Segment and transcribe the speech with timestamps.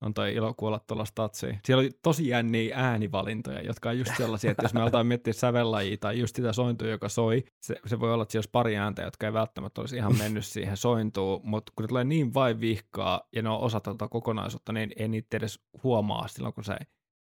[0.00, 1.58] on toi ilo kuolla tuolla statsiin.
[1.64, 5.96] Siellä oli tosi jänniä äänivalintoja, jotka on just sellaisia, että jos me aletaan miettiä sävellajia
[6.00, 9.02] tai just sitä sointua, joka soi, se, se voi olla, että siellä olisi pari ääntä,
[9.02, 13.22] jotka ei välttämättä olisi ihan mennyt siihen sointuun, mutta kun ne tulee niin vain vihkaa
[13.36, 16.76] ja ne on osa tuota kokonaisuutta, niin ei niitä edes huomaa silloin, kun se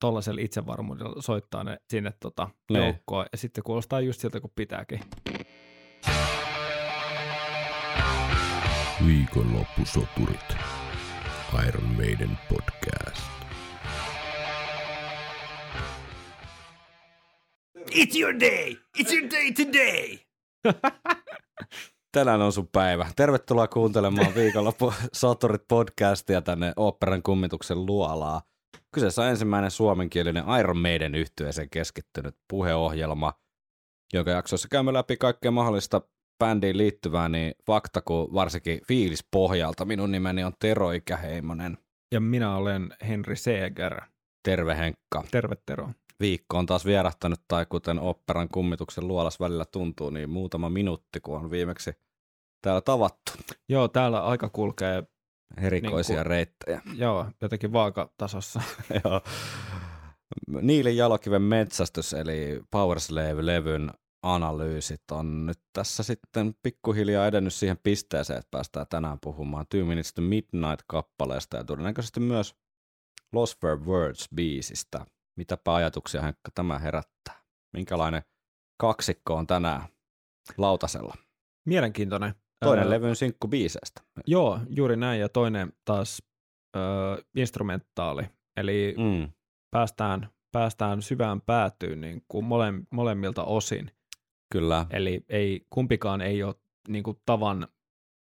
[0.01, 2.83] tuollaisella itsevarmuudella soittaa ne sinne tota Niin.
[2.83, 3.25] joukkoon.
[3.31, 4.99] Ja sitten kuulostaa just siltä, kun pitääkin.
[9.05, 10.55] Viikonloppusoturit.
[11.53, 13.21] Iron Maiden podcast.
[17.91, 18.77] It's your day!
[18.99, 20.19] It's your day today!
[22.11, 23.07] Tänään on sun päivä.
[23.15, 28.41] Tervetuloa kuuntelemaan viikonloppu Soturit podcastia tänne Oopperan kummituksen luolaa.
[28.93, 33.33] Kyseessä on ensimmäinen suomenkielinen Iron Maiden yhtyeeseen keskittynyt puheohjelma,
[34.13, 36.01] jonka jaksossa käymme läpi kaikkea mahdollista
[36.41, 39.85] bändiin liittyvää, niin fakta kuin varsinkin fiilispohjalta.
[39.85, 41.77] Minun nimeni on Tero Ikäheimonen.
[42.11, 44.01] Ja minä olen Henri Seeger.
[44.43, 45.23] Terve Henkka.
[45.31, 45.89] Terve Tero.
[46.19, 51.37] Viikko on taas vierahtanut, tai kuten operan kummituksen luolas välillä tuntuu, niin muutama minuutti, kun
[51.37, 51.91] on viimeksi
[52.61, 53.31] täällä tavattu.
[53.69, 55.03] Joo, täällä aika kulkee
[55.61, 56.81] Erikoisia Niin kuin- reittejä.
[56.95, 58.61] joo, jotenkin vaakatasossa.
[59.03, 59.21] Joo.
[60.61, 63.91] Niilin jalokiven metsästys, eli Powerslave-levyn
[64.23, 70.13] analyysit on nyt tässä sitten pikkuhiljaa edennyt siihen pisteeseen, että päästään tänään puhumaan Two Minutes
[70.13, 72.55] to Midnight-kappaleesta ja todennäköisesti myös
[73.33, 75.05] Lost for Words-biisistä.
[75.37, 77.41] Mitäpä ajatuksia Henkka tämä herättää?
[77.73, 78.23] Minkälainen
[78.81, 79.81] kaksikko on tänään
[80.57, 81.15] lautasella?
[81.65, 82.35] Mielenkiintoinen.
[82.65, 84.01] Toinen Öö, levyn sinkku biiseistä.
[84.27, 85.19] Joo, juuri näin.
[85.19, 86.23] Ja toinen taas
[86.75, 86.83] öö,
[87.35, 88.23] instrumentaali.
[88.57, 88.95] Eli.
[88.97, 89.31] Mm.
[89.71, 93.91] päästään, päästään syvään päätyyn niin kuin mole, molemmilta osin.
[94.51, 94.85] Kyllä.
[94.89, 96.55] Eli ei, kumpikaan ei ole
[96.87, 97.67] niin kuin tavan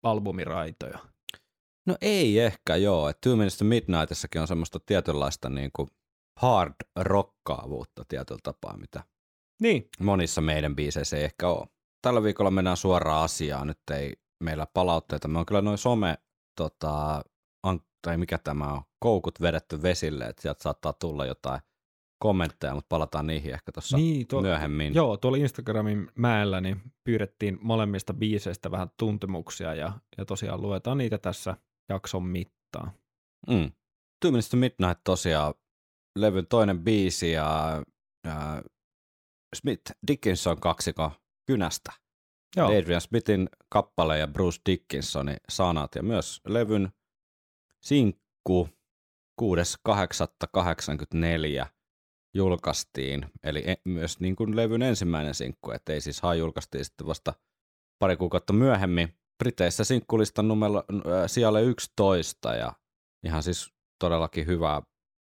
[0.03, 0.99] albumiraitoja.
[1.87, 5.89] No ei ehkä joo, että Two Minutes to Midnightissakin on semmoista tietynlaista niin kuin
[6.41, 9.03] hard rockaavuutta tietyllä tapaa, mitä
[9.63, 11.67] Niin, monissa meidän biiseissä ei ehkä ole.
[12.03, 15.29] Tällä viikolla mennään suoraan asiaan, nyt ei meillä palautteita.
[15.29, 16.19] Me on kyllä noin some,
[16.57, 17.23] tota,
[17.63, 21.61] an, tai mikä tämä on, koukut vedetty vesille, että sieltä saattaa tulla jotain
[22.19, 24.95] kommentteja, mutta palataan niihin ehkä tuossa niin tuo, myöhemmin.
[24.95, 31.19] Joo, tuolla Instagramin mäellä niin pyydettiin molemmista biiseistä vähän tuntemuksia ja, ja tosiaan luetaan niitä
[31.19, 31.57] tässä
[31.89, 32.91] jakson mittaan.
[33.49, 33.73] Mm.
[34.21, 35.55] Two Minutes to Midnight tosiaan
[36.19, 37.83] levyn toinen biisi ja
[38.27, 38.63] äh,
[39.57, 41.13] Smith Dickinson kaksiko
[41.47, 41.93] kynästä.
[42.57, 46.93] Joo, Adrian Smithin kappale ja Bruce Dickinsonin sanat ja myös levyn
[47.81, 48.69] sinkku
[49.43, 51.67] 6.8.84
[52.37, 57.35] julkaistiin, eli e- myös niin kuin levyn ensimmäinen sinkku, ettei siis haa julkaistiin sitten vasta
[57.99, 59.15] pari kuukautta myöhemmin.
[59.39, 62.73] Briteissä sinkkulistan numero äh, sijalle 11 ja
[63.25, 64.83] ihan siis todellakin hyvää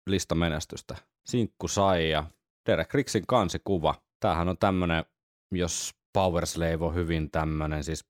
[0.06, 0.97] listamenestystä.
[1.28, 2.24] Sinkku sai ja
[2.66, 3.94] Derek Ricksin kansikuva.
[4.20, 5.04] Tämähän on tämmönen,
[5.52, 8.04] jos Powerslave on hyvin tämmönen, siis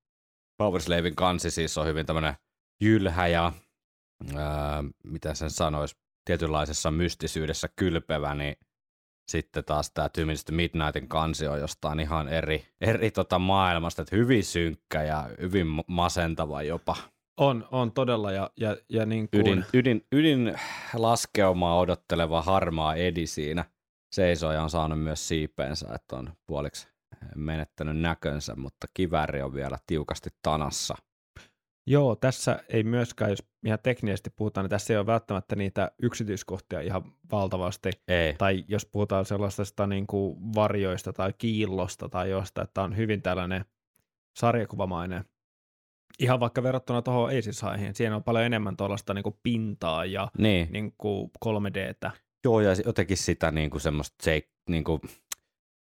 [0.58, 2.34] Powerslavein kansi siis on hyvin tämmönen
[2.80, 3.52] jylhä ja
[4.36, 8.56] ää, mitä sen sanoisi, tietynlaisessa mystisyydessä kylpevä, niin
[9.28, 10.20] sitten taas tämä to
[10.52, 15.84] Midnightin kansi on jostain ihan eri, eri tota maailmasta, että hyvin synkkä ja hyvin ma-
[15.86, 16.96] masentava jopa.
[17.36, 20.58] on, on todella ja, ja, ja niin kuin, Ydin, ydin, ydin
[20.94, 23.64] laskeumaa odotteleva harmaa edi siinä
[24.12, 26.88] seisoo ja on saanut myös siipeensä, että on puoliksi
[27.34, 30.96] menettänyt näkönsä, mutta kivääri on vielä tiukasti tanassa.
[31.90, 36.80] Joo, tässä ei myöskään, jos ihan teknisesti puhutaan, niin tässä ei ole välttämättä niitä yksityiskohtia
[36.80, 37.90] ihan valtavasti.
[38.08, 38.34] Ei.
[38.38, 43.64] Tai jos puhutaan sellaisesta niin kuin varjoista tai kiillosta tai jostain, että on hyvin tällainen
[44.36, 45.24] sarjakuvamainen.
[46.18, 50.68] Ihan vaikka verrattuna tuohon Aces siinä on paljon enemmän tuollaista niin kuin pintaa ja Niin.
[50.70, 52.10] niin kuin 3Dtä.
[52.44, 55.00] Joo, ja jotenkin sitä niinku semmoista se, niinku,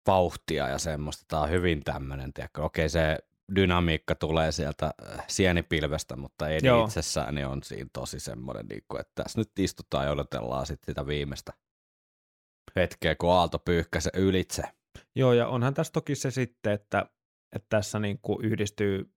[0.06, 1.24] vauhtia ja semmoista.
[1.28, 3.18] Tämä on hyvin tämmöinen, tiedätkö, okei se
[3.54, 6.84] dynamiikka tulee sieltä äh, sienipilvestä, mutta ei Joo.
[6.84, 11.06] itsessään niin on siinä tosi semmoinen, niinku, että tässä nyt istutaan ja odotellaan sitten sitä
[11.06, 11.52] viimeistä
[12.76, 14.62] hetkeä, kun aalto pyyhkäisee ylitse.
[15.14, 17.06] Joo, ja onhan tässä toki se sitten, että,
[17.56, 19.10] että tässä niin kuin yhdistyy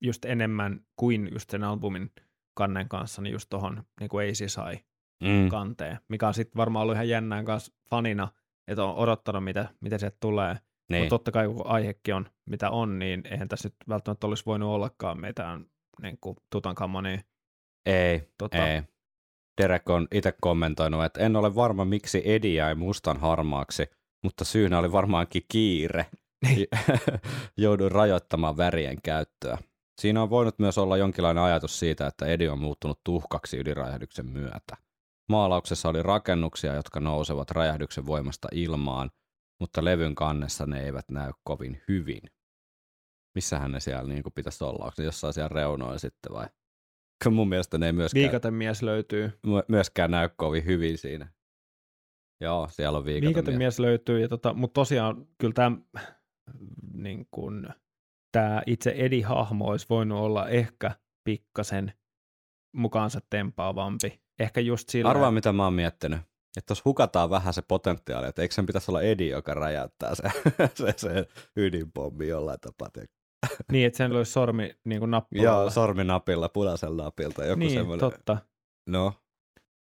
[0.00, 2.12] just enemmän kuin just sen albumin
[2.54, 4.78] kannen kanssa, niin just tuohon niin kuin Aces sai
[5.22, 5.48] Mm.
[5.48, 8.28] kanteen, mikä on sitten varmaan ollut ihan jännää kanssa fanina,
[8.68, 10.56] että on odottanut, mitä, mitä sieltä tulee.
[10.88, 11.02] Niin.
[11.02, 14.68] Mutta totta kai, kun aihekin on mitä on, niin eihän tässä nyt välttämättä olisi voinut
[14.68, 15.66] ollakaan mitään
[16.02, 17.20] niin kuin Tutankamonia.
[17.86, 18.82] Ei, Tota, ei.
[19.62, 23.86] Derek on itse kommentoinut, että en ole varma, miksi Edi jäi mustan harmaaksi,
[24.24, 26.06] mutta syynä oli varmaankin kiire.
[26.44, 26.66] Niin.
[27.56, 29.58] Jouduin rajoittamaan värien käyttöä.
[30.00, 34.76] Siinä on voinut myös olla jonkinlainen ajatus siitä, että Edi on muuttunut tuhkaksi ydinräjähdyksen myötä.
[35.28, 39.10] Maalauksessa oli rakennuksia, jotka nousevat räjähdyksen voimasta ilmaan,
[39.60, 42.20] mutta levyn kannessa ne eivät näy kovin hyvin.
[43.34, 44.84] Missähän ne siellä niin pitäisi olla?
[44.84, 46.46] Onko ne jossain siellä reunoilla sitten vai?
[47.24, 49.32] Kun mun mielestä ne ei myöskään, Viikatemies löytyy.
[49.46, 51.32] my- myöskään näy kovin hyvin siinä.
[52.40, 53.34] Joo, siellä on viikatemies.
[53.34, 55.76] Viikatemies löytyy, ja tota, mutta tosiaan kyllä tämä
[56.94, 57.68] niin kun,
[58.32, 60.90] tää itse Edi-hahmo olisi voinut olla ehkä
[61.24, 61.92] pikkasen
[62.76, 64.20] mukaansa tempaavampi.
[64.38, 66.20] Ehkä just sillä, Arvaa, mitä mä oon miettinyt.
[66.56, 70.22] Että jos hukataan vähän se potentiaali, että eikö sen pitäisi olla Edi, joka räjäyttää se,
[70.74, 71.26] se, se
[71.56, 72.88] ydinpommi jollain tapaa.
[73.72, 75.60] niin, että sen olisi sormi niin kuin nappulalla.
[75.60, 78.10] Joo, sorminapilla, punaisella napilta, joku niin, semmoinen.
[78.10, 78.38] totta.
[78.88, 79.12] No,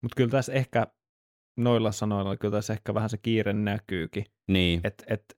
[0.03, 0.87] Mutta kyllä tässä ehkä
[1.59, 4.25] noilla sanoilla, kyllä tässä ehkä vähän se kiire näkyykin.
[4.47, 4.81] niin.
[4.83, 5.37] Että et,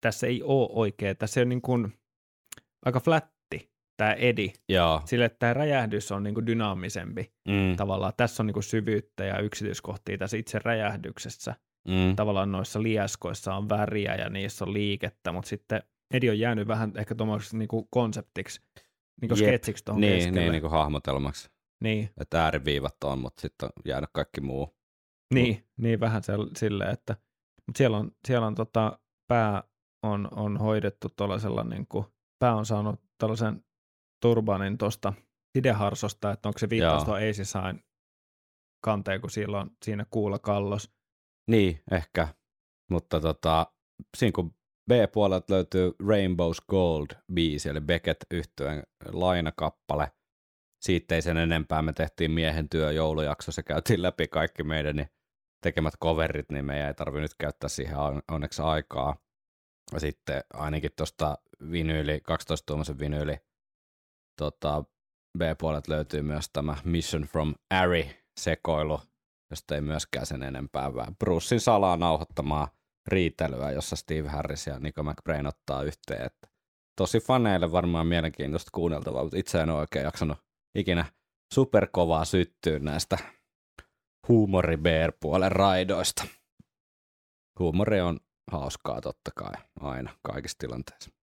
[0.00, 1.92] tässä ei ole oikein, tässä on niin kuin
[2.86, 3.39] aika flätti
[4.00, 4.52] tämä Edi.
[4.68, 5.02] Joo.
[5.04, 8.12] Sille, että tämä räjähdys on niin kuin dynaamisempi Mm, tavallaan.
[8.16, 11.54] Tässä on niin kuin syvyyttä ja yksityiskohtia tässä itse räjähdyksessä.
[11.88, 15.82] mm, Tavallaan noissa lieskoissa on väriä ja niissä on liikettä, mutta sitten
[16.14, 18.60] Edi on jäänyt vähän ehkä tuommoiseksi niin kuin konseptiksi,
[19.20, 19.48] niin kuin Jep.
[19.48, 20.40] sketsiksi tuohon niin, keskelle.
[20.40, 21.50] niin, niin kuin hahmotelmaksi.
[21.82, 24.76] niin, Että ääriviivat on, mutta sitten on jäänyt kaikki muu.
[25.34, 27.16] niin, niin vähän sel- silleen, että
[27.66, 28.98] mutta siellä on, siellä on tota,
[29.28, 29.62] pää
[30.02, 32.04] on, on hoidettu tuollaisella, niin kuin,
[32.38, 33.64] pää on saanut tällaisen
[34.20, 35.12] turbanin tuosta
[35.56, 37.84] sideharsosta, että onko se viittaus tuohon Eisisain
[38.84, 40.90] kanteen, kun siellä on siinä kuulla kallos.
[41.50, 42.28] Niin, ehkä.
[42.90, 43.66] Mutta tota,
[44.16, 44.54] siinä kun
[44.90, 48.82] B-puolelta löytyy Rainbow's Gold-biisi, eli Beckett yhtyeen
[49.12, 50.12] lainakappale.
[50.80, 51.82] Siitä ei sen enempää.
[51.82, 55.08] Me tehtiin miehen työ joulujaksossa, käytiin läpi kaikki meidän niin
[55.62, 59.16] tekemät coverit, niin meidän ei tarvi nyt käyttää siihen on- onneksi aikaa.
[59.92, 61.38] Ja sitten ainakin tuosta
[61.70, 63.36] vinyyli, 12-tuumaisen vinyyli
[64.40, 64.84] tota,
[65.38, 69.00] B-puolelta löytyy myös tämä Mission from Ari sekoilu,
[69.50, 72.68] josta ei myöskään sen enempää Brucein salaa nauhoittamaa
[73.08, 76.26] riitelyä, jossa Steve Harris ja Nico McBrain ottaa yhteen.
[76.26, 76.48] Että
[76.96, 80.38] tosi faneille varmaan mielenkiintoista kuunneltavaa, mutta itse en ole oikein jaksanut
[80.74, 81.04] ikinä
[81.54, 83.18] superkovaa syttyä näistä
[84.28, 84.78] huumori
[85.20, 86.24] puolen raidoista.
[87.58, 88.20] Huumori on
[88.50, 91.19] hauskaa totta kai aina kaikissa tilanteissa.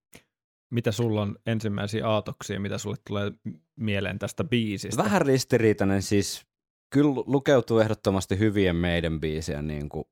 [0.70, 3.32] Mitä sulla on ensimmäisiä aatoksia, mitä sulle tulee
[3.76, 5.04] mieleen tästä biisistä?
[5.04, 6.46] Vähän ristiriitainen siis.
[6.92, 10.04] Kyllä lukeutuu ehdottomasti hyvien meidän biisien niin kuin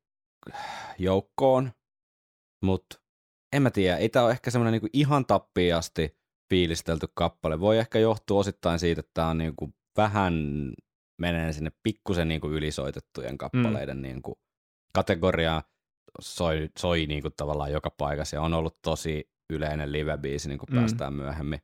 [0.98, 1.72] joukkoon,
[2.62, 3.00] mutta
[3.52, 6.18] en mä tiedä, ei tämä ole ehkä semmoinen niin ihan tappiin asti
[6.50, 7.60] fiilistelty kappale.
[7.60, 10.34] Voi ehkä johtua osittain siitä, että tämä on niin kuin vähän
[11.18, 14.02] menee sinne pikkusen niin kuin ylisoitettujen kappaleiden mm.
[14.02, 14.38] niin kuin
[14.92, 15.62] kategoriaan.
[16.20, 20.70] Soi, soi niin kuin tavallaan joka paikassa ja on ollut tosi yleinen live-biisi, niin kuin
[20.70, 20.76] Mm.
[20.76, 21.60] päästään myöhemmin.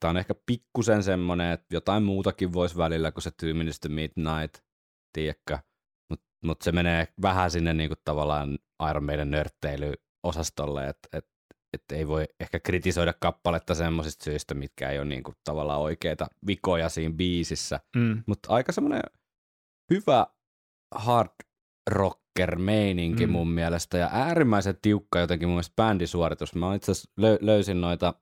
[0.00, 3.88] Tämä on ehkä pikkusen semmoinen, että jotain muutakin voisi välillä kuin se Two Minutes to
[3.88, 4.64] Midnight,
[5.12, 5.58] tiedätkö?
[6.10, 8.58] Mutta mut se menee vähän sinne niinku tavallaan
[8.90, 11.26] Iron Maiden nörtteilyosastolle, että et,
[11.72, 16.88] et ei voi ehkä kritisoida kappaletta semmoisista syistä, mitkä ei ole niinku tavallaan oikeita vikoja
[16.88, 17.80] siinä biisissä.
[17.96, 18.22] Mm.
[18.26, 19.02] Mutta aika semmoinen
[19.90, 20.26] hyvä
[20.94, 21.30] hard
[21.90, 23.32] rocker meininki Mm.
[23.32, 26.54] mun mielestä ja äärimmäisen tiukka jotenkin mun mielestä bändisuoritus.
[26.54, 28.14] Mä itse asiassa lö- löysin noita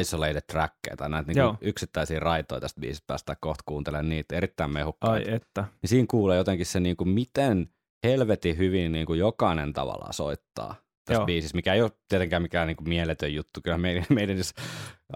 [0.00, 5.30] isolated trackeja tai näitä niinku yksittäisiä raitoja tästä biisistä, päästään kohta kuuntelemaan niitä erittäin mehukkaita.
[5.30, 5.64] Ai että.
[5.82, 7.68] Niin siinä kuulee jotenkin se, niinku, miten
[8.04, 11.26] helvetin hyvin niinku, jokainen tavallaan soittaa tässä Joo.
[11.26, 13.60] biisissä, mikä ei ole tietenkään mikään niinku, mieletön juttu.
[13.64, 14.36] Kyllä meidän, meidän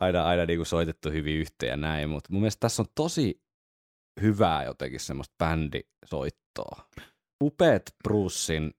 [0.00, 3.42] aina, aina niinku, soitettu hyvin yhteen ja näin, mutta mun mielestä tässä on tosi
[4.22, 6.88] hyvää jotenkin semmoista bändisoittoa.
[7.44, 8.74] Upeat Brucein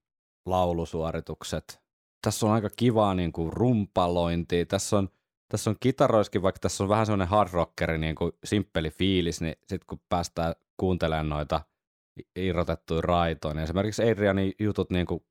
[0.45, 1.81] laulusuoritukset.
[2.21, 4.65] Tässä on aika kivaa niin kuin rumpalointia.
[4.65, 5.09] Tässä on,
[5.51, 9.55] tässä on kitaroiskin, vaikka tässä on vähän semmoinen hard rockeri, niin kuin simppeli fiilis, niin
[9.59, 11.61] sitten kun päästään kuuntelemaan noita
[12.35, 15.23] irrotettuja raitoja, niin esimerkiksi Adrianin jutut niin kuin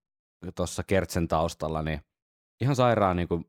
[0.55, 2.01] tuossa Kertsen taustalla, niin
[2.61, 3.45] ihan sairaan niin kuin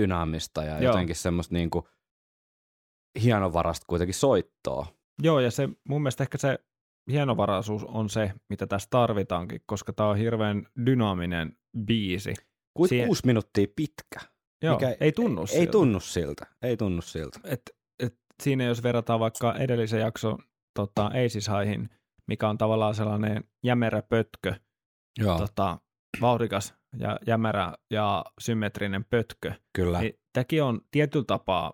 [0.00, 0.92] dynaamista ja Joo.
[0.92, 1.84] jotenkin semmoista niin kuin
[3.22, 4.86] hienovarasta kuitenkin soittoa.
[5.22, 6.58] Joo, ja se mun mielestä ehkä se
[7.10, 12.34] hienovaraisuus on se, mitä tässä tarvitaankin, koska tämä on hirveän dynaaminen biisi.
[12.76, 14.20] Kuin Siihen- kuusi minuuttia pitkä.
[14.62, 15.60] Joo, Mikä ei tunnu ei, siltä.
[15.60, 16.46] ei tunnu siltä.
[16.62, 17.40] Ei tunnu siltä.
[17.44, 17.62] Et,
[17.98, 20.38] et siinä jos verrataan vaikka edellisen jakson
[20.74, 21.88] tota, Aces Highhin,
[22.26, 24.54] mikä on tavallaan sellainen jämerä pötkö,
[25.18, 25.78] Joo, tota,
[26.20, 30.00] vauhdikas ja jämerä ja symmetrinen pötkö, kyllä.
[30.00, 31.72] niin tämäkin on tietyllä tapaa,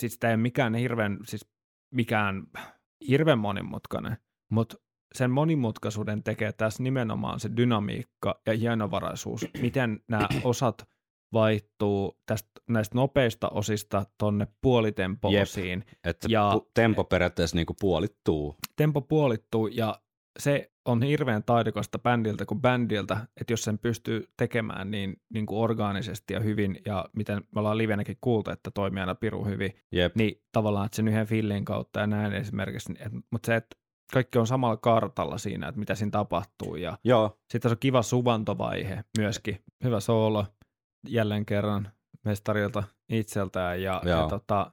[0.00, 1.46] siis tämä ei ole mikään hirveän, siis
[1.94, 2.46] mikään
[3.08, 4.16] hirveän monimutkainen,
[4.52, 4.76] mutta
[5.14, 10.88] sen monimutkaisuuden tekee tässä nimenomaan se dynamiikka ja hienovaraisuus, miten nämä osat
[11.32, 15.84] vaihtuu tästä, näistä nopeista osista tonne puolitempo-osiin.
[16.04, 18.56] Että Ja- tempo periaatteessa niinku puolittuu.
[18.76, 19.98] Tempo puolittuu ja
[20.38, 25.58] se on hirveän taidokasta bändiltä kuin bändiltä, että jos sen pystyy tekemään niin, niin kuin
[25.58, 30.16] orgaanisesti ja hyvin, ja miten me ollaan livenäkin kuultu, että toimii aina piru hyvin, Jep.
[30.16, 33.76] niin tavallaan että sen yhden fillin kautta ja näin esimerkiksi, niin et, mutta se, että
[34.12, 38.02] kaikki on samalla kartalla siinä, että mitä siinä tapahtuu, ja Joo, sitten se on kiva
[38.02, 40.46] suvantovaihe myöskin, hyvä soolo,
[41.08, 41.92] jälleen kerran
[42.24, 44.72] mestarilta itseltään, ja, ja tota,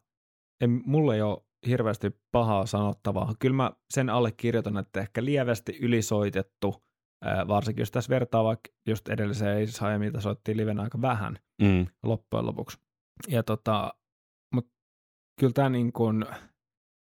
[0.61, 3.33] en, mulla ei ole hirveästi pahaa sanottavaa.
[3.39, 6.83] Kyllä mä sen allekirjoitan, että ehkä lievästi ylisoitettu,
[7.47, 9.67] varsinkin jos tässä vertaa vaikka just edelliseen
[9.99, 11.87] mitä soittiin livenä aika vähän mm.
[12.03, 12.77] loppujen lopuksi.
[13.27, 13.93] Ja tota,
[14.53, 14.71] mutta
[15.39, 15.91] kyllä tämä niin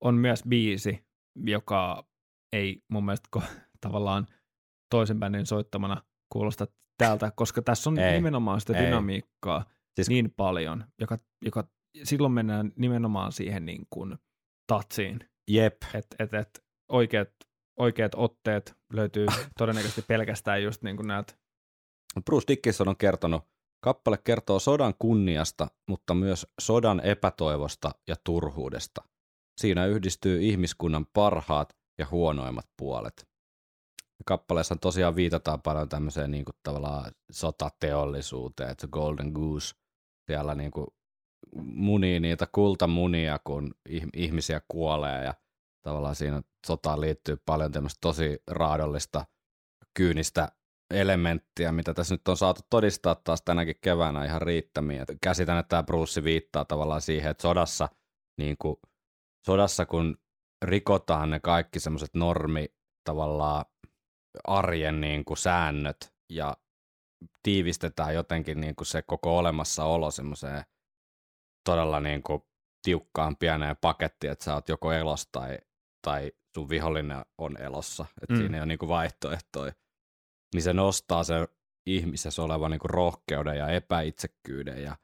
[0.05, 1.07] on myös biisi,
[1.47, 2.09] joka
[2.53, 3.43] ei mun mielestä ko-
[3.87, 4.27] tavallaan
[4.91, 6.03] toisen bändin soittamana
[6.33, 6.67] kuulosta
[6.99, 8.87] tältä, koska tässä on Ei, nimenomaan sitä ei.
[8.87, 9.65] dynamiikkaa
[9.95, 11.69] Siis- niin paljon, joka, joka
[12.05, 14.19] silloin mennään nimenomaan siihen niin kuin
[14.67, 15.77] tatsiin, Jep.
[15.95, 17.29] että et, et oikeat,
[17.79, 19.27] oikeat otteet löytyy
[19.59, 21.35] todennäköisesti pelkästään just niin kuin näiltä
[22.25, 23.43] Bruce Dickinson on kertonut,
[23.85, 29.03] kappale kertoo sodan kunniasta, mutta myös sodan epätoivosta ja turhuudesta.
[29.61, 33.29] Siinä yhdistyy ihmiskunnan parhaat ja huonoimmat puolet.
[34.27, 39.75] Kappaleessa tosiaan viitataan paljon tämmöiseen niin kuin tavallaan sotateollisuuteen, että Golden Goose
[40.27, 40.87] siellä niin kuin
[41.63, 45.35] munii niitä kultamunia, kun ih- ihmisiä kuolee ja
[45.83, 49.27] tavallaan siinä sotaan liittyy paljon tämmöistä tosi raadollista,
[49.95, 50.49] kyynistä
[50.95, 55.05] elementtiä, mitä tässä nyt on saatu todistaa taas tänäkin keväänä ihan riittämiä.
[55.23, 57.89] Käsitän, että tämä Bruce viittaa tavallaan siihen, että sodassa,
[58.39, 58.77] niin kuin,
[59.47, 60.19] sodassa kun
[60.63, 62.67] rikotaan ne kaikki semmoiset normi
[63.05, 63.65] tavallaan
[64.45, 66.57] arjen niin kuin säännöt ja
[67.43, 70.65] tiivistetään jotenkin niin kuin se koko olemassaolo semmoiseen
[71.65, 72.43] todella niin kuin
[72.83, 75.59] tiukkaan pieneen pakettiin, että sä oot joko elossa tai,
[76.07, 78.39] tai sun vihollinen on elossa, että Mm.
[78.39, 78.43] mm.
[78.43, 79.73] siinä ei ole niin kuin vaihtoehtoja
[80.55, 81.49] niin se nostaa sen
[81.87, 84.97] ihmisessä olevan niin kuin rohkeuden ja epäitsekkyyden ja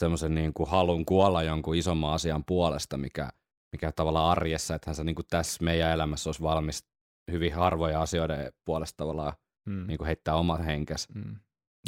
[0.00, 3.28] semmoisen niin kuin halun kuolla jonkun isomman asian puolesta, mikä,
[3.76, 6.84] mikä tavallaan arjessa, että se niin kuin tässä meidän elämässä olisi valmis
[7.32, 9.32] hyvin harvoja asioiden puolesta tavallaan
[9.66, 11.08] mm, niin kuin heittää omat henkes.
[11.14, 11.36] mm,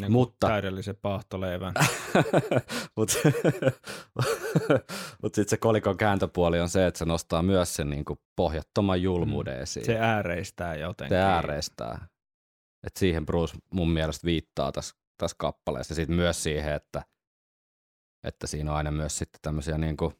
[0.00, 1.74] niin mutta- täydellisen paahtoleivän.
[2.96, 3.14] Mutta
[5.22, 9.02] mut sitten se kolikon kääntöpuoli on se, että se nostaa myös sen niin kuin pohjattoman
[9.02, 9.86] julmuuden esiin.
[9.86, 11.16] Se ääreistää jotenkin.
[11.16, 12.08] se ääreistää.
[12.86, 15.92] Et siihen Bruce mun mielestä viittaa tässä, tässä kappaleessa.
[15.92, 17.02] Ja sitten myös siihen, että,
[18.24, 20.12] että siinä on aina myös sitten tämmöisiä niinku,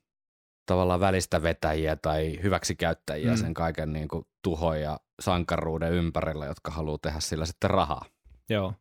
[0.68, 3.37] tavallaan välistä vetäjiä tai hyväksikäyttäjiä Mm.
[3.37, 8.04] sen kaiken niinku, tuhon ja sankaruuden ympärillä, jotka haluaa tehdä sillä sitten rahaa.
[8.48, 8.75] Joo.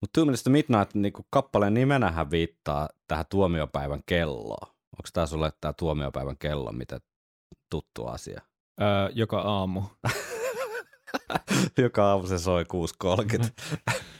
[0.00, 4.68] Mutta Two Minutes to Midnight niinku, kappaleen nimenähän viittaa tähän tuomiopäivän kelloon.
[4.68, 7.00] Onko tämä sulle tämä tuomiopäivän kello, mitä
[7.70, 8.40] tuttu asia?
[8.80, 9.82] Öö, joka aamu.
[11.78, 13.44] Joka aamu se soi 6.30.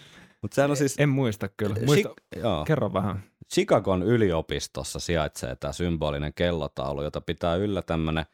[0.47, 0.95] Mutta sehän on siis...
[0.99, 1.77] En muista kyllä.
[1.87, 2.65] Muista, Chi- joo.
[2.65, 3.23] kerro vähän.
[3.55, 8.25] Chicagon yliopistossa sijaitsee tämä symbolinen kellotaulu, jota pitää yllä tämmöinen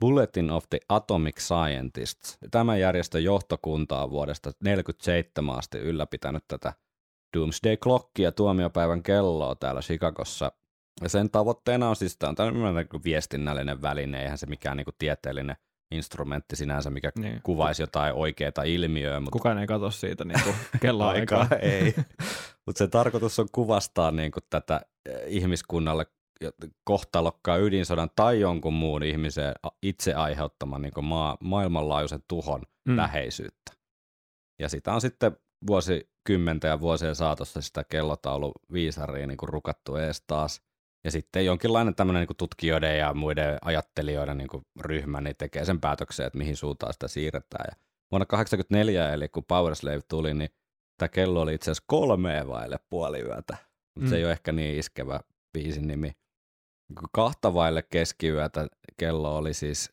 [0.00, 2.38] Bulletin of the Atomic Scientists.
[2.50, 6.72] Tämän järjestön johtokunta on vuodesta 1947 asti ylläpitänyt tätä
[7.36, 10.52] Doomsday Clockia tuomiopäivän kelloa täällä Chicagossa.
[11.02, 14.96] Ja sen tavoitteena on siis, tämä on tämmöinen viestinnällinen väline, eihän se mikään niin kuin
[14.98, 15.56] tieteellinen
[15.92, 17.40] instrumentti sinänsä, mikä Niin.
[17.42, 21.40] kuvaisi jotain oikeaa ilmiöä, mutta Kukaan ei katso siitä niin kuin kelloaikaa.
[21.42, 21.94] aikaa ei.
[22.66, 26.06] Mutta se tarkoitus on kuvastaa niinku tätä eh, ihmiskunnalle
[26.84, 32.96] kohtalokkaan ydinsodan tai jonkun muun ihmisen itse aiheuttaman niinku maa, maailmanlaajuisen tuhon Mm.
[32.96, 33.72] läheisyyttä.
[34.58, 40.62] Ja sitä on sitten vuosikymmenten ja vuosien saatossa sitä kellotaulu viisariin niinku rukattu ees taas.
[41.04, 46.26] Ja sitten jonkinlainen tämmöinen niinku tutkijoiden ja muiden ajattelijoiden niinku ryhmä niin tekee sen päätöksen,
[46.26, 47.64] että mihin suuntaan sitä siirretään.
[47.70, 47.76] Ja
[48.10, 50.50] vuonna 1984, eli kun Powerslave tuli, niin
[50.98, 53.56] tämä kello oli itse asiassa kolmeen vaille puoli yötä.
[53.94, 54.08] Mutta Mm.
[54.10, 55.20] se ei ole ehkä niin iskevä
[55.52, 56.12] biisin nimi.
[57.00, 58.66] Kun Kahta vaille keskiyötä
[58.96, 59.90] kello oli siis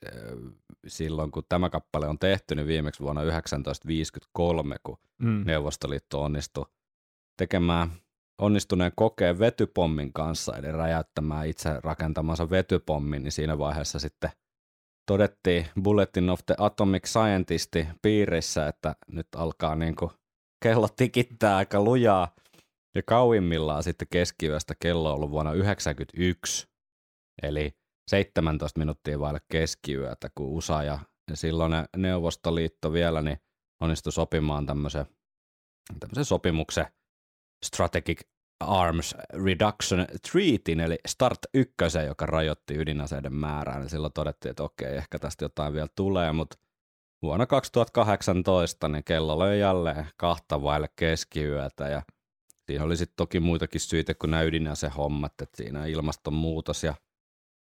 [0.87, 5.43] silloin, kun tämä kappale on tehty, niin viimeksi vuonna 1953, kun Mm.
[5.45, 6.65] Neuvostoliitto onnistui
[7.37, 7.89] tekemään
[8.39, 14.29] onnistuneen kokeen vetypommin kanssa, eli räjäyttämään itse rakentamansa vetypommin, niin siinä vaiheessa sitten
[15.05, 20.11] todettiin Bulletin of the Atomic Scientist piirissä, että nyt alkaa niin kuin
[20.63, 22.35] kello tikittää aika lujaa.
[22.95, 26.67] Ja kauimmillaan sitten keskiyöstä kello on ollut vuonna 1991,
[27.43, 27.71] eli
[28.09, 30.99] 17 minuuttia vaille keskiyötä, kun USA ja
[31.33, 33.39] silloin Neuvostoliitto vielä niin
[33.81, 35.05] onnistui sopimaan tämmöisen,
[35.99, 36.85] tämmöisen sopimuksen
[37.65, 38.21] Strategic
[38.59, 41.75] Arms Reduction Treatin, eli START 1,
[42.07, 46.57] joka rajoitti ydinaseiden määrää, niin silloin todettiin, että okei, ehkä tästä jotain vielä tulee, mutta
[47.21, 51.87] vuonna 2018 niin kello löi jälleen kahta vaille keskiyötä.
[51.87, 52.01] Ja
[52.65, 56.93] siinä oli sitten toki muitakin syitä kuin nämä ydinasehommat, että siinä ilmastonmuutos ja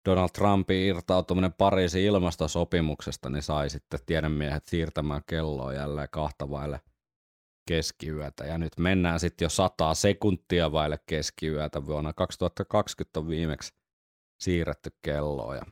[0.10, 6.82] Donald Trumpin irtautuminen Pariisin ilmastosopimuksesta, niin sai sitten tiedemiehet siirtämään kelloa jälleen kahta vaille
[7.68, 8.46] keskiyötä.
[8.46, 11.86] Ja nyt mennään sitten jo sataa sekuntia vaille keskiyötä.
[11.86, 13.74] Vuonna 2020 on viimeksi
[14.42, 15.66] siirretty kelloa ja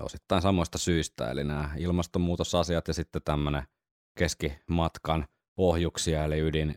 [0.00, 3.62] osittain samoista syistä, eli nämä ilmastonmuutosasiat ja sitten tämmöinen
[4.18, 5.26] keskimatkan
[5.56, 6.74] ohjuksia, eli ydin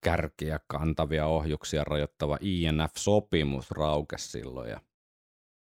[0.00, 4.80] kärkiä kantavia ohjuksia rajoittava INF-sopimus raukesi silloin ja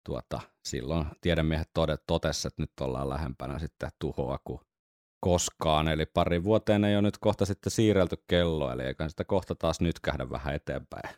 [0.05, 1.69] tuota, silloin tiedemiehet
[2.07, 4.61] totesivat, että nyt ollaan lähempänä sitten tuhoa kuin
[5.19, 9.55] koskaan, eli pari vuoteen ei ole nyt kohta sitten siirrelty kello, eli eikä sitä kohta
[9.55, 11.15] taas nyt kähdä vähän eteenpäin.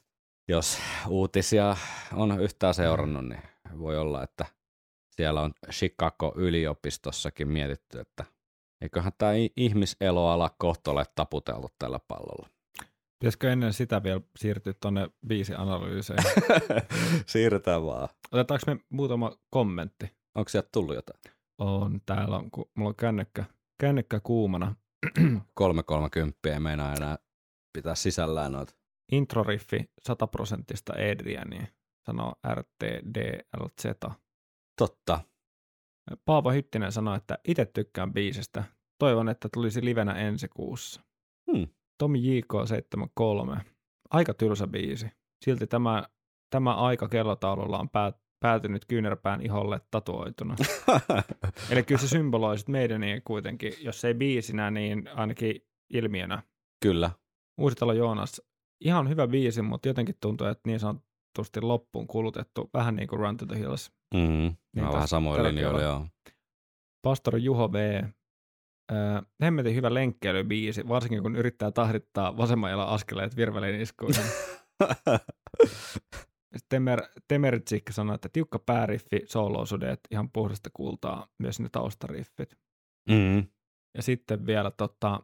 [0.48, 0.78] Jos
[1.08, 1.76] uutisia
[2.14, 3.42] on yhtään seurannut, niin
[3.80, 4.46] voi olla, että
[5.10, 8.26] siellä on Chicago-yliopistossakin mietitty, että
[8.82, 12.50] eiköhän tämä ihmiseloala kohta ole taputeltu tällä pallolla.
[13.20, 16.24] Pitäisikö ennen sitä vielä siirtyä tuonne viisi analyyseen?
[17.26, 18.10] Siirretään vaan.
[18.32, 20.12] Otetaanko me muutama kommentti?
[20.36, 21.20] Onko sieltä tullut jotain?
[21.58, 23.46] On, täällä on, kun mulla on kännykkä,
[23.80, 24.76] kännykkä kuumana.
[25.54, 27.18] 330 ei meinaa enää
[27.74, 28.74] pitää sisällään noita.
[29.12, 31.68] Introriffi 100 prosenttista Adriania,
[32.06, 33.86] sanoo RTDLZ.
[34.80, 35.20] Totta.
[36.26, 38.64] Paavo Hyttinen sanoi, että itse tykkään biisistä.
[39.00, 41.02] Toivon, että tulisi livenä ensi kuussa.
[41.52, 41.68] Hmm.
[41.98, 43.60] Tomi JK73.
[44.10, 45.08] Aika tylsä biisi.
[45.46, 46.04] Silti tämä,
[46.50, 50.56] tämä aika kellotaululla on päät, päätynyt kyynärpään iholle tatuoituna.
[51.72, 52.56] Eli kyllä se symboloi
[53.00, 56.44] niin kuitenkin, jos ei biisinä, niin ainakin ilmiönä.
[56.82, 57.12] Kyllä.
[57.58, 58.42] Uusitalo Joonas,
[58.82, 63.38] ihan hyvä biisi, mutta jotenkin tuntuu, että niin sanotusti loppuun kulutettu, vähän niin kuin Run
[63.38, 63.92] to the Hills.
[64.14, 64.20] Mm.
[64.20, 66.08] Niin Niin Mä vähän samoin linjoilla, joo.
[67.02, 68.04] Pastori Juho V.
[68.92, 74.14] Öö, hemmetin hyvä lenkkeilybiisi, varsinkin kun yrittää tahdittaa vasemman jalan askeleet virveleen iskuun.
[76.70, 82.58] Temer, Temertsik sanoi, että tiukka pääriffi, sooloosudeet, ihan puhdasta kultaa, myös ne taustariffit.
[83.10, 83.48] mm.
[83.98, 85.24] Ja sitten vielä tota,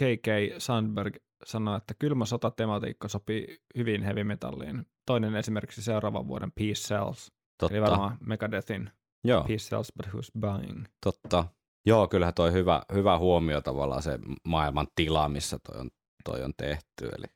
[0.00, 0.26] KK
[0.58, 4.86] Sandberg sanoi, että kylmä sota-tematiikka sopii hyvin heavy metalliin.
[5.06, 7.76] Toinen esimerkiksi seuraavan vuoden Peace Cells, Totta.
[7.76, 8.90] eli varmaan Megadethin
[9.24, 10.84] Joo, Peace Cells, but who's buying.
[11.04, 11.44] totta.
[11.86, 15.90] Joo, kyllähän toi hyvä, hyvä huomio tavallaan se maailman tila, missä toi on,
[16.24, 17.08] toi on tehty.
[17.18, 17.26] Eli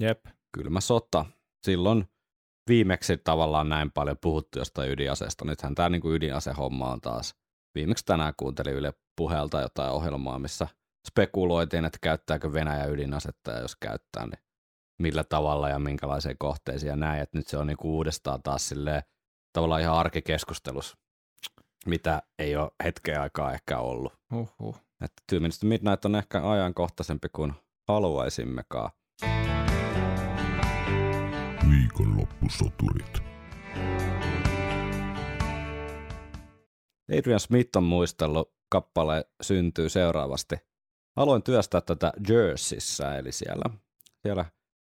[0.00, 1.24] Jep, kylmä sota.
[1.64, 2.08] Silloin
[2.68, 5.44] viimeksi tavallaan näin paljon puhuttu jostain ydinaseesta.
[5.44, 7.34] Nythän tämä niin ydinasehomma on taas.
[7.74, 10.68] Viimeksi tänään kuuntelin Yle puheelta jotain ohjelmaa, missä
[11.08, 14.38] spekuloitiin, että käyttääkö Venäjä ydinasetta ja jos käyttää, niin
[15.02, 17.22] millä tavalla ja minkälaiseen kohteisiin ja näin.
[17.22, 19.02] Että nyt se on niin uudestaan taas silleen,
[19.52, 20.96] tavallaan ihan arkikeskustelus,
[21.86, 24.12] mitä ei ole hetkeä aikaa ehkä ollut.
[24.30, 24.76] huhhuh.
[24.76, 27.52] Että Two Minutes to Midnight on ehkä ajankohtaisempi kuin
[27.88, 28.90] haluaisimmekaan.
[31.90, 33.22] Viikonloppusoturit.
[37.18, 40.56] Adrian Smith on muistellut, kappale syntyy seuraavasti.
[41.16, 43.64] Aloin työstää tätä Jerseyssä, eli siellä,
[44.22, 44.44] siellä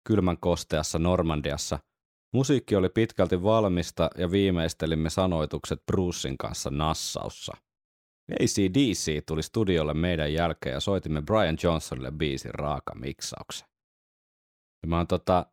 [0.07, 1.79] kylmän kosteassa Normandiassa.
[2.33, 7.53] Musiikki oli pitkälti valmista ja viimeistelimme sanoitukset Brucein kanssa Nassaussa.
[8.31, 13.67] ACDC tuli studiolle meidän jälkeen ja soitimme Brian Johnsonille biisin raaka miksauksen.
[14.83, 15.45] Ja mä oon tota,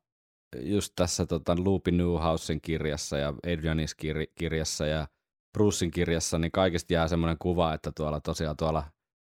[0.56, 5.08] just tässä tota Loopy Newhousen kirjassa ja Adrianis kir- kirjassa ja
[5.58, 8.84] Brucein kirjassa, niin kaikista jää semmoinen kuva, että tuolla tosiaan tuolla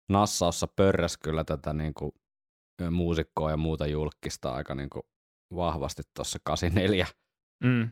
[0.10, 2.12] Nassaussa pörräs kyllä tätä niin kuin,
[2.92, 5.04] muusikkoa ja muuta julkista aika niin kuin,
[5.56, 7.08] vahvasti tuossa 84
[7.64, 7.92] Mm.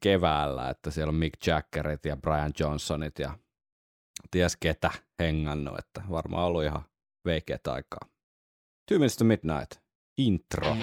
[0.00, 3.38] keväällä, että siellä on Mick Jaggerit ja Brian Johnsonit ja
[4.30, 6.82] ties ketä hengannut, että varmaan ollut ihan
[7.24, 8.00] veikeät aikaa.
[8.88, 9.70] Two Minutes to Midnight,
[10.18, 10.76] intro.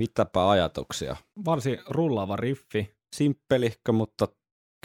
[0.00, 1.16] Mitäpä ajatuksia?
[1.44, 2.94] Varsin rullaava riffi.
[3.16, 4.28] Simppelihkö, mutta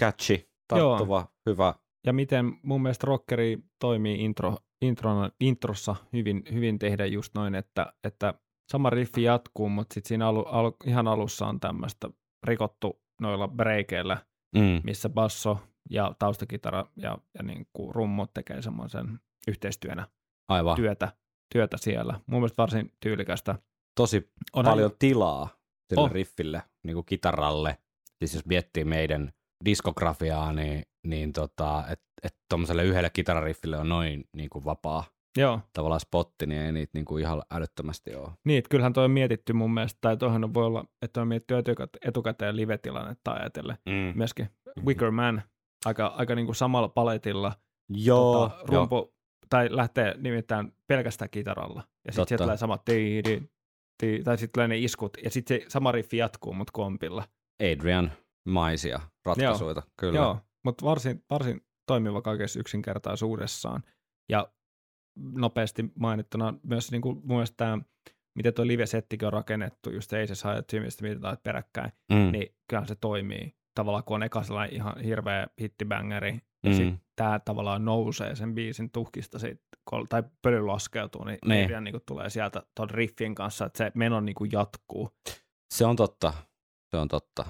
[0.01, 1.73] catchy, tarttuva, hyvä.
[2.05, 7.93] Ja miten mun mielestä rockeri toimii intro, introna, introssa hyvin, hyvin tehdä just noin, että,
[8.03, 8.33] että
[8.71, 12.09] sama riffi jatkuu, mutta sitten siinä alu, alu, ihan alussa on tämmöistä
[12.47, 14.17] rikottu noilla breikeillä,
[14.55, 14.81] Mm.
[14.83, 15.57] missä basso
[15.89, 20.07] ja taustakitara ja, ja niin kuin rummut tekee semmoisen yhteistyönä
[20.49, 20.75] Aivan.
[20.75, 21.11] työtä,
[21.53, 22.19] työtä siellä.
[22.27, 23.55] Mun mielestä varsin tyylikästä.
[23.95, 25.49] Tosi Onhan- paljon tilaa
[25.89, 26.11] sille On.
[26.11, 27.77] riffille, niin kuin kitaralle.
[28.19, 29.31] Siis jos miettii meidän
[29.65, 35.03] diskografiaa, niin, niin tota, että et tuommoiselle yhdelle kitarariffille on noin niin kuin vapaa
[35.37, 38.29] Joo, tavallaan spotti, niin ei niitä niin kuin ihan älyttömästi ole.
[38.43, 41.53] niin, että kyllähän toi on mietitty mun mielestä, tai toihan voi olla, että on mietitty
[41.57, 43.77] etukä- etukäteen live-tilannetta ajatellen.
[43.85, 44.13] Mm.
[44.15, 44.49] Myöskin
[44.85, 45.41] Wicker Man,
[45.85, 47.53] aika, aika niin kuin samalla paletilla
[47.89, 49.13] Joo, tota, rumpu,
[49.49, 51.83] tai lähtee nimittäin pelkästään kitaralla.
[52.05, 53.49] Ja sitten sieltä tulee sama tii, tii, tii,
[54.23, 57.23] tai sitten tulee ne iskut, ja sitten se sama riffi jatkuu, mutta kompilla.
[57.73, 58.11] Adrian
[58.47, 60.19] maisia ratkaisuja, kyllä.
[60.19, 63.83] Joo, mutta varsin, varsin toimiva kaikessa yksinkertaisuudessaan.
[64.29, 64.51] Ja
[65.37, 67.79] nopeasti mainittuna myös niin kuin, mun mielestä tämä,
[68.35, 72.31] miten tuo live-settikin on rakennettu, just Aces High Teamista mitataan peräkkäin, Mm.
[72.31, 73.55] niin kyllähän se toimii.
[73.75, 76.75] Tavallaan kun on eka sellainen ihan hirveä hittibängeri, ja Mm.
[76.75, 81.69] sitten tämä tavallaan nousee sen biisin tuhkista, sit, kol- tai pöly laskeutuu, niin, Niin.
[81.69, 81.83] niin.
[81.83, 85.09] niin tulee sieltä tuon riffin kanssa, että se meno niin kuin jatkuu.
[85.73, 86.33] Se on totta,
[86.91, 87.45] se on totta.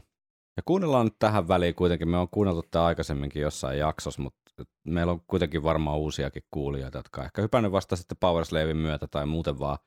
[0.58, 4.42] Ja kuunnellaan nyt tähän väliin kuitenkin, me on kuunneltu tämä aikaisemminkin jossain jaksossa, mutta
[4.88, 9.26] meillä on kuitenkin varmaan uusiakin kuulijoita, jotka on ehkä hypännyt vasta sitten Powerslavin myötä tai
[9.26, 9.78] muuten vaan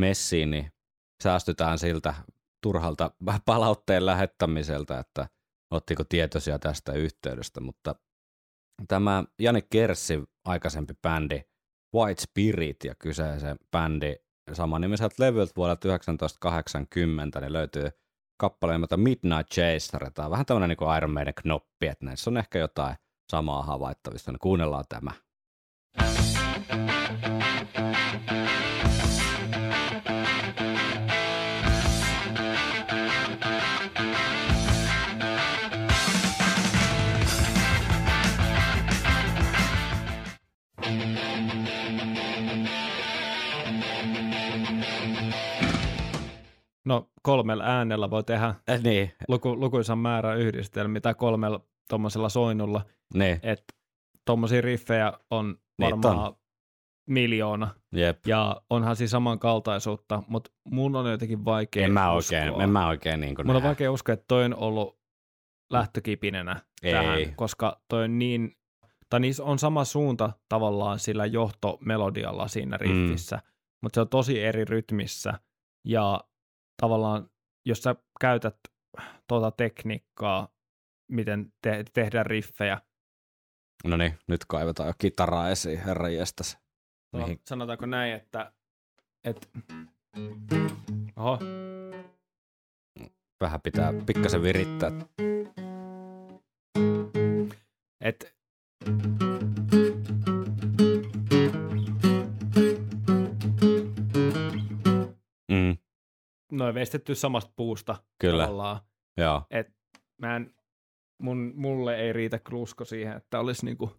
[0.00, 0.72] messiin, niin
[1.22, 2.14] säästytään siltä
[2.62, 3.10] turhalta
[3.44, 5.28] palautteen lähettämiseltä, että
[5.70, 7.94] ottiko tietoisia tästä yhteydestä, mutta
[8.88, 11.42] tämä Jani Kerssi aikaisempi bändi
[11.94, 14.14] White Spirit ja kyseisen bändi
[14.52, 17.90] samanimiseltä levyltä vuodelta 1980, niin löytyy
[18.36, 20.10] kappaleen nimeltä Midnight Chaser.
[20.10, 22.96] Tämä on vähän tämmöinen niin Iron Maiden knoppi, että näissä on ehkä jotain
[23.30, 24.32] samaa havaittavissa.
[24.32, 25.10] Niin kuunnellaan tämä.
[46.86, 52.84] No kolmella äänellä voi tehdä Eh, niin, luku, lukuisan määrän yhdistelmiä tai kolmella tuommoisella soinnulla,
[53.14, 53.74] niin, että
[54.24, 56.34] tuommoisia riffejä on Niitä varmaan
[57.10, 57.74] miljoona.
[57.92, 58.26] jep.
[58.26, 62.38] Ja onhan siis samankaltaisuutta, mutta mun on jotenkin vaikea En mä uskoa.
[62.38, 63.68] oikein, en mä oikein niin kuin Mun on näe.
[63.68, 64.98] vaikea uskoa, että toi on ollut
[65.72, 66.92] lähtökipinenä Ei.
[66.92, 68.56] tähän, koska toi on niin,
[69.10, 73.42] tai niissä on sama suunta tavallaan sillä johtomelodialla siinä riffissä, mm.
[73.82, 75.34] mutta se on tosi eri rytmissä
[75.84, 76.20] ja
[76.76, 77.30] tavallaan
[77.66, 78.56] jos sä käytät
[79.28, 80.48] tuota tekniikkaa,
[81.12, 82.80] miten te- tehdään riffejä,
[83.84, 86.58] No niin, nyt kaivetaan jo kitaraa esiin, herra jestas.
[87.12, 87.40] no, Mihin?
[87.46, 88.52] sanotaanko näin, että
[89.24, 89.50] et,
[91.16, 91.38] oho,
[93.40, 94.90] Vähän pitää pikkasen virittää.
[98.00, 98.36] et,
[106.52, 108.80] noin veistetty samasta puusta kyllä, tavallaan.
[109.16, 109.42] joo.
[110.18, 110.54] mä en,
[111.22, 113.92] mun, mulle ei riitä kyllä usko siihen, että olisi niinku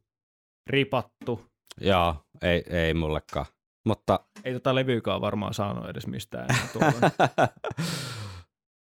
[0.67, 1.45] ripattu.
[1.81, 3.45] Joo, ei, ei mullekaan.
[3.85, 6.47] Mutta, Ei tota levyykään varmaan saanut edes mistään.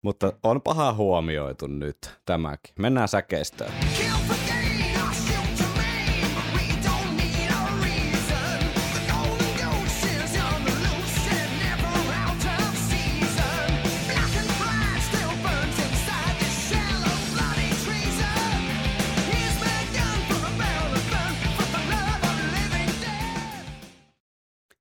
[0.05, 2.73] mutta on paha huomioitu nyt tämäkin.
[2.79, 3.73] Mennään säkeistöön.
[3.97, 4.12] Kill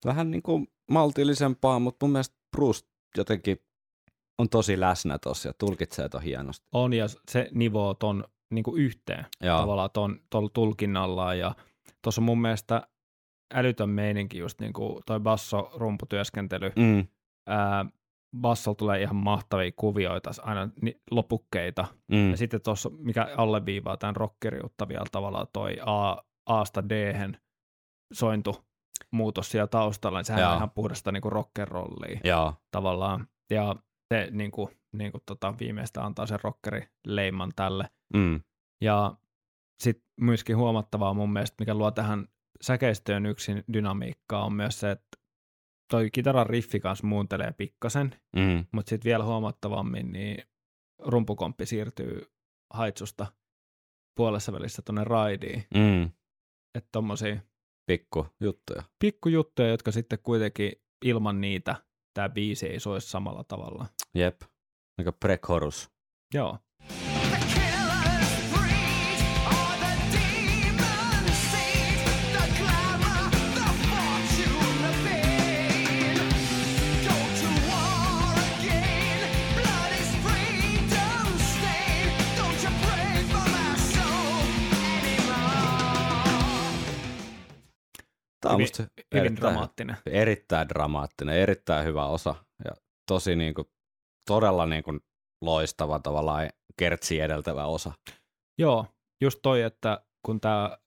[0.04, 2.86] Vähän niin kuin maltillisempaa, mutta mun mielestä Bruce
[3.16, 3.58] jotenkin
[4.38, 6.66] on tosi läsnä tossa ja tulkitsee ton hienosti.
[6.72, 11.54] On ja se nivoo ton niinku yhteen Joo, tavallaan ton, ton tulkinnalla ja
[12.02, 12.86] tuossa on mun mielestä
[13.54, 16.72] älytön meininki just niinku toi basso-rumputyöskentely.
[16.76, 17.06] mm,
[17.46, 17.86] Ää,
[18.40, 21.86] bassolla tulee ihan mahtavia kuvioita, aina ni- lopukkeita.
[22.12, 27.14] mm, Ja sitten tuossa, mikä alleviivaa tämän rockeriutta vielä tavallaan toi A, Asta d
[28.12, 28.64] sointu
[29.12, 30.50] muutos siellä taustalla, niin sehän Joo.
[30.50, 33.28] on ihan puhdasta niinku rock'n'rollia joo, tavallaan.
[33.50, 33.76] Ja
[34.14, 37.90] se niinku, niinku tota, viimeistä antaa sen rockerileiman tälle.
[38.14, 38.40] mm,
[38.80, 39.16] Ja
[39.82, 42.28] sitten myöskin huomattavaa mun mielestä, mikä luo tähän
[42.60, 45.08] säkeistöön yksin dynamiikkaa, on myös se, että
[45.90, 50.44] toi kitaran riffi kanssa muuntelee pikkasen, mm, mutta sitten vielä huomattavammin, niin
[50.98, 52.32] rumpukomppi siirtyy
[52.74, 53.26] haitsusta
[54.16, 55.64] puolessa välissä tuonne raidiin.
[55.74, 56.02] mm,
[56.74, 57.36] Että tommosia
[57.86, 58.82] pikku juttuja.
[58.98, 60.72] pikkujuttuja, jotka sitten kuitenkin
[61.04, 61.76] ilman niitä
[62.14, 63.86] tämä biisi ei soisi samalla tavalla.
[64.14, 64.40] Jep,
[65.04, 65.90] kuin pre-chorus.
[66.34, 66.58] Joo.
[88.52, 89.96] Hyvin- musta Hyvin erittäin, dramaattinen.
[90.06, 92.34] erittäin dramaattinen, erittäin hyvä osa
[92.64, 92.70] ja
[93.08, 93.66] tosi niin kuin,
[94.26, 95.00] todella niin kuin,
[95.40, 97.92] loistava tavallaan kertsi edeltävä osa.
[98.58, 98.86] Joo,
[99.22, 100.78] just toi, että kun tämä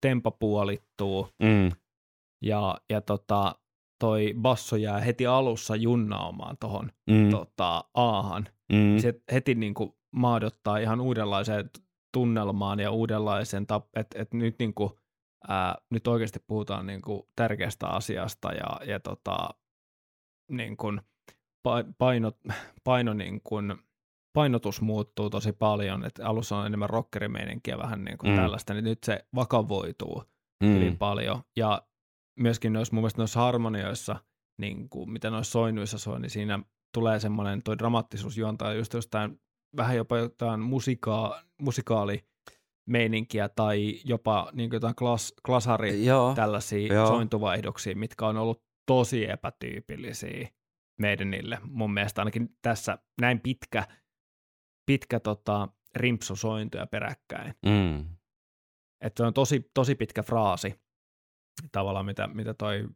[0.00, 1.72] tempo puolittuu Mm.
[2.42, 3.54] ja, ja tota,
[4.00, 7.30] toi basso jää heti alussa junnaamaan tuohon Mm.
[7.30, 8.98] tota, aahan, mm.
[8.98, 11.70] se heti niin kuin maadottaa ihan uudenlaiseen
[12.14, 14.90] tunnelmaan ja uudenlaisen, tap- että et nyt, niin kuin,
[15.48, 19.48] ää, nyt oikeasti puhutaan niin kuin tärkeästä asiasta ja, ja tota,
[20.50, 21.00] niin kuin
[21.68, 22.32] pa- paino,
[22.84, 23.74] paino niin kuin,
[24.32, 28.36] painotus muuttuu tosi paljon, että alussa on enemmän rockerimeininkiä vähän niin kuin Mm.
[28.36, 30.24] tällaista, niin nyt se vakavoituu
[30.64, 30.74] mm.
[30.74, 31.42] hyvin paljon.
[31.56, 31.82] Ja
[32.40, 34.16] myöskin noissa, mun mielestä noissa harmonioissa,
[34.60, 36.58] niin kuin mitä noissa soinnuissa soi, niin siinä
[36.94, 39.40] tulee semmoinen toi dramaattisuus juontaa just jostain
[39.76, 41.42] vähän jopa jotain musikaa,
[42.86, 46.34] musikaalimeininkiä tai jopa niin jotain klas, klasari Joo.
[46.34, 47.06] tällaisia Joo.
[47.06, 50.48] sointuvaihdoksia, mitkä on ollut tosi epätyypillisiä
[51.00, 51.58] meidänille.
[51.62, 53.86] Mun mielestä ainakin tässä näin pitkä,
[54.86, 57.54] pitkä tota, rimpsusointuja peräkkäin.
[57.66, 58.16] Mm.
[59.00, 60.74] Että se on tosi, tosi pitkä fraasi
[61.72, 62.88] tavallaan, mitä, mitä toi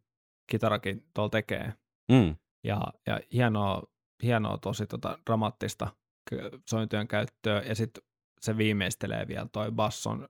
[0.51, 1.73] kitarakin tuolla tekee.
[2.13, 2.37] Mm.
[2.65, 3.83] Ja, ja hienoa,
[4.23, 5.89] hienoa tosi tota dramaattista
[6.71, 7.63] sointujen käyttöä.
[7.63, 8.03] Ja sitten
[8.41, 10.29] se viimeistelee vielä toi basson.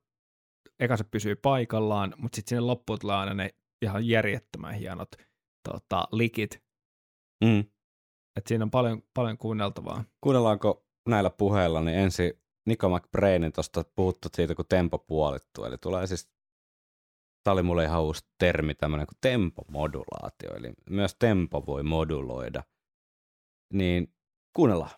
[0.81, 3.51] Eka se pysyy paikallaan, mutta sitten sinne loppuun tulee aina ne
[3.83, 5.09] ihan järjettömän hienot
[5.69, 6.63] tota, likit.
[7.45, 7.65] Mm.
[8.37, 10.05] Et siinä on paljon, paljon kuunneltavaa.
[10.21, 12.33] Kuunnellaanko näillä puheilla, niin ensin
[12.67, 15.65] Nico McBrainin tuosta puhuttu siitä, kun tempo puolittuu.
[15.65, 16.31] Eli tulee siis,
[17.45, 20.57] tämä oli mulle ihan uusi termi, tämmöinen kuin tempomodulaatio.
[20.57, 22.63] Eli myös tempo voi moduloida.
[23.73, 24.15] Niin
[24.57, 24.91] kuunnellaan.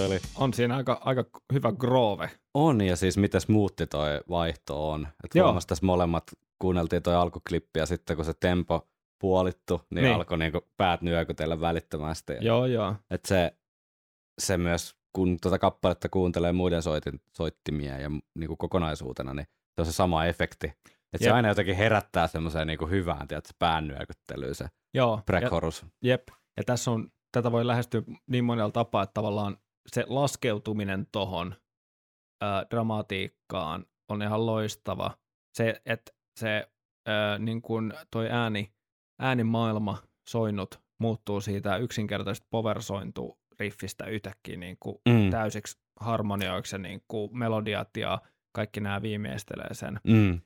[0.00, 2.30] Toi oli On siinä aika, aika hyvä groove.
[2.54, 5.08] On, ja siis miten smoothi toi vaihto on.
[5.24, 6.24] Että tässä molemmat
[6.58, 10.14] kuunneltiin toi alkuklippi, ja sitten kun se tempo puolittu, niin, Niin.
[10.14, 12.32] alkoi niinku päät nyökytellä välittömästi.
[12.40, 12.94] Joo, joo.
[13.10, 13.56] Että se,
[14.40, 19.86] se myös, kun tuota kappaletta kuuntelee muiden soitin, soittimia ja niinku kokonaisuutena, niin se on
[19.86, 20.66] se sama efekti.
[21.12, 25.20] Että se aina jotenkin herättää semmoiseen niinku hyvään, tiedätkö, pään nyökyttelyyn se joo.
[25.82, 26.08] Ja.
[26.08, 31.54] Jep, ja tässä on, tätä voi lähestyä niin monella tapaa, että tavallaan se laskeutuminen tohon
[32.40, 35.18] ää, dramatiikkaan on ihan loistava.
[35.56, 36.68] Se, että se
[37.06, 38.72] ää, niin kun toi ääni,
[39.20, 45.30] äänimaailma soinnut muuttuu siitä yksinkertaisesta powersointu riffistä yhtäkkiä niin kuin Mm.
[45.30, 48.18] täysiksi harmonioiksi niin kuin melodiat ja
[48.52, 50.00] kaikki nämä viimeistelee sen.
[50.06, 50.40] Mm.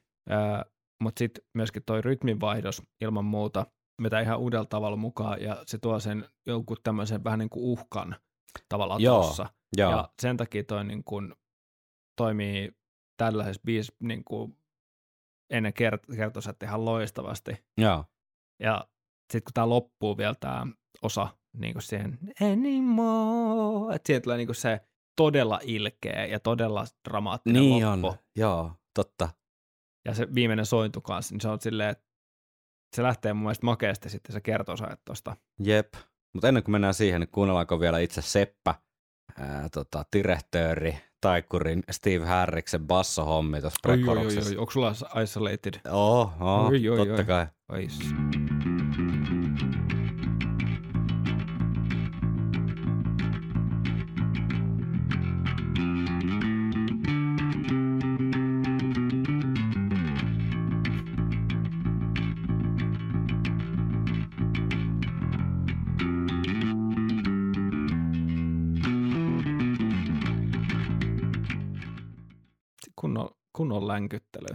[1.02, 3.66] Mutta sitten myöskin toi rytminvaihdos ilman muuta
[4.00, 8.16] mitä ihan uudella tavalla mukaan ja se tuo sen jonkun tämmöisen vähän niin kuin uhkan
[8.68, 9.46] tavallaan Joo, tuossa.
[9.76, 9.90] Joo.
[9.90, 11.34] Ja sen takia toi niin kuin
[12.16, 12.72] toimii
[13.16, 14.58] tällaisessa biisissä niin kuin
[15.50, 17.64] ennen kert- kertosättä ihan loistavasti.
[17.78, 18.04] Joo.
[18.62, 18.88] Ja
[19.32, 20.66] sitten kun tämä loppuu vielä tämä
[21.02, 22.18] osa niin kuin siihen
[22.52, 24.80] anymore, että siihen tulee niin kuin se
[25.16, 28.06] todella ilkeä ja todella dramaattinen Niin loppu.
[28.06, 28.14] on.
[28.36, 29.28] Joo, totta.
[30.04, 32.04] Ja se viimeinen sointu kanssa, niin se on silleen, että
[32.96, 35.36] se lähtee mun mielestä makeasti sitten se kertosäet tuosta.
[35.64, 35.94] Jep.
[36.34, 38.74] Mutta ennen kuin mennään siihen, niin kuunnellaanko vielä itse Seppä,
[39.38, 45.74] ää, tota, direhtööri, taikurin Steve Harriksen bassohommi tuossa Oi, oi, oi, onko sulla isolated?
[45.90, 47.24] Oo, oo, Oi, oi, totta oi.
[47.24, 47.46] kai.
[47.72, 47.86] Oi,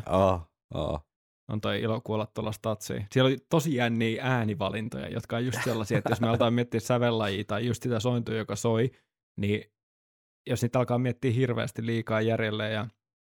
[0.10, 0.42] länkyttely.
[0.74, 1.00] Oo, oo.
[1.52, 3.08] On toi ilo kuolla tuolla statsiin.
[3.12, 7.44] Siellä oli tosi jänniä äänivalintoja, jotka on just sellaisia, että jos me aletaan miettiä sävellajia
[7.44, 8.92] tai just sitä sointua, joka soi,
[9.38, 9.64] niin
[10.50, 12.88] jos niitä alkaa miettiä hirveästi liikaa järjellä ja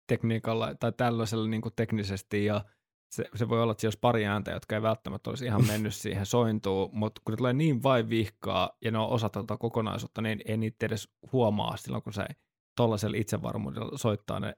[0.07, 2.65] tekniikalla tai tällaisella niin kuin teknisesti ja
[3.11, 6.25] se, se voi olla, että olisi pari ääntä, jotka ei välttämättä olisi ihan mennyt siihen
[6.25, 10.41] sointuun, mutta kun ne tulee niin vain vihkaa ja ne on osa tätä kokonaisuutta, niin
[10.45, 12.25] ei niitä edes huomaa silloin, kun se
[12.77, 14.53] tuollaisella itsevarmuudella soittaa ne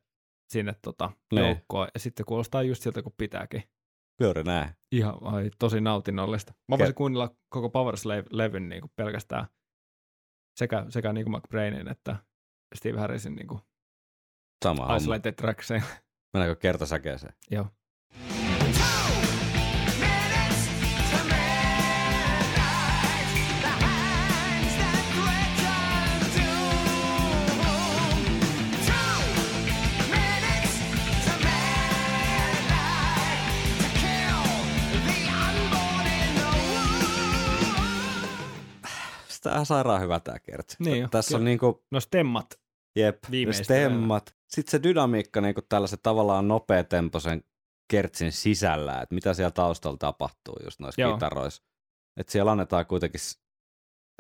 [0.52, 1.46] sinne tota, Niin.
[1.48, 1.88] joukkoon.
[1.94, 3.64] Ja sitten kuulostaa just siltä, kun pitääkin.
[4.22, 4.70] Juuri näin.
[4.92, 6.54] Ihan ai, tosi nautinnollista.
[6.68, 9.48] Mä voisin kuunnella koko Powers-levyn niin kuin pelkästään
[10.60, 12.16] sekä, sekä niin kuin McBrainin että
[12.76, 13.62] Steve Harrisin niin kuin
[14.66, 14.96] Sama.
[14.96, 15.84] Isolated Tracksein.
[16.34, 17.34] Mennäänkö kertosäkeeseen?
[17.52, 17.68] Joo.
[39.42, 40.78] Tää sairaan hyvä tää kertsi.
[40.80, 42.60] Niin, Tässä on niinku, No stemmat.
[42.96, 44.36] jep, stemmat.
[44.50, 47.44] Sitten se dynamiikka, niinku tällaisen tavallaan nopeatempoisen
[47.92, 51.14] kertsin sisällä, että mitä siellä taustalla tapahtuu just noissa Joo.
[51.14, 51.64] kitaroissa.
[52.20, 53.22] Että siellä annetaan kuitenkin,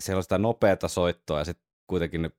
[0.01, 2.31] siellä on sitä nopeata soittoa ja sitten kuitenkin ne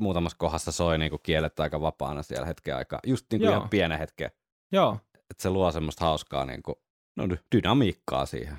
[0.00, 3.00] muutamassa kohdassa soi niinku kielet aika vapaana siellä hetken aikaa.
[3.06, 3.56] Just niinku Joo.
[3.56, 4.30] ihan pienen hetken.
[4.72, 4.98] Joo.
[5.14, 6.82] Että se luo semmoista hauskaa niinku,
[7.16, 8.56] no, dy- dynamiikkaa siihen.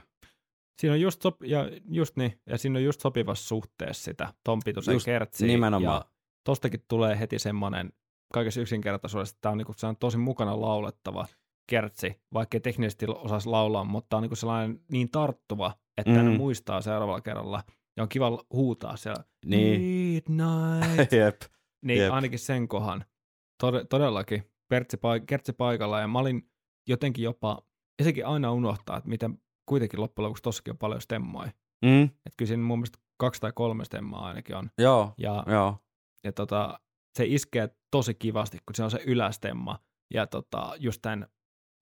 [0.80, 4.60] Siinä on just, sop- ja just niin, ja siinä on just sopivassa suhteessa sitä ton
[4.66, 5.48] pituisen kertsiä.
[5.48, 5.96] nimenomaan.
[5.96, 6.06] Ja
[6.44, 7.94] tostakin tulee heti semmoinen,
[8.34, 11.28] kaikessa yksinkertaisuudessa, tämä on, niinku, se on tosi mukana laulettava
[11.70, 16.30] kertsi, vaikka ei teknisesti osaisi laulaa, mutta tämä on niinku sellainen niin tarttuva, että mm.
[16.30, 16.38] Mm.
[16.38, 17.64] muistaa seuraavalla kerralla.
[17.98, 19.24] Ja on kiva huutaa siellä.
[19.46, 19.82] Niin.
[19.82, 21.12] Midnight.
[21.20, 21.42] Jep.
[21.86, 22.14] Niin Jep.
[22.14, 23.06] ainakin sen kohan.
[23.64, 24.44] Tod- todellakin.
[24.70, 26.50] Pertsi, paik- kertsi paikalla ja mä olin
[26.88, 27.62] jotenkin jopa,
[28.00, 31.52] ja sekin aina unohtaa, että miten kuitenkin loppujen lopuksi tossakin on paljon stemmoja.
[31.86, 32.04] Mm.
[32.04, 34.70] Että kyllä siinä mun mielestä kaksi tai kolme stemmaa ainakin on.
[34.78, 35.78] Joo, Ja, joo.
[36.24, 36.80] ja tota,
[37.18, 39.80] se iskee tosi kivasti, kun se on se ylästemma.
[40.14, 41.28] Ja tota, just tämän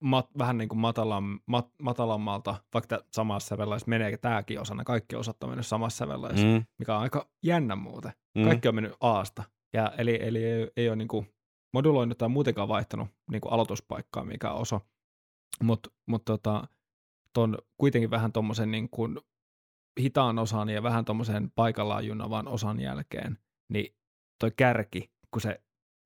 [0.02, 5.42] mat, vähän niin kuin matalam, mat, matalammalta, vaikka samassa sävellässä menee tämäkin osana, kaikki osat
[5.42, 6.64] on mennyt samassa sävellässä, mm.
[6.78, 8.12] Mikä on aika jännä muuten.
[8.34, 8.44] Mm.
[8.44, 9.42] Kaikki on mennyt Aasta.
[9.72, 11.34] Ja eli, eli ei, ei ole niin kuin
[11.74, 14.80] moduloinut tai muutenkaan vaihtanut niin kuin aloituspaikkaa, mikä on osa.
[15.62, 16.68] Mutta mut tota,
[17.34, 19.18] ton kuitenkin vähän tuommoisen niin kuin
[20.00, 23.96] hitaan osan ja vähän tuommoisen paikallaan junavan osan jälkeen, niin
[24.40, 25.60] toi kärki, kun se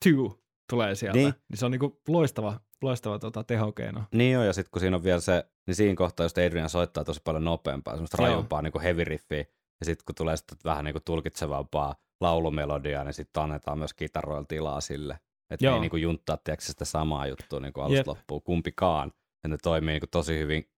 [0.05, 1.59] two tulee sieltä, niin, Niin.
[1.59, 4.05] se on niin kuin loistava, loistava tota, tehokeino.
[4.15, 7.05] Niin joo, ja sitten kun siinä on vielä se, niin siinä kohtaa just Adrian soittaa
[7.05, 8.29] tosi paljon nopeampaa, semmoista Joo.
[8.29, 9.45] rajumpaa niin heavy riffiä,
[9.81, 14.45] ja sitten kun tulee sitten vähän niin kuin tulkitsevampaa laulumelodiaa, niin sitten annetaan myös kitaroilla
[14.45, 15.19] tilaa sille.
[15.51, 17.89] Että ei niin kuin junttaa tiedätkö, sitä samaa juttua niin kuin Jep.
[17.91, 19.13] alusta loppuun kumpikaan.
[19.45, 20.71] Ja ne toimii niin kuin tosi hyvin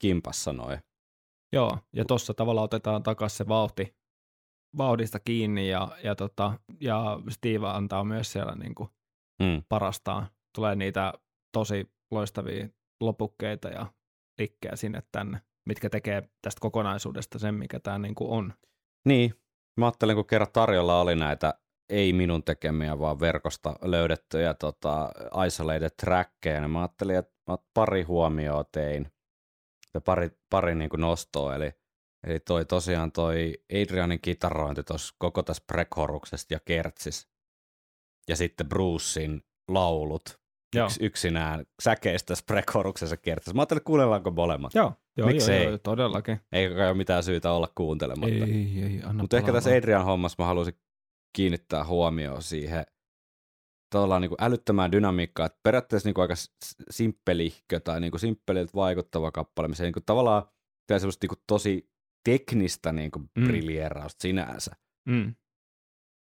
[0.00, 0.78] kimpassa noin.
[1.52, 3.96] Joo, ja tuossa tavalla otetaan takaisin se vauhti,
[4.78, 8.88] vauhdista kiinni ja, ja, tota, ja Steve antaa myös siellä niin kuin
[9.42, 9.62] Mm.
[9.68, 10.26] parastaan.
[10.54, 11.12] Tulee niitä
[11.52, 12.68] tosi loistavia
[13.00, 13.86] lopukkeita ja
[14.38, 18.52] likkejä sinne tänne, mitkä tekee tästä kokonaisuudesta sen, mikä tämä niin kuin on.
[19.06, 19.34] Niin,
[19.76, 21.54] mä ajattelin, kun kerran tarjolla oli näitä
[21.88, 25.10] ei minun tekemiä, vaan verkosta löydettyjä tota,
[25.46, 29.12] isolated trackeja, niin mä ajattelin, että mä pari huomioon tein
[29.94, 31.72] ja pari, pari niin kuin nostoa, eli,
[32.26, 37.28] eli toi tosiaan toi Adrianin kitarointi tuossa koko tässä prekoruksesta ja kertsis,
[38.28, 40.40] ja sitten Brucein laulut
[40.74, 43.54] Joo, yks, yksinään säkeistä tässä prekoruksessa kertsis.
[43.54, 44.74] Mä ajattelin, että kuunnellaanko molemmat.
[44.74, 45.62] joo, joo, Miksei?
[45.62, 46.40] joo, joo todellakin.
[46.52, 48.44] Eikä kai ole mitään syytä olla kuuntelematta.
[48.44, 49.70] Ei, ei, anna Mutta ehkä tässä.
[49.70, 50.78] Adrian hommassa mä haluaisin
[51.32, 52.86] kiinnittää huomioon siihen
[53.90, 56.34] tavallaan niin kuin älyttömään dynamiikkaan, että periaatteessa niin kuin aika
[56.90, 60.42] simppelihkö tai niin kuin simppeliltä vaikuttava kappale, missä niin kuin tavallaan
[60.86, 61.90] tehdään semmoista niin kuin tosi
[62.24, 63.44] teknistä niin kuin Mm.
[63.46, 64.70] briljerausta sinänsä,
[65.08, 65.34] Mm,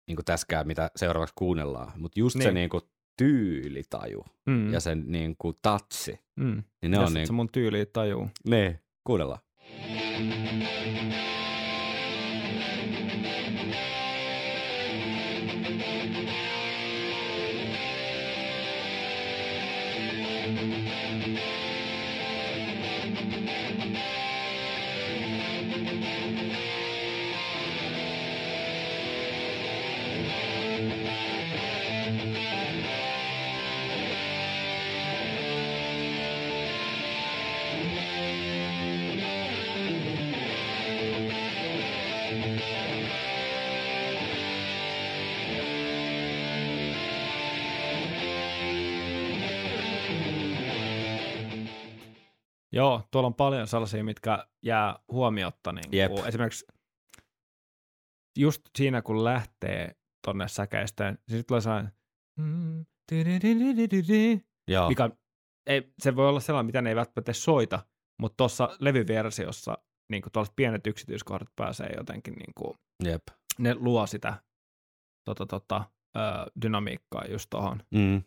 [0.07, 2.43] niin kuin tässäkään, mitä seuraavaksi kuunnellaan, mutta just niin.
[2.43, 2.55] se Niin.
[2.55, 2.83] niin kuin
[3.17, 6.63] tyylitaju mm, ja sen niin kuin tatsi, mm.
[6.81, 8.29] niin ne Jos on niin sä mun tyyliä tajuu.
[8.49, 9.39] ne, kuunnellaan.
[52.75, 55.71] Joo, tuolla on paljon sellaisia, mitkä jää huomiotta.
[55.71, 56.11] Niin Jep.
[56.11, 56.65] kuin esimerkiksi
[58.37, 59.95] just siinä, kun lähtee
[60.27, 61.91] tonne säkeistöön, niin sitten tulee sellainen
[62.39, 62.85] mm,
[64.67, 65.09] Joo, mikä
[65.67, 67.79] ei, se voi olla sellainen, mitä ne ei välttämättä soita,
[68.21, 69.77] mutta tuossa levyversiossa
[70.11, 73.23] niin kuin tuollaiset pienet yksityiskohdat pääsee jotenkin, niin kuin, jep.
[73.59, 74.43] ne luo sitä
[75.25, 75.83] tota, tota,
[76.17, 76.19] ö,
[76.61, 77.83] dynamiikkaa just tuohon.
[77.91, 78.17] Mm.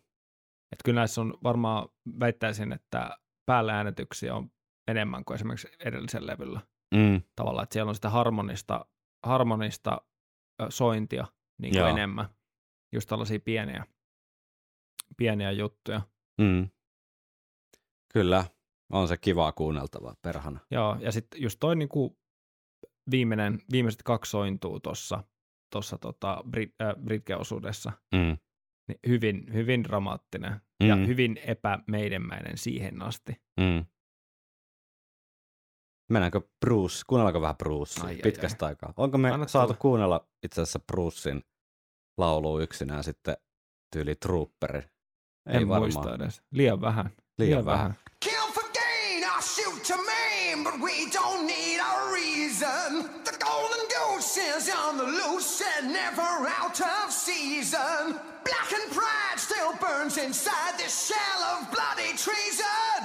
[0.72, 1.88] Että kyllä näissä on varmaan,
[2.20, 3.18] väittäisin, että
[3.49, 4.51] päällä-äänetyksiä on
[4.88, 6.61] enemmän kuin esimerkiksi edellisen levyllä.
[6.94, 7.22] Mm.
[7.36, 8.86] Tavallaan, että siellä on sitä harmonista,
[9.26, 10.01] harmonista
[10.68, 11.26] sointia
[11.59, 11.88] niin kuin Joo.
[11.88, 12.28] enemmän.
[12.92, 13.84] Just tällaisia pieniä,
[15.16, 16.01] pieniä juttuja.
[16.40, 16.68] Mm.
[18.12, 18.44] Kyllä,
[18.92, 20.61] on se kivaa kuunneltavaa, perhana.
[20.70, 22.18] Joo, ja sitten just toi niin kuin
[23.11, 25.24] viimeinen, viimeiset kaksi sointuu tuossa
[25.72, 28.38] tossa tota Brit, äh, Britke-osuudessa, Mm.
[28.89, 31.07] Niin hyvin, hyvin dramaattinen ja Mm.
[31.07, 33.32] hyvin epämeidänmäinen siihen asti.
[33.61, 33.84] Mm.
[36.11, 38.95] Mennäänkö Bruce, kuunnellaanko vähän Bruce Ai, ai, pitkästä aikaa?
[38.97, 39.78] Onko me Anna saatu tulla.
[39.80, 41.43] kuunnella itse asiassa Brucein
[42.18, 43.36] laulu yksinään sitten
[43.93, 44.78] tyyli Trooperi?
[44.78, 45.80] Ei en varmaan.
[45.95, 46.43] muista edes.
[46.51, 47.11] Liian vähän.
[47.39, 47.95] Liian vähän.
[48.20, 53.05] Kill for gain or shoot to maim, but we don't need a reason.
[53.24, 58.20] The golden goose is on the loose and never out of season.
[58.71, 63.01] And pride still burns inside this shell of bloody treason.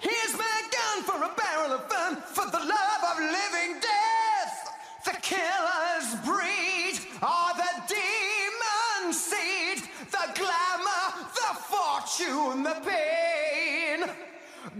[0.00, 4.72] Here's my gun for a barrel of fun, for the love of living death.
[5.04, 14.10] The killer's breed are the demon seed, the glamour, the fortune, the pain.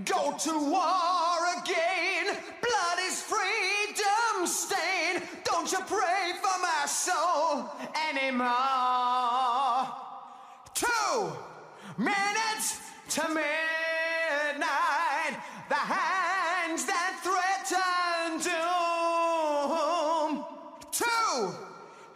[0.07, 2.37] Go to war again.
[2.63, 5.23] Blood is freedom stain.
[5.45, 7.71] Don't you pray for my soul
[8.11, 9.14] anymore.
[11.15, 11.31] Two
[11.97, 12.81] minutes
[13.15, 14.65] to midnight.
[15.69, 20.31] The hands that threaten doom.
[20.91, 21.55] Two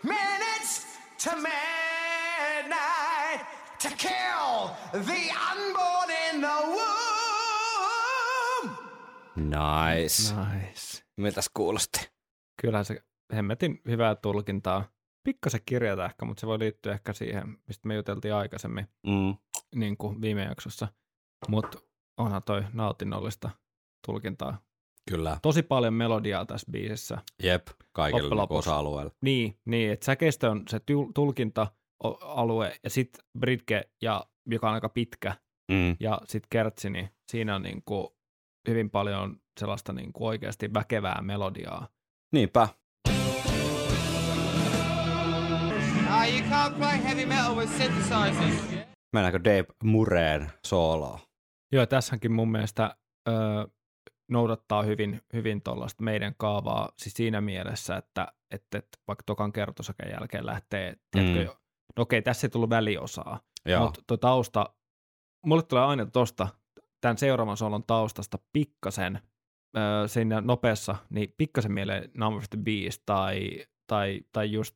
[0.03, 0.87] minutes
[1.25, 2.71] to midnight
[3.79, 8.67] to kill the unborn in the womb.
[9.37, 10.35] Nice.
[10.35, 11.05] Nice.
[11.17, 12.11] Mitäs kuulosti?
[12.61, 13.03] Kyllähän se
[13.35, 14.98] hemmetin hyvää tulkintaa.
[15.29, 19.37] Pikkasen kirjata ehkä, mutta se voi liittyä ehkä siihen, mistä me juteltiin aikaisemmin Mm.
[19.74, 20.89] niin kuin viime jaksossa.
[21.49, 21.79] Mutta
[22.16, 23.51] onhan toi nautinnollista
[24.07, 24.61] tulkintaa.
[25.11, 25.39] Kyllä.
[25.43, 27.18] Tosi paljon melodiaa tässä biisissä.
[27.43, 29.12] Jep, kaikilla niinku osa-alueilla.
[29.22, 34.89] Niin, niin että säkeistö on se tul- tulkinta-alue ja sitten Britke, ja, joka on aika
[34.89, 35.35] pitkä,
[35.70, 35.97] Mm.
[36.01, 38.09] ja sitten Kertsi, niin siinä on niin kuin
[38.68, 41.89] hyvin paljon sellaista niin kuin oikeasti väkevää melodiaa.
[42.33, 42.68] Niinpä.
[46.29, 48.79] You can't play heavy metal with synthesizers.
[49.12, 51.18] Mennäänkö Dave Mureen sooloon?
[51.72, 52.97] Joo, tässäkin mun mielestä
[53.29, 53.33] ö,
[54.31, 60.11] noudattaa hyvin, hyvin tuollaista meidän kaavaa, siis siinä mielessä, että, että, että vaikka tokan kertosaken
[60.11, 61.45] jälkeen lähtee, tiedätkö, Mm.
[61.45, 61.57] jo,
[61.97, 63.85] no okei, tässä ei tullut väliosaa, Joo.
[63.85, 64.74] mutta tuo tausta,
[65.47, 66.49] mulle tulee aina tosta,
[67.01, 69.20] tämän seuraavan solon taustasta pikkasen,
[69.76, 74.74] ö, siinä nopeassa, niin pikkasen mieleen Number of the Beast tai, tai, tai just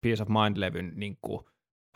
[0.00, 1.44] Peace of Mind-levyn niin kuin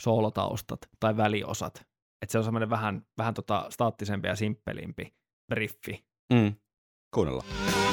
[0.01, 1.75] soolotaustat tai väliosat.
[2.23, 5.15] Että se on semmoinen vähän, vähän tota staattisempi ja simppelimpi
[5.53, 6.05] riffi.
[6.33, 6.55] Mm.
[7.15, 7.84] Kuunnellaan.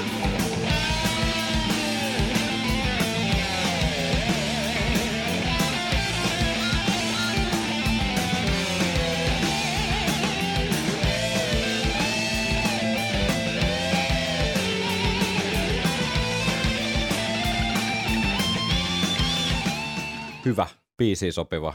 [20.46, 20.68] Hyvä,
[20.98, 21.74] biisiin sopiva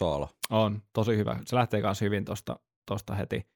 [0.00, 0.28] soolo.
[0.50, 1.38] On tosi hyvä.
[1.46, 3.46] Se lähtee myös hyvin tosta, tosta heti.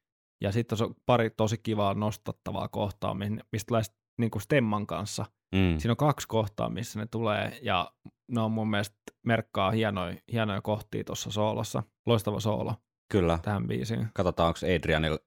[0.40, 3.14] Ja sitten on pari tosi kivaa nostattavaa kohtaa,
[3.52, 3.82] mistä tulee
[4.18, 5.26] niin kuin stemman kanssa.
[5.54, 5.78] Mm.
[5.78, 7.92] Siinä on kaksi kohtaa, missä ne tulee, ja
[8.28, 8.96] ne on mun mielestä
[9.26, 11.82] merkkaa hienoja, hienoja kohtia tuossa soolossa.
[12.06, 12.74] Loistava soolo
[13.12, 13.38] Kyllä.
[13.42, 14.08] tähän biisiin.
[14.14, 15.18] Katsotaan, onko Adrianilla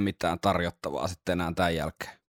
[0.00, 2.21] mitään tarjottavaa sitten enää tämän jälkeen.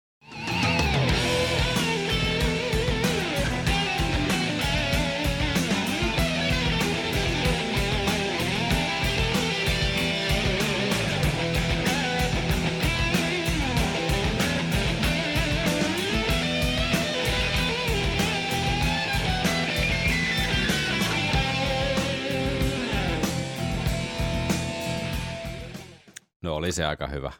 [26.55, 27.31] Oli se aika hyvä.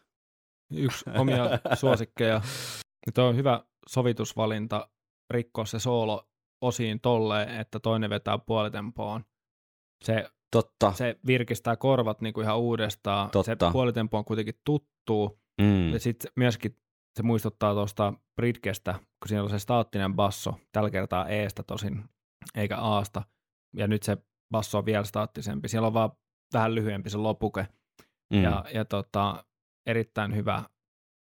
[0.72, 1.45] Yksi omia
[1.80, 2.41] suosikkeja.
[3.05, 4.89] Ja Tuo on hyvä sovitusvalinta
[5.30, 6.30] rikkoa se soolo
[6.61, 9.26] osiin tolleen, että toinen vetää puolitempoon.
[10.03, 10.91] Se, Totta.
[10.93, 13.30] se virkistää korvat niin kuin ihan uudestaan.
[13.30, 13.68] Totta.
[13.68, 15.39] Se puolitempo on kuitenkin tuttu.
[15.61, 15.93] Mm.
[15.93, 16.78] Ja sitten myöskin
[17.16, 22.03] se muistuttaa tuosta Britkestä, kun siinä on se staattinen basso, tällä kertaa Eestä tosin,
[22.55, 23.24] eikä Aasta.
[23.76, 24.18] Ja nyt se
[24.51, 25.68] basso on vielä staattisempi.
[25.68, 26.11] Siellä on vaan
[26.53, 27.68] vähän lyhyempi se lopuke.
[28.34, 28.44] Mm.
[28.44, 29.46] Ja, ja tota,
[29.86, 30.64] erittäin hyvä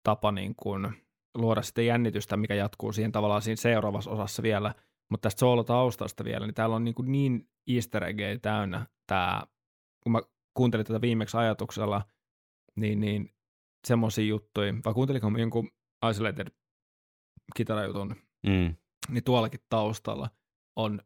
[0.02, 0.88] tapa niin kuin
[1.34, 4.74] luoda sitä jännitystä, mikä jatkuu siihen tavallaan siinä seuraavassa osassa vielä.
[5.10, 9.42] Mutta tästä soolotaustasta vielä, niin täällä on niin, kuin niin easter eggejä täynnä tämä,
[10.02, 10.20] kun mä
[10.54, 12.02] kuuntelin tätä viimeksi ajatuksella,
[12.76, 13.34] niin, niin
[13.86, 15.70] semmoisia juttuja, vai kuuntelinko mä jonkun
[16.10, 16.48] isolated
[17.56, 18.16] kitarajutun,
[18.46, 18.76] Mm.
[19.08, 20.30] niin tuollakin taustalla
[20.76, 21.00] on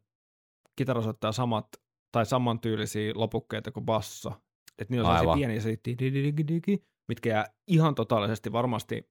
[0.75, 1.67] kitara soittaa samat
[2.11, 4.42] tai samantyylisiä lopukkeita kuin basso.
[4.81, 5.19] Että niillä on Aivan.
[5.23, 9.09] sellaisia pieniä se tidididididigi, mitkä jää ihan totaalisesti varmasti,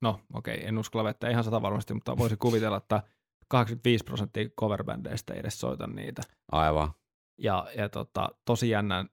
[0.00, 3.02] no okei, okay, en uskalla vetää ihan sata varmasti, mutta voisin kuvitella, että
[3.48, 6.22] 85 prosenttia coverbändeistä ei edes soita niitä.
[6.52, 6.92] Aivan.
[7.38, 9.08] Ja, ja tota, tosi jännän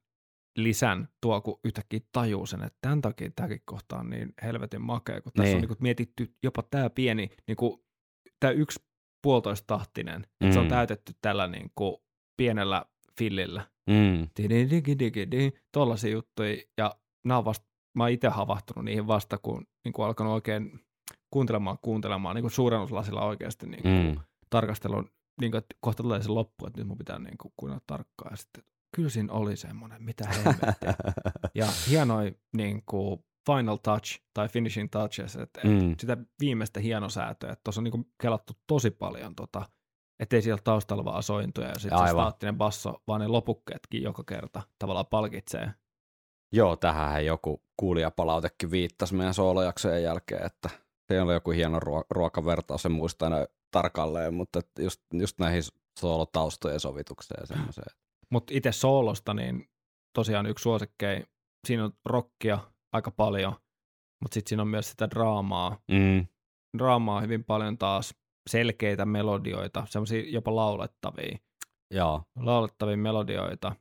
[0.58, 5.22] lisän tuo, kun yhtäkkiä tajuu sen, että tämän takia tämäkin kohta on niin helvetin makea,
[5.22, 5.56] kun tässä Niin.
[5.56, 7.84] on niin kuin mietitty jopa tämä pieni, niin kuin,
[8.40, 8.80] tämä yksi
[9.24, 10.70] puolitoista tahtinen, että se on Mm.
[10.70, 11.98] täytetty tällä niin kuin
[12.38, 12.86] pienellä
[13.20, 13.68] fillillä.
[13.90, 14.28] Mm.
[16.12, 17.66] Juttuja, ja nämä on vasta,
[17.96, 20.80] mä oon itse havahtunut niihin vasta, kun niin kuin alkanut oikein
[21.32, 24.20] kuuntelemaan, kuuntelemaan niin kuin suurennuslasilla oikeasti niin kuin Mm.
[24.50, 25.12] tarkastelun,
[25.42, 28.34] niin kuin, että kohta tulee se loppu, että nyt mun pitää niin kuin, kuunnella tarkkaan.
[28.34, 28.64] Ja sitten,
[28.96, 30.94] kyllä siinä oli semmoinen, mitä hemmettiä.
[31.56, 35.96] ja hienoi niin kuin final touch tai finishing touches, että mm.
[36.00, 39.66] sitä viimeistä hienosäätöä, että tuossa on niin kuin kelattu tosi paljon tota,
[40.20, 44.62] ettei siellä taustalla vaan sointuja ja sitten se staattinen basso, vaan ne lopukkeetkin joka kerta
[44.80, 45.72] tavallaan palkitsee.
[46.52, 50.70] Joo, tähän joku kuulijapalautekin viittasi meidän soolojaksojen jälkeen, että
[51.08, 55.64] se oli joku hieno ruo- ruokavertaus, en muista aina tarkalleen, mutta just, just näihin
[56.00, 57.96] soolotaustojen sovitukseen ja semmoiseen.
[58.30, 59.70] Mutta itse soolosta, niin
[60.16, 61.24] tosiaan yksi suosikkei,
[61.68, 62.60] siinä on rockia
[62.94, 63.54] aika paljon,
[64.22, 65.78] mutta sitten siinä on myös sitä draamaa.
[65.92, 66.28] Mm.
[66.78, 68.16] Draamaa hyvin paljon taas
[68.50, 71.38] selkeitä melodioita, semmoisia jopa laulettavia,
[71.92, 73.76] Joo, laulettavia melodioita.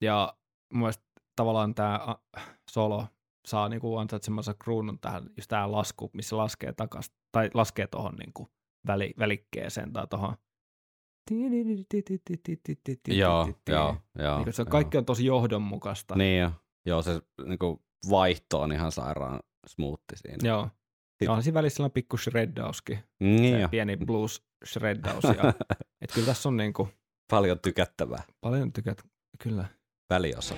[0.00, 0.36] Ja
[0.72, 1.04] mun mielestä
[1.36, 2.00] tavallaan tämä
[2.70, 3.06] solo
[3.46, 8.48] saa niinku ansaitsemansa kruunun tähän, just tämä lasku, missä laskee takas, tai laskee tuohon niinku
[8.86, 10.36] väli, välikkeeseen tai tuohon.
[13.18, 14.44] joo, joo, joo.
[14.44, 14.70] Niin se on, joo.
[14.70, 16.14] kaikki on tosi johdonmukaista.
[16.14, 16.50] Niin jo.
[16.86, 20.48] Joo, se niinku vaihto on ihan sairaan smoothi siinä.
[20.48, 20.68] Joo.
[21.20, 22.98] Ja on siinä välissä sellainen pikku shreddauskin.
[23.20, 23.68] Niin jo.
[23.68, 25.24] pieni blues shreddaus.
[25.24, 25.54] Ja,
[26.00, 26.88] et kyllä tässä on niinku
[27.30, 29.02] Paljon tykättävää paljon tykät.
[29.42, 29.64] Kyllä.
[30.10, 30.54] väliosa.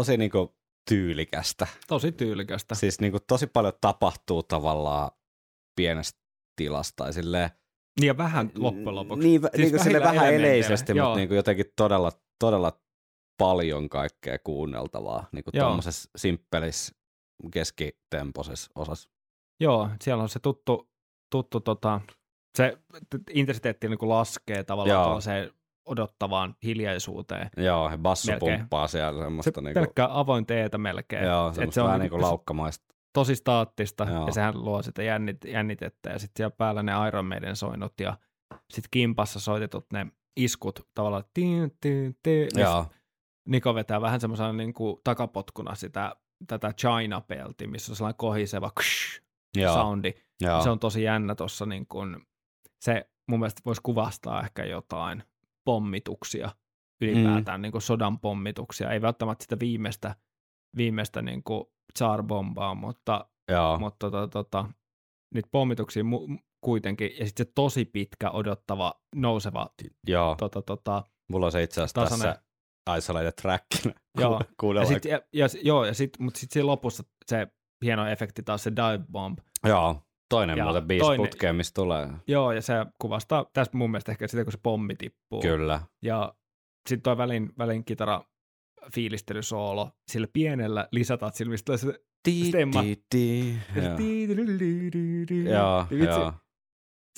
[0.00, 0.56] Tosi niinku
[0.88, 1.66] tyylikästä.
[1.88, 2.74] Tosi tyylikästä.
[2.74, 5.10] Siis niinku tosi paljon tapahtuu tavallaan
[5.76, 6.20] pienestä
[6.56, 7.50] tilasta tai silleen,
[8.00, 9.28] Niin ja vähän loppujen lopuksi.
[9.28, 12.80] Niin, siis niin kuin sille vähän eleisesti, mutta niin kuin jotenkin todella, todella
[13.38, 16.94] paljon kaikkea kuunneltavaa niin kuin tuommoisessa simppelissä
[17.52, 19.10] keskitempoisessa osassa.
[19.60, 20.90] Joo, siellä on se tuttu,
[21.32, 22.00] tuttu tota,
[22.56, 22.78] se
[23.30, 25.20] intensiteetti niin laskee tavallaan Joo.
[25.90, 27.50] Odottavaan hiljaisuuteen.
[27.56, 28.66] Joo, he basso Melkein.
[28.86, 31.24] siellä Se semmoista niin pelkkää avoin teetä melkein.
[31.24, 32.84] joo, semmoista se on vähän niinku niin kuin laukkamaista.
[33.12, 34.26] tosi staattista Joo.
[34.26, 38.16] ja sehän luo sitä jännit, jännitettä ja sitten siellä päällä ne Iron Maiden soinut ja
[38.70, 42.86] sitten kimpassa soitetut ne iskut tavallaan tiin, tiin, tiin, ja Joo,
[43.48, 46.16] Niko vetää vähän semmoisena niin kuin takapotkuna sitä,
[46.46, 49.22] tätä China-pelti, missä on sellainen kohiseva ksh,
[49.56, 50.12] joo, soundi.
[50.40, 50.62] joo.
[50.62, 52.26] Se on tosi jännä tuossa, niin kuin,
[52.80, 55.22] se mun mielestä voisi kuvastaa ehkä jotain
[55.64, 56.50] pommituksia
[57.00, 57.62] ylipäätään, mm.
[57.62, 58.90] niin kuin sodan pommituksia.
[58.90, 60.16] Ei välttämättä sitä viimeistä,
[60.76, 61.64] viimeistä niin kuin
[61.98, 63.78] tsar-bombaa, mutta, joo.
[63.78, 64.64] mutta tota, tota,
[65.34, 69.70] nyt pommituksia mu- kuitenkin, ja sitten se tosi pitkä odottava, nouseva
[70.06, 70.34] joo.
[70.38, 72.34] tota, tota, Mulla on se itse asiassa tasainen-
[72.84, 73.94] tässä isolated trackinä.
[74.18, 74.40] Joo.
[74.74, 77.46] Ja sit, ja, ja, joo, ja sit, mutta sitten siinä lopussa se
[77.84, 79.38] hieno efekti taas se dive bomb.
[79.66, 82.08] Joo, toinen Ja muuten biisi toinen- putkeen, mistä tulee.
[82.26, 85.42] Joo, ja se kuvastaa tässä mun mielestä ehkä sitä, kun se pommi tippuu.
[85.42, 85.80] Kyllä.
[86.02, 86.34] Ja
[86.88, 88.24] sitten toi välin, välin kitara
[88.94, 92.00] fiilistelysoolo sillä pienellä lisätatsilla, mistä tulee se
[92.48, 92.82] stemma.
[95.50, 96.32] Joo.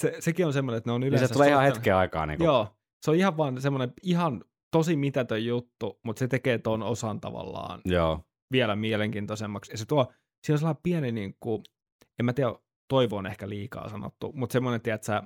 [0.01, 1.27] Se, sekin on semmoinen, että ne on Niin yleensä...
[1.27, 2.27] se tulee ihan hetken aikaa.
[2.27, 2.69] Niin kuin, Joo,
[3.05, 7.81] se on ihan vaan semmoinen ihan tosi mitätön juttu, mutta se tekee tuon osan tavallaan
[7.85, 8.21] joo.
[8.53, 9.73] vielä mielenkiintoisemmaksi.
[9.73, 10.05] Ja se tuo,
[10.47, 11.63] siinä on sellainen pieni, niin kuin,
[12.19, 12.55] en mä tiedä,
[12.89, 15.23] toivo on ehkä liikaa sanottu, mutta semmoinen, tiedätkö,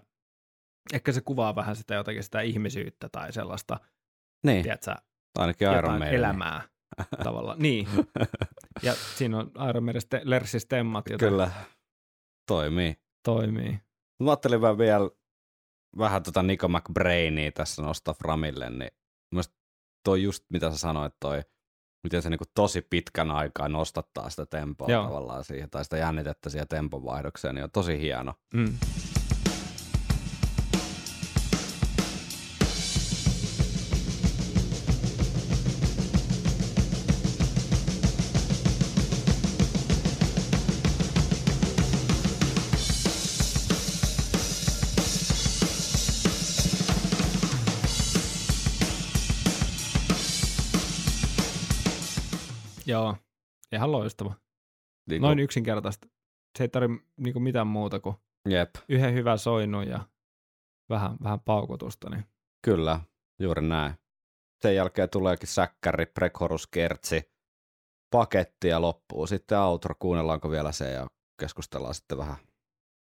[0.93, 3.81] ehkä se kuvaa vähän sitä jotakin sitä ihmisyyttä tai sellaista,
[4.47, 4.95] Niin, tiedätkö,
[5.39, 6.15] ainakin Iron Maiden.
[6.15, 6.63] elämää
[7.25, 7.59] tavallaan.
[7.67, 7.89] Niin,
[8.83, 11.51] ja siinä on Iron Maiden ste- Lersi Stemmat, jotka Kyllä,
[12.49, 12.97] toimii.
[13.25, 13.81] toimii.
[14.23, 15.11] Mä ajattelin vaan vielä
[15.99, 18.91] vähän tota Nico McBrainia tässä nostaa Framille, niin
[19.35, 19.61] mielestäni
[20.05, 21.43] toi just mitä sä sanoit, toi,
[22.07, 25.05] miten se niinku tosi pitkän aikaa nostattaa sitä tempoa Joo.
[25.05, 28.35] tavallaan siihen, tai sitä jännitettä siihen temponvaihdokseen, niin on tosi hieno.
[28.55, 28.79] Mm.
[52.97, 53.17] Joo,
[53.73, 54.35] ihan loistava.
[55.09, 56.09] Niin Noin yksinkertaista.
[56.59, 58.17] Se ei tarvitse niinku mitään muuta kuin
[58.49, 60.01] Jep, yhden hyvän soinnun ja
[60.89, 62.11] vähän, vähän paukutusta.
[62.11, 62.25] Niin.
[62.65, 63.01] kyllä,
[63.39, 63.95] juuri näin.
[64.63, 67.33] Sen jälkeen tuleekin säkkäri, prekhorus, kertsi,
[68.11, 69.95] paketti ja loppuu sitten outro.
[69.99, 71.07] Kuunnellaanko vielä se ja
[71.41, 72.37] keskustellaan sitten vähän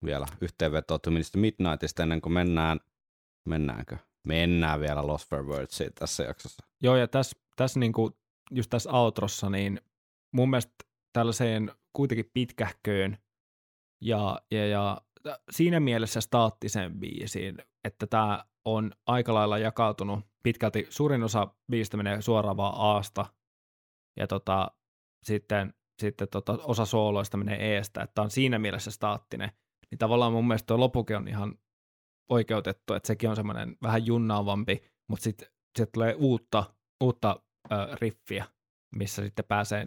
[0.05, 2.81] vielä yhteenvetoa To Minutes to Midnightista ennen kuin mennään,
[3.49, 3.97] mennäänkö?
[4.27, 6.67] Mennään vielä Lost for Wordsiin tässä jaksossa.
[6.83, 8.19] Joo, ja tässä, tässä niinku,
[8.51, 9.81] just tässä outrossa, niin
[10.33, 10.75] mun mielestä
[11.13, 13.19] tällaiseen kuitenkin pitkähköön
[14.03, 15.01] ja, ja, ja
[15.51, 22.23] siinä mielessä staattiseen biisiin, että tämä on aika lailla jakautunut pitkälti, suurin osa biisistä menee
[22.23, 23.27] suoraan vaan Aasta,
[24.17, 24.71] ja tota,
[25.23, 29.53] sitten, sitten tota, osa sooloista menee Eestä, että on siinä mielessä staattinen,
[29.91, 31.59] niin tavallaan mun mielestä tuo on ihan
[32.31, 35.49] oikeutettu, että sekin on semmoinen vähän junnaavampi, mutta sitten
[35.79, 37.43] sit tulee uutta, uutta
[38.01, 38.45] riffiä,
[38.91, 39.87] missä sitten pääsee,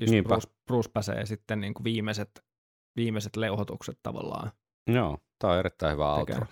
[0.00, 0.28] just Niinpä.
[0.28, 2.44] Bruce, Bruce pääsee sitten niin kuin viimeiset,
[2.96, 4.52] viimeiset leuhotukset tavallaan.
[4.86, 6.46] Joo, tää on erittäin hyvä outro.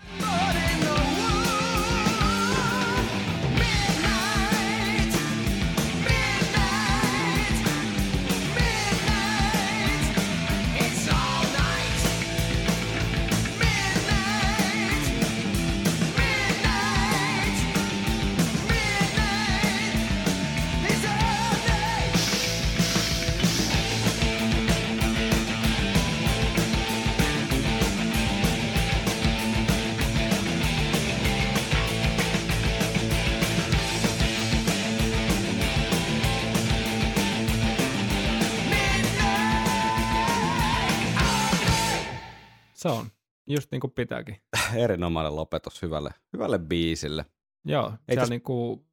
[43.57, 44.37] Just niin kuin pitääkin.
[44.85, 47.25] Erinomainen lopetus hyvälle, hyvälle biisille.
[47.65, 48.87] Joo, Ei siellä tos- niin kuin,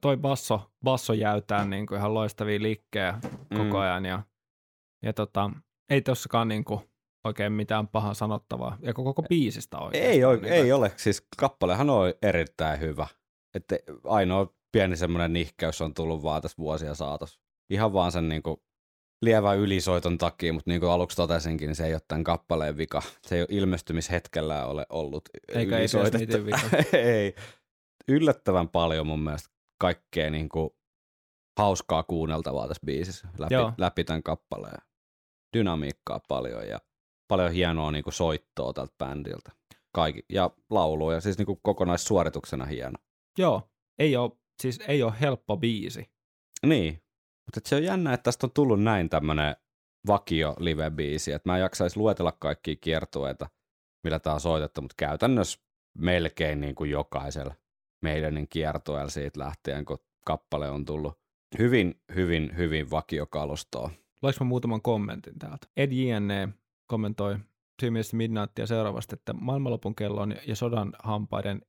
[0.00, 3.18] toi basso, basso jäytää niin kuin ihan loistavia liikkejä
[3.50, 3.74] koko Mm.
[3.80, 4.22] ajan ja,
[5.02, 5.50] ja tota,
[5.90, 6.80] ei tossakaan niin kuin
[7.24, 8.78] oikein mitään pahaa sanottavaa.
[8.82, 10.04] Ja koko, koko biisistä oikein.
[10.04, 13.06] Ei, oi, ei ole, siis kappalehan on erittäin hyvä.
[13.54, 17.40] Että ainoa pieni semmoinen nihkeys on tullut vaan tässä vuosia saatossa.
[17.70, 18.62] Ihan vaan sen niinku
[19.22, 23.02] lievän ylisoiton takia, mutta niin kuin aluksi totesinkin, niin se ei ole tämän kappaleen vika.
[23.22, 26.46] Se ei ole ilmestymishetkellä ole ollut Eikä ylisoitettu.
[26.46, 26.58] Vika.
[26.98, 27.34] ei.
[28.08, 29.48] Yllättävän paljon mun mielestä
[29.78, 30.70] kaikkea niin kuin
[31.58, 33.72] hauskaa kuunneltavaa tässä biisissä läpi, Joo.
[33.78, 34.82] läpi tämän kappaleen.
[35.56, 36.80] Dynamiikkaa paljon ja
[37.28, 39.52] paljon hienoa niin kuin soittoa tältä bändiltä.
[39.92, 42.98] Kaikki, ja lauluja, siis niin kuin kokonaissuorituksena hieno.
[43.38, 43.62] Joo,
[43.98, 46.10] ei ole, siis ei ole helppo biisi.
[46.66, 47.02] Niin,
[47.46, 49.56] mutta se on jännä, että tästä on tullut näin tämmönen
[50.06, 53.48] vakio live-biisi, että mä en jaksaisi luetella kaikkia kiertueita,
[54.04, 55.60] millä tää on soitettu, mutta käytännössä
[55.98, 57.54] melkein niin kuin jokaisella
[58.02, 61.18] meidänin kiertueella siitä lähtien, kun kappale on tullut
[61.58, 63.90] hyvin, hyvin, hyvin vakiokalustoa.
[64.22, 65.66] Lueks mä muutaman kommentin täältä?
[65.76, 66.48] Ed JNE
[66.86, 67.38] kommentoi
[67.80, 71.62] Syymielistä Midnightia seuraavasti, että maailmanlopun kellon ja sodan hampaiden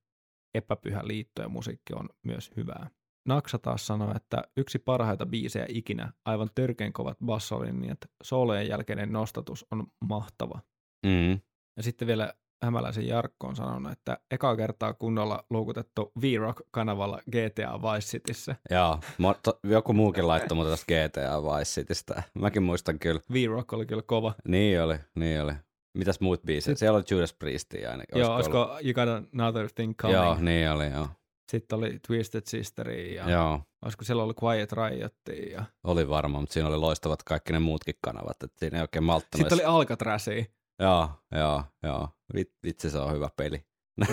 [0.54, 2.90] epäpyhä liitto ja musiikki on myös hyvää.
[3.28, 9.66] Naksa taas sanoi, että yksi parhaita biisejä ikinä, aivan törkeän kovat bassolinjat, soolojen jälkeinen nostatus
[9.72, 10.60] on mahtava.
[11.06, 11.32] Mm.
[11.78, 18.08] Ja sitten vielä Hämäläisen Jarkko on sanonut, että eka kertaa kunnolla luukutettu V-Rock-kanavalla GTA Vice
[18.08, 18.56] Cityssä.
[18.72, 19.00] Joo,
[19.44, 22.24] to- joku muukin laittoi muuta tästä GTA Vice Citystä.
[22.34, 23.22] Mäkin muistan kyllä.
[23.34, 24.34] V-Rock oli kyllä kova.
[24.48, 25.54] Niin oli, niin oli.
[25.98, 26.76] Mitäs muut biisejä?
[26.76, 28.20] Siellä oli Judas Priestia ainakin.
[28.20, 28.74] Joo, olisiko ollut?
[28.74, 30.24] olisiko You Got Another Thing Coming?
[30.24, 31.08] Joo, niin oli, joo.
[31.52, 36.54] Sitten oli Twisted Sisteri ja Joo, olisiko siellä ollut Quiet Riotia ja oli varma, mutta
[36.54, 39.50] siinä oli loistavat kaikki ne muutkin kanavat, että siinä ei oikein malttanut.
[39.50, 40.46] sitten oli Alcatrasia.
[40.80, 42.10] Joo, joo, joo.
[42.38, 43.66] Vit- Vitsi, se on hyvä peli.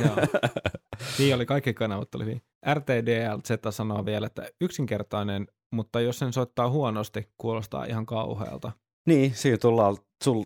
[0.04, 0.16] Joo.
[1.18, 2.42] niin oli, kaikki kanavat oli hyvin.
[2.74, 8.72] RTDL Z sanoo vielä, että yksinkertainen, mutta jos sen soittaa huonosti, kuulostaa ihan kauhealta.
[9.06, 9.96] Niin, siinä tullaan,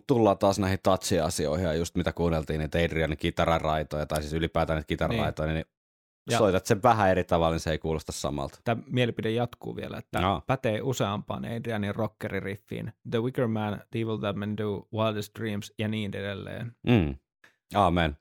[0.07, 4.87] tullaan taas näihin touch-asioihin ja just mitä kuunneltiin, että Adrianin kitararaitoja, tai siis ylipäätään niitä
[4.87, 5.65] kitararaitoja, niin, niin
[6.31, 8.59] Ja- soitat sen vähän eri tavalla, niin se ei kuulosta samalta.
[8.63, 10.41] Tämä mielipide jatkuu vielä, että Joo.
[10.47, 12.93] pätee useampaan Adrianin rockeririffiin.
[13.11, 16.75] The Wicker Man, The Evil That Men Do, Wildest Dreams ja niin edelleen.
[16.87, 17.15] Mm.
[17.75, 18.17] Aamen.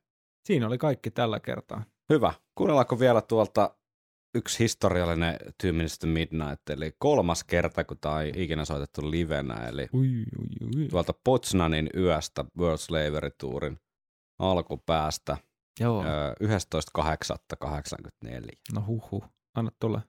[0.47, 1.85] Siinä oli kaikki tällä kertaa.
[2.13, 2.33] Hyvä.
[2.55, 3.75] Kuunnellaanko vielä tuolta
[4.35, 9.55] yksi historiallinen Two Minutes to Midnight, eli kolmas kerta, kun tämä on ikinä soitettu livenä,
[9.55, 10.89] eli Ui, ui, ui.
[10.89, 13.79] tuolta Poznanin yöstä World Slavery Tourin
[14.39, 15.37] alkupäästä
[15.81, 18.51] Joo, ö, 11.8.84.
[18.73, 19.25] no huh huh.
[19.55, 20.03] Anna tulla.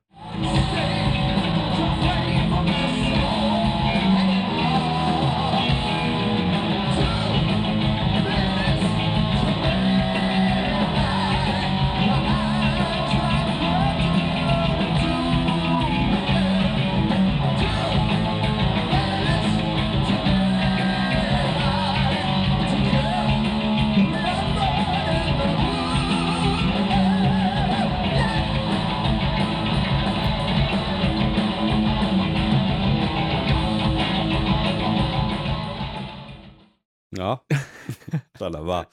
[38.69, 38.85] Vaan.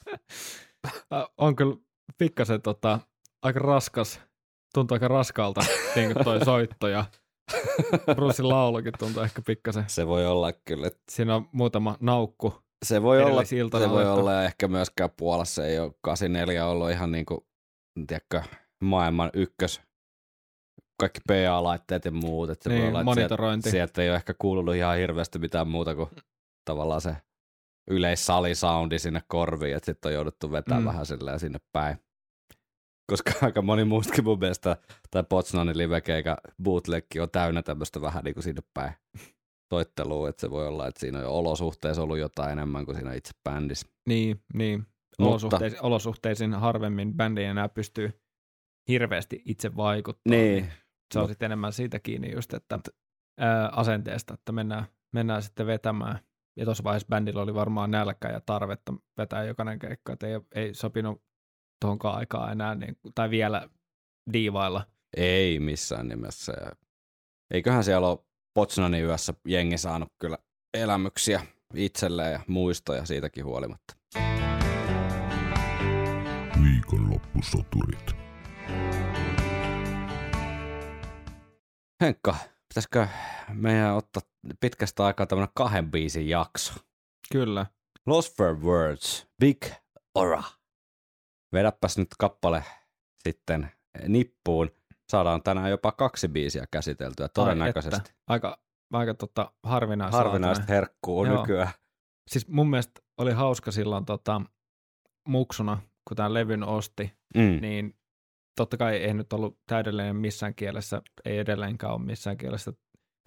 [1.13, 1.75] Äh, on kyllä
[2.17, 2.99] pikkasen tota,
[3.41, 4.21] aika raskas,
[4.73, 5.61] tuntuu aika raskalta
[5.95, 7.05] niin kuin toi soitto ja
[8.15, 9.83] Brucein laulukin tuntuu ehkä pikkasen.
[9.87, 10.91] Se voi olla kyllä.
[11.11, 12.53] Siinä on muutama naukku.
[12.85, 13.43] Se voi olla,
[13.79, 17.39] se voi olla ja ehkä myöskään Puolassa ei ole 84 ollut ihan niin kuin,
[18.07, 18.41] tiedätkö,
[18.83, 19.81] maailman ykkös
[20.99, 22.49] kaikki PA-laitteet ja muut.
[22.49, 23.69] Että Niin, voi olla, että monitorointi.
[23.69, 26.09] Sieltä, sieltä ei ole ehkä kuulunut ihan hirveästi mitään muuta kuin
[26.65, 27.15] tavallaan se
[27.87, 30.87] yleissalisoundi sinne korviin, että sitten on jouduttu vetämään Mm.
[30.87, 31.97] vähän silleen sinne päin.
[33.11, 34.77] Koska aika moni muustakin mun mielestä,
[35.11, 38.93] tai Potsdamin livekeikä bootlegki on täynnä tämmöistä vähän niin kuin sinne päin
[39.73, 43.13] soittelua, että se voi olla, että siinä on jo olosuhteissa ollut jotain enemmän kuin siinä
[43.13, 43.87] itse bändissä.
[44.09, 44.85] Niin, niin.
[45.19, 48.21] Mutta- Olosuhteisiin, harvemmin bändi ei enää pystyy
[48.87, 50.41] hirveästi itse vaikuttamaan.
[50.41, 50.71] Niin,
[51.13, 52.79] Se on Mut- sitten enemmän siitä kiinni just, että
[53.39, 56.19] ää, asenteesta, että mennään, mennään sitten vetämään.
[56.57, 60.73] Ja tuossa vaiheessa bändillä oli varmaan nälkä ja tarvetta vetää jokainen keikka, että ei, ei
[60.73, 61.21] sopinut
[61.81, 63.69] tuohonkaan aikaan enää, niin, tai vielä
[64.33, 64.85] diivailla.
[65.17, 66.53] ei missään nimessä.
[67.53, 68.19] Eiköhän siellä ole
[68.53, 70.37] Potsdamin yössä jengi saanut kyllä
[70.73, 71.41] elämyksiä
[71.75, 73.93] itselleen ja muistoja siitäkin huolimatta.
[76.63, 78.11] Viikonloppusoturit.
[82.01, 82.35] Henkka,
[82.77, 83.07] pitäisikö
[83.53, 84.21] meidän ottaa
[84.59, 86.73] pitkästä aikaa tämmönen kahden biisin jakso?
[87.31, 87.65] Kyllä.
[88.05, 89.65] Lost for Words, Big
[90.15, 90.43] Ora.
[91.53, 92.63] Vedäpäs nyt kappale
[93.23, 93.71] sitten
[94.07, 94.71] nippuun.
[95.09, 97.95] Saadaan tänään jopa kaksi biisiä käsiteltyä todennäköisesti.
[97.95, 98.13] Ai että.
[98.27, 98.59] Aika,
[98.93, 100.17] aika tota, harvinaista.
[100.17, 101.41] Harvinaista herkkuu on Joo.
[101.41, 101.71] nykyään.
[102.29, 104.41] Siis mun mielestä oli hauska silloin tota,
[105.27, 107.61] muksuna, kun tämän levyn osti, Mm.
[107.61, 107.97] niin
[108.57, 112.73] totta kai ei nyt ollut täydellinen missään kielessä, ei edelleenkään ole missään kielessä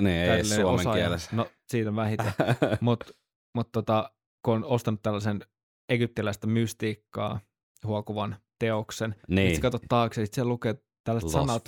[0.03, 1.05] Niin, ei suomen osaaja.
[1.05, 1.37] kielessä.
[1.37, 2.33] No siitä vähiten,
[2.81, 3.13] mutta
[3.55, 4.11] mut tota,
[4.45, 5.41] kun on ostanut tällaisen
[5.89, 7.41] egyptiläistä mystiikkaa
[7.85, 9.35] huokuvan teoksen, niin.
[9.35, 10.75] niin, sitten katsot taakse, sit siellä lukee
[11.05, 11.65] tällaiset Lost sanat,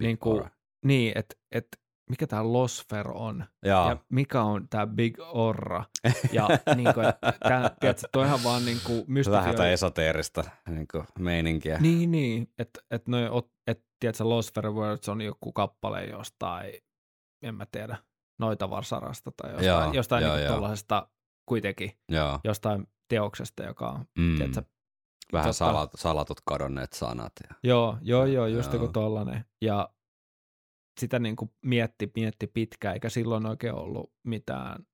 [0.00, 0.44] niin kuin,
[0.84, 1.66] niin, että et,
[2.10, 3.88] mikä tämä Losfer on Jaa.
[3.90, 5.84] ja mikä on tämä Big Orra.
[6.32, 9.72] Ja niin kuin, että tää, tiedätkö, toi ihan vaan niin kuin Vähän tätä mystifioi.
[9.72, 11.78] esoteerista niin kuin meininkiä.
[11.78, 13.22] Niin, niin, että et noi,
[13.66, 16.72] et, tiedätkö, Losfer Words on joku kappale jostain,
[17.42, 17.96] en mä tiedä,
[18.40, 21.08] noita varsarasta tai jostain, Joo, jostain joo, niin tuollaisesta
[21.48, 22.40] kuitenkin, Joo.
[22.44, 24.36] jostain teoksesta, joka on, Mm.
[24.36, 24.62] tiedätkö,
[25.32, 27.32] Vähän tota- salat, salatut kadonneet sanat.
[27.48, 27.54] Ja.
[27.64, 29.44] Joo, joo, joo, just joku tollanen.
[29.62, 29.88] Ja
[31.00, 34.86] sitä niin kuin mietti, mietti pitkään, eikä silloin oikein ollut mitään,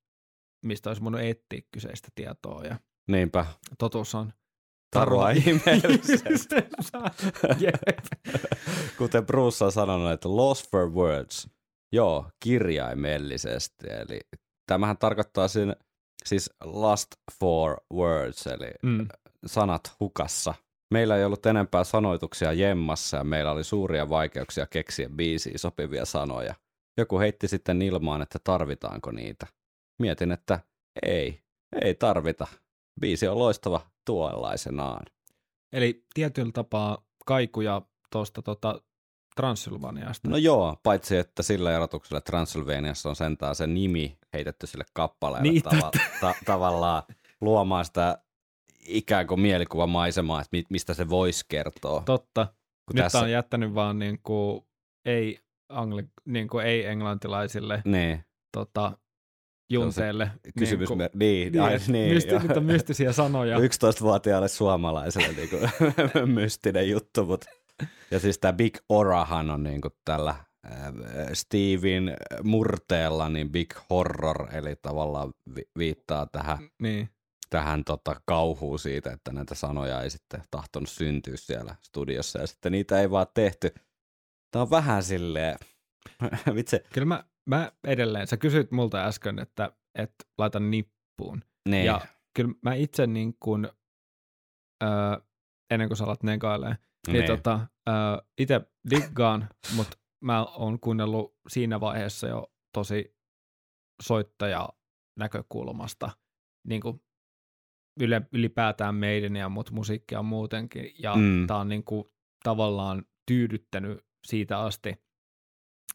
[0.64, 2.62] mistä olisi voinut etsiä kyseistä tietoa.
[2.64, 2.78] Ja
[3.08, 3.46] Niinpä.
[3.78, 4.32] totuus on
[4.90, 6.54] Tarua ihmeellisesti.
[7.64, 8.06] Jep.
[8.98, 11.48] Kuten Bruce on sanonut, että lost for words.
[11.92, 13.86] Joo, kirjaimellisesti.
[13.90, 14.20] Eli
[14.66, 15.74] tämähän tarkoittaa siinä,
[16.24, 17.08] siis last
[17.40, 19.08] for words, eli Mm,
[19.46, 20.54] sanat hukassa.
[20.94, 26.54] Meillä ei ollut enempää sanoituksia jemmassa ja meillä oli suuria vaikeuksia keksiä biisiin sopivia sanoja.
[26.96, 29.46] Joku heitti sitten ilmaan, että tarvitaanko niitä.
[29.98, 30.60] Mietin, että
[31.06, 31.40] ei,
[31.82, 32.46] ei tarvita.
[33.00, 35.06] Biisi on loistava tuollaisenaan.
[35.72, 37.82] Eli tietyllä tapaa kaikuja
[38.12, 38.80] tuosta tota,
[39.36, 40.28] Transylvaniasta.
[40.30, 45.62] No joo, paitsi että sillä erotuksella Transylvaniassa on sentään se nimi heitetty sille kappaleelle Niin,
[45.62, 47.02] tava- ta- tavallaan
[47.40, 48.18] luomaan sitä
[48.88, 52.02] ikään kuin mielikuvamaisemaa, että mi- mistä se voisi kertoa.
[52.06, 52.46] Totta.
[52.86, 54.64] Kun Nyt tässä- on jättänyt vaan niin kuin,
[55.04, 58.24] ei, angli, niin kuin ei englantilaisille Niin,
[58.56, 58.98] tota,
[59.72, 60.30] junteille.
[60.58, 60.88] kysymys.
[60.90, 63.58] niin Niin, kuin, niin, niin, ai, et niin, mysti, mystisiä sanoja.
[63.58, 65.70] 11-vuotiaalle suomalaiselle niin kuin,
[66.42, 67.46] mystinen juttu, mutta
[68.10, 70.92] ja siis tämä Big Orahan on niin kuin tällä äh,
[71.32, 77.08] Steven murteella niin Big Horror, eli tavallaan vi- viittaa tähän, Niin.
[77.50, 82.72] Tähän tota kauhuun siitä, että näitä sanoja ei sitten tahtonut syntyä siellä studiossa, ja sitten
[82.72, 83.74] niitä ei vaan tehty.
[84.50, 85.58] Tämä on vähän silleen,
[86.54, 91.42] vitsi, Kyllä mä, mä edelleen, sä kysyit multa äsken, että, että laitan nippuun.
[91.68, 92.00] niin, Ja
[92.34, 93.68] kyllä mä itse niin kuin,
[94.82, 94.90] öö,
[95.70, 96.76] ennen kuin sä alat negailee,
[97.06, 97.26] niin, niin.
[97.26, 97.94] tota, öö,
[98.38, 103.16] itse diggaan, mutta mä oon kuunnellut siinä vaiheessa jo tosi
[104.02, 104.68] soittaja
[105.18, 106.10] näkökulmasta,
[106.66, 107.02] niin kuin
[108.00, 111.46] yle, ylipäätään meidän ja mut musiikkia muutenkin, ja Mm.
[111.46, 112.04] tää on niin kuin
[112.42, 114.94] tavallaan tyydyttänyt siitä asti.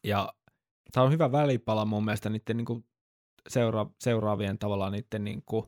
[0.04, 0.32] Ja
[0.92, 2.84] tämä on hyvä välipala mun mielestä niiden niin kuin
[3.48, 5.66] seura- seuraavien tavallaan niiden niin kuin,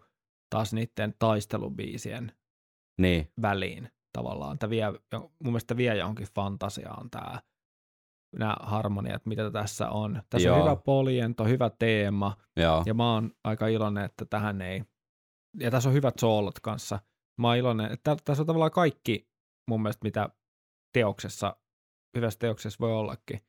[0.51, 2.33] taas niiden taistelubiisien
[3.01, 3.33] niin.
[3.43, 4.59] väliin tavallaan.
[4.59, 7.41] Tämä vie, mun mielestä vie johonkin fantasiaan tämä
[8.39, 10.23] nämä harmoniat, mitä tässä on.
[10.31, 10.57] Tässä Joo.
[10.57, 12.83] on hyvä poljento, hyvä teema, Joo.
[12.87, 14.83] ja mä oon aika iloinen, että tähän ei
[15.61, 16.99] ja tässä on hyvät soolot kanssa.
[17.41, 19.29] Mä oon iloinen, että tässä on tavallaan kaikki
[19.71, 20.29] mun mielestä, mitä
[20.93, 21.57] teoksessa,
[22.17, 23.41] hyvässä teoksessa voi ollakin.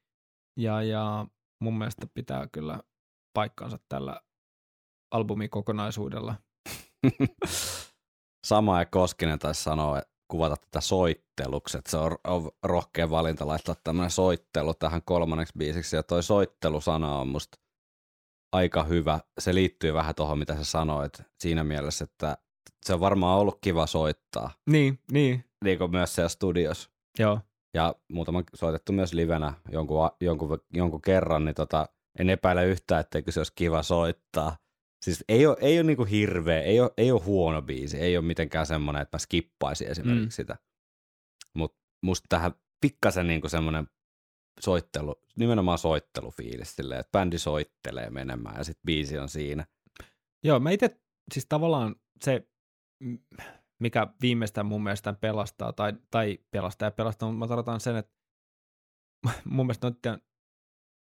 [0.60, 1.28] Ja, ja
[1.62, 2.80] mun mielestä pitää kyllä
[3.34, 4.22] paikkansa tällä
[5.12, 6.36] albumin kokonaisuudella.
[8.47, 12.18] Sama ja Koskinen taisi sanoa, kuvata tätä soitteluksi, että se on
[12.64, 17.58] rohkea valinta laittaa tämmöinen soittelu tähän kolmanneksi biisiksi, ja toi soittelusana on musta
[18.56, 19.20] aika hyvä.
[19.39, 22.38] Se liittyy vähän tuohon, mitä sä sanoit, siinä mielessä, että
[22.86, 26.89] se on varmaan ollut kiva soittaa, Niin, niin, niin kuin myös siellä studios.
[27.20, 27.39] joo.
[27.74, 31.89] Ja muutama soitettu myös livenä jonkun, jonkun, jonkun kerran, niin tota,
[32.20, 34.58] en epäile yhtään, etteikö se olisi kiva soittaa.
[35.06, 38.26] Siis ei ole, ei ole niinku hirveä, ei ole, ei ole huono biisi, ei ole
[38.26, 40.32] mitenkään semmoinen, että mä skippaisin esimerkiksi mm.
[40.32, 40.58] sitä.
[41.53, 42.51] Mutta musta tähän
[42.82, 43.88] pikkasen niinku semmoinen
[44.60, 49.66] soittelu, nimenomaan soittelufiilis silleen, että bändi soittelee menemään ja sitten biisi on siinä.
[50.43, 50.99] Joo, mä itse,
[51.34, 52.47] siis tavallaan se,
[53.80, 58.14] mikä viimeistään mun mielestä pelastaa, tai, tai pelastaa ja pelastaa, mutta mä tarkoitan sen, että
[59.45, 60.22] mun mielestä noiden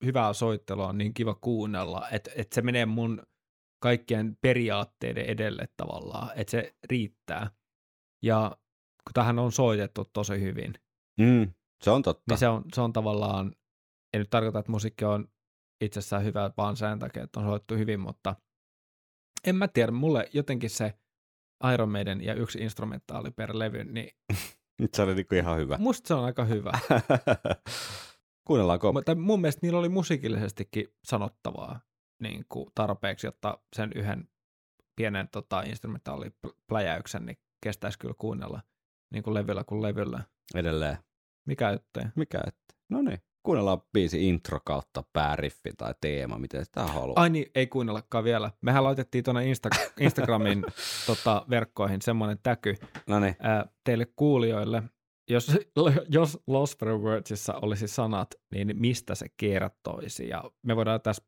[0.06, 3.24] hyvää soittelua on niin kiva kuunnella, että, että se menee mun
[3.80, 7.52] kaikkien periaatteiden edelle tavallaan, että se riittää.
[8.24, 8.58] Ja
[9.04, 10.74] kun tähän on soitettu tosi hyvin,
[11.20, 12.24] Mm, se on totta.
[12.28, 13.56] niin se on, se on tavallaan,
[14.14, 15.28] en nyt tarkoita, että musiikki on
[15.82, 18.36] itsessään hyvä vaan sen takia, että on soittu hyvin, mutta
[19.48, 20.94] en mä tiedä, mulle jotenkin se
[21.74, 24.12] Iron Maiden ja yksi instrumentaali per levy, niin
[24.80, 25.78] Nyt se oli niinku ihan hyvä.
[25.78, 26.72] musta se on aika hyvä.
[28.48, 28.94] Kuunnellaanko?
[28.94, 31.80] Mutta mun mielestä niillä oli musiikillisestikin sanottavaa
[32.22, 34.30] niin kuin tarpeeksi, jotta sen yhden
[34.96, 38.62] pienen tota, instrumentaalipläjäyksen niin kestäisi kyllä kuunnella
[39.12, 40.24] niin kuin levyllä kuin levyllä.
[40.56, 40.98] Edelleen.
[41.46, 42.04] Mikä ettei?
[42.16, 42.76] Mikä että?
[42.90, 43.20] No niin.
[43.44, 47.22] Kuunnellaan biisi intro kautta pääriffi tai teema, miten sitä haluaa.
[47.22, 48.52] Ai niin, ei kuunnellakaan vielä.
[48.62, 50.66] Mehän laitettiin tuonne Insta- Instagramin
[51.06, 52.76] tota, verkkoihin semmoinen täky
[53.08, 53.36] No niin.
[53.40, 54.84] ää, teille kuulijoille.
[55.30, 55.58] Jos,
[56.10, 60.28] jos Lost for Wordsissa olisi sanat, niin mistä se kertoisi?
[60.28, 61.24] Ja me voidaan tässä,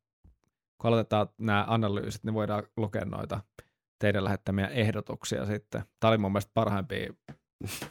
[0.82, 3.41] kun aloitetaan nämä analyysit, niin voidaan lukea noita
[3.99, 5.84] teidän lähettämiä ehdotuksia sitten.
[5.99, 7.14] Tämä oli mun mielestä parhaimpia,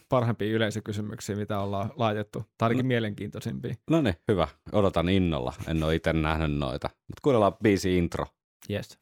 [0.09, 2.45] parhaimpia yleisökysymyksiä, mitä ollaan laitettu.
[2.59, 2.89] Tai ainakin No.
[2.89, 3.75] mielenkiintoisimpia.
[3.91, 4.49] No niin, hyvä.
[4.73, 5.53] Odotan innolla.
[5.69, 6.89] En ole itse nähnyt noita.
[6.89, 8.27] Mutta kuunnellaan biisi intro.
[8.71, 8.99] Yes.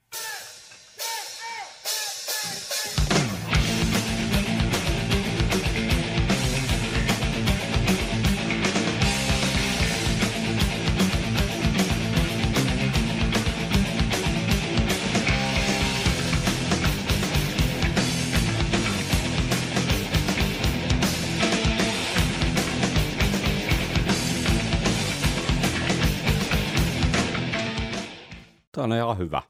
[28.79, 29.43] Tämä on ihan hyvä.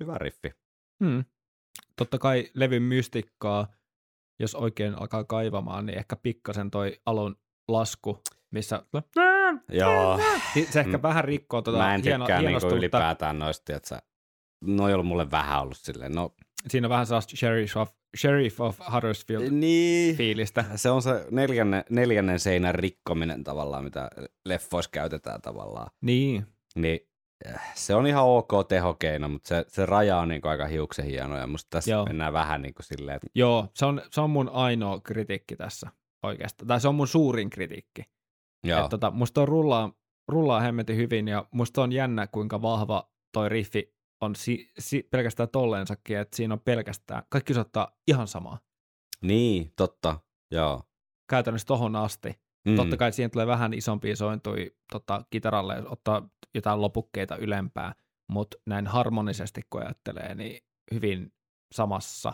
[0.00, 0.50] Hyvä riffi.
[1.04, 1.24] Hmm.
[1.96, 3.66] Totta kai levyn mystikkaa,
[4.40, 7.36] jos oikein alkaa kaivamaan, niin ehkä pikkasen toi alun
[7.68, 8.82] lasku, missä
[9.68, 10.20] Joo.
[10.54, 11.02] Niin se ehkä Mm.
[11.02, 12.78] vähän rikkoo tuota Mä en hieno, tykkää niinku hienostunutta.
[12.78, 14.02] ylipäätään noista, että
[14.64, 16.12] no ei ollut mulle vähän ollut silleen.
[16.12, 16.34] No,
[16.68, 20.16] Siinä on vähän sellaista Sheriff of, Sheriff of Huddersfield niin.
[20.16, 20.64] fiilistä.
[20.76, 24.10] Se on se neljännen, neljännen seinän rikkominen tavallaan, mitä
[24.44, 25.90] leffoissa käytetään tavallaan.
[26.00, 27.00] Niin, Niin
[27.74, 31.46] se on ihan ok tehokeino, mutta se, se raja on niinku aika hiuksen hieno ja
[31.46, 32.04] musta tässä Joo.
[32.04, 35.90] Mennään vähän niinku silleen, että joo, se on, se on mun ainoa kritiikki tässä
[36.22, 36.68] oikeastaan.
[36.68, 38.02] Tai se on mun suurin kritiikki.
[38.64, 39.92] joo, Et tota, musta on rullaa,
[40.28, 45.48] rullaa hemmetin hyvin ja musta on jännä, kuinka vahva toi riffi on si, si, pelkästään
[45.48, 48.58] tolleensakin, että siinä on pelkästään, kaikki soittaa ihan samaa.
[49.22, 50.20] niin, totta,
[50.50, 50.82] joo.
[51.30, 52.45] Käytännössä tohon asti.
[52.66, 52.76] Mm.
[52.76, 57.94] Totta kai siihen tulee vähän isompia sointuja tota, kitaralle, jos ottaa jotain lopukkeita ylempää,
[58.30, 60.60] mutta näin harmonisesti kun ajattelee, niin
[60.94, 61.32] hyvin
[61.74, 62.32] samassa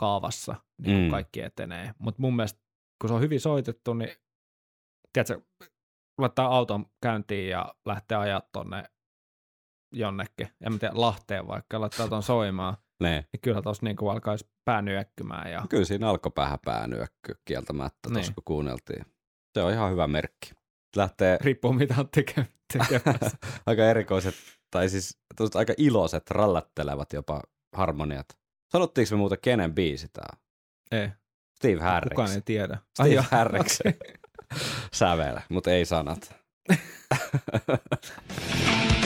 [0.00, 1.10] kaavassa niin kuin Mm.
[1.10, 1.94] kaikki etenee.
[1.98, 2.60] Mutta mun mielestä,
[3.00, 4.16] kun se on hyvin soitettu, niin
[5.12, 5.40] tiedätkö,
[6.18, 8.84] laittaa auton käyntiin ja lähtee ajaa tonne
[9.94, 13.26] jonnekin, en mä tiedä, Lahteen vaikka, laittaa ton soimaan, Ne.
[13.32, 18.14] niin kyllä tuossa niin alkaisi pää nyökkymään ja Kyllä siinä alkoi vähän päänyökky kieltämättä Niin.
[18.14, 19.04] tuossa kun kuunneltiin.
[19.54, 20.50] Se on ihan hyvä merkki.
[20.96, 23.36] Lähtee riippuu mitä on teke- tekemässä.
[23.66, 24.34] aika erikoiset,
[24.70, 25.18] tai siis
[25.54, 27.42] aika iloiset, rallattelevat jopa
[27.76, 28.26] harmoniat.
[28.72, 30.36] Sanottiinko me muuten kenen biisi tää?
[30.90, 31.08] ei,
[31.56, 32.10] Steve Harris.
[32.10, 32.78] kukaan ei tiedä.
[32.94, 33.80] Steve joo, Harris.
[33.80, 33.98] okei.
[34.94, 36.34] Sävel, mutta ei sanat.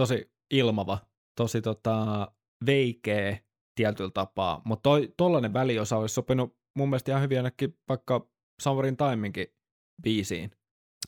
[0.00, 0.98] tosi ilmava,
[1.36, 2.28] tosi tota,
[2.66, 3.38] veikeä
[3.74, 8.26] tietyllä tapaa, mutta toi, tollainen väliosa olisi sopinut mun mielestä ihan hyvin ainakin vaikka
[8.62, 9.46] Summerin Timinkin
[10.02, 10.50] biisiin.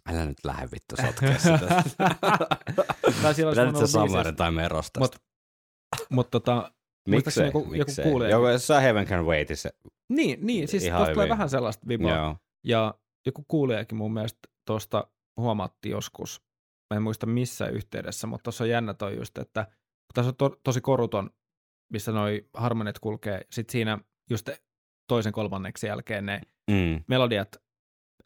[0.08, 1.58] Älä nyt lähde vittu sotkea sitä.
[3.22, 4.32] Pidä nyt se olla Summer biisissä.
[4.32, 5.00] tai Merosta.
[5.00, 5.22] Mut-
[6.10, 6.72] Mutta tota,
[7.08, 7.46] Miksei?
[7.46, 8.30] joku- joku Miksei?
[8.30, 9.70] Joku, jos sä Heaven Can Wait, se,
[10.08, 12.16] niin, niin siis Ihan tuosta tulee vähän sellaista vibaa.
[12.16, 12.36] joo.
[12.64, 12.94] Ja
[13.26, 16.42] joku kuulijakin mun mielestä tuosta huomattiin joskus,
[16.92, 19.66] mä en muista missä yhteydessä, mutta tuossa on jännä toi just, että
[20.14, 21.30] tässä on to, tosi koruton,
[21.92, 23.98] missä noi harmoniat kulkee, sit siinä
[24.30, 24.48] just
[25.08, 26.40] toisen kolmanneksi jälkeen ne
[26.70, 27.04] Mm.
[27.08, 27.56] melodiat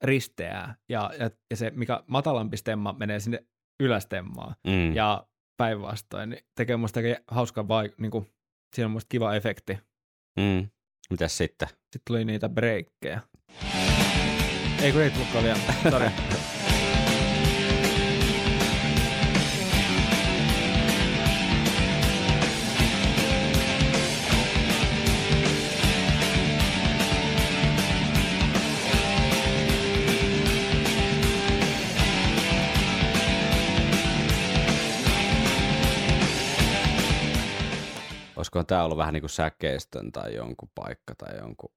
[0.05, 3.47] risteää, ja, ja, ja se mikä matalampi stemma menee sinne
[3.81, 4.95] ylästemmaan, Mm.
[4.95, 8.31] ja päinvastoin, niin tekee musta aika hauskaa vai, niin kuin,
[8.75, 9.79] siinä on musta kiva efekti.
[10.39, 10.69] Mm.
[11.11, 11.69] Mitäs sitten?
[11.69, 13.21] Sitten tuli niitä breikkejä.
[14.83, 15.59] Ei kun ei tullutkaan vielä,
[38.57, 41.73] Olisikohan tämä ollut vähän niin kuin säkeistön tai jonkun paikka tai jonkun,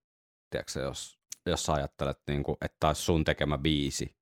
[0.49, 4.15] tiedätkö jos, jos sä ajattelet, niin kuin, että tämä olisi sun tekemä biisi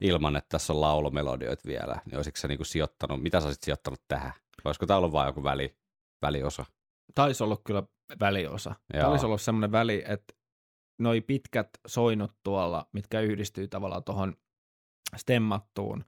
[0.00, 3.62] ilman, että tässä on laulumelodioita vielä, niin olisiko sä niin kuin sijoittanut, mitä sä olisit
[3.62, 4.30] sijoittanut tähän?
[4.32, 5.76] Vai olisiko tämä ollut vain joku väli,
[6.22, 6.64] väliosa?
[7.14, 7.82] Taisi olla kyllä
[8.20, 8.74] väliosa.
[8.92, 9.10] Tämä Joo.
[9.10, 10.34] olisi ollut semmoinen väli, että
[11.00, 14.36] noi pitkät soinut tuolla, mitkä yhdistyy tavallaan tuohon
[15.16, 16.04] stemmattuun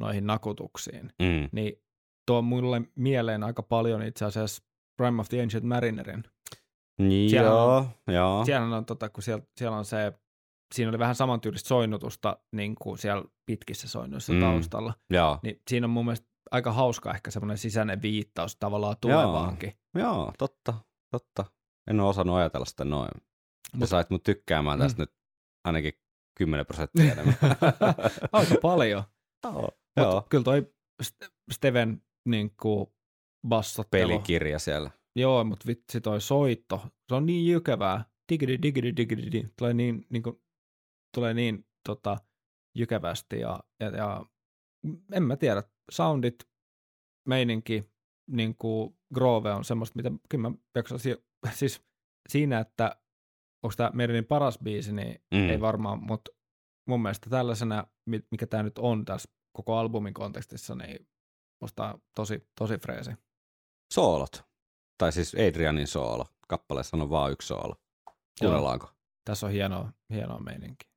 [0.00, 1.48] noihin nakutuksiin, Mm.
[1.52, 1.82] niin
[2.26, 4.62] tuo mulle mieleen aika paljon itse asiassa
[4.98, 6.24] Prime of the Ancient Marinerin.
[6.98, 8.44] Niin, Siellä joo, joo.
[8.44, 10.12] Siellä on, tota, kun siellä, siellä on se,
[10.74, 14.38] siinä oli vähän samantyylistä soinnutusta niin kuin siellä pitkissä soinnuissa Mm.
[14.38, 14.42] mm.
[14.44, 19.72] taustalla, Joo, niin siinä on mun mielestä aika hauska ehkä semmoinen sisäinen viittaus tavallaan tulevaankin.
[19.94, 20.74] joo, totta,
[21.10, 21.44] totta.
[21.90, 23.10] En ole osannut ajatella sitä noin.
[23.14, 23.24] Mut,
[23.74, 25.02] Mut- sä sait mut tykkäämään tästä Mm.
[25.02, 25.12] nyt
[25.64, 25.92] ainakin
[26.38, 27.34] 10 prosenttia enemmän.
[28.32, 29.02] Aika paljon.
[29.44, 30.26] joo, Mutta joo.
[30.30, 30.72] kyllä toi
[31.02, 32.86] St- Steven niin kuin
[33.48, 34.08] bassottelu.
[34.08, 34.90] Pelikirja siellä.
[35.16, 38.04] Joo, mutta vitsi toi soitto, se on niin jykevää.
[38.32, 39.48] Digidi, digidi, digidi, digidi.
[39.58, 40.42] Tulee niin, niin kuin,
[41.14, 42.16] tulee niin tota,
[42.74, 44.26] jykevästi ja, ja, ja,
[45.12, 46.34] en mä tiedä, soundit,
[47.28, 47.84] meininki,
[48.30, 51.16] niin kuin Grove on semmoista, mitä kyllä mä jaksasin,
[51.58, 51.82] siis
[52.28, 52.96] siinä, että
[53.62, 55.50] onko tämä meidän paras biisi, niin Mm.
[55.50, 56.30] ei varmaan, mutta
[56.88, 61.08] mun mielestä tällaisena, mi- mikä tämä nyt on tässä koko albumin kontekstissa, niin
[61.60, 63.10] musta tosi, tosi freesi.
[63.92, 64.42] Soolot.
[64.98, 66.26] Tai siis Adrianin soolo.
[66.48, 67.74] Kappaleessa on vaan yksi soolo.
[68.40, 68.90] Kuunnellaanko?
[69.24, 70.88] Tässä on hienoa, hienoa meininki.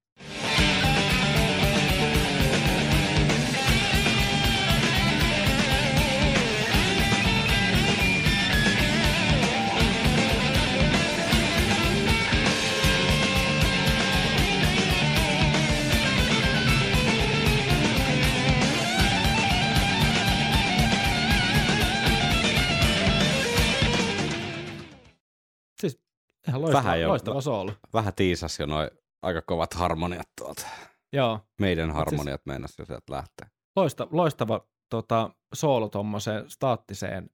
[26.52, 27.08] Ihan loistava, Vähän jo.
[27.10, 27.72] loistava soolo.
[27.94, 28.90] Vähän tiisas jo noin
[29.22, 30.68] aika kovat harmoniat tuolta.
[31.14, 33.48] Joo, Meidän harmoniat meinas jo sieltä lähtee.
[33.76, 37.30] loista, loistava tota, soolo tuommoiseen staattiseen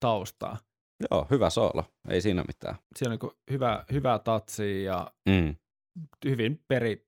[0.00, 0.58] taustaan.
[1.10, 1.84] Joo, hyvä soolo.
[2.08, 2.76] Ei siinä mitään.
[2.96, 5.56] Siinä on niin hyvä, hyvää tatsia ja Mm.
[6.24, 7.06] hyvin peri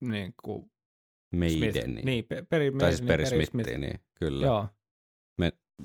[0.00, 0.70] niin kuin
[1.34, 1.72] Meidän.
[1.82, 2.04] Smith.
[2.04, 4.46] Niin, pe- peri, Tai siis niin, Peri Smithiin, niin kyllä.
[4.46, 4.68] Joo,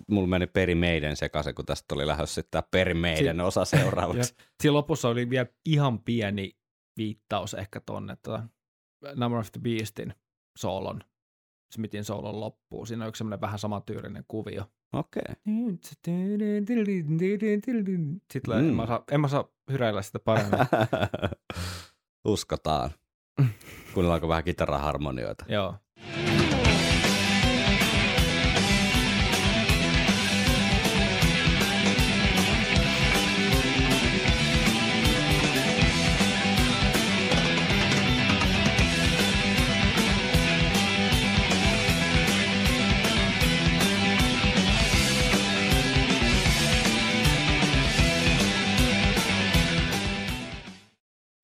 [0.08, 4.36] Mulla meni Peri Meiden sekaisin, kun tästä oli lähdössä sitten tämä Peri Meiden osa seuraavaksi.
[4.62, 6.58] Siinä lopussa oli vielä ihan pieni
[6.98, 8.44] viittaus ehkä tonne tota
[9.16, 10.14] Number of the Beastin
[10.58, 11.02] soolon,
[11.74, 12.88] Smithin soolon loppuun.
[12.88, 14.64] Siinä on yksi semmoinen vähän samantyylinen kuvio.
[14.94, 15.24] Okei.
[18.34, 18.70] Sitten tulee, Mm.
[18.70, 20.60] en, mä saa, en mä saa hyräillä sitä paremmin.
[22.28, 22.90] Uskotaan.
[23.94, 25.46] Kuunnellaanko vähän kitaraharmonioita?
[25.50, 25.76] Joo.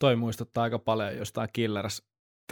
[0.03, 2.03] Toi muistuttaa aika paljon jostain Killers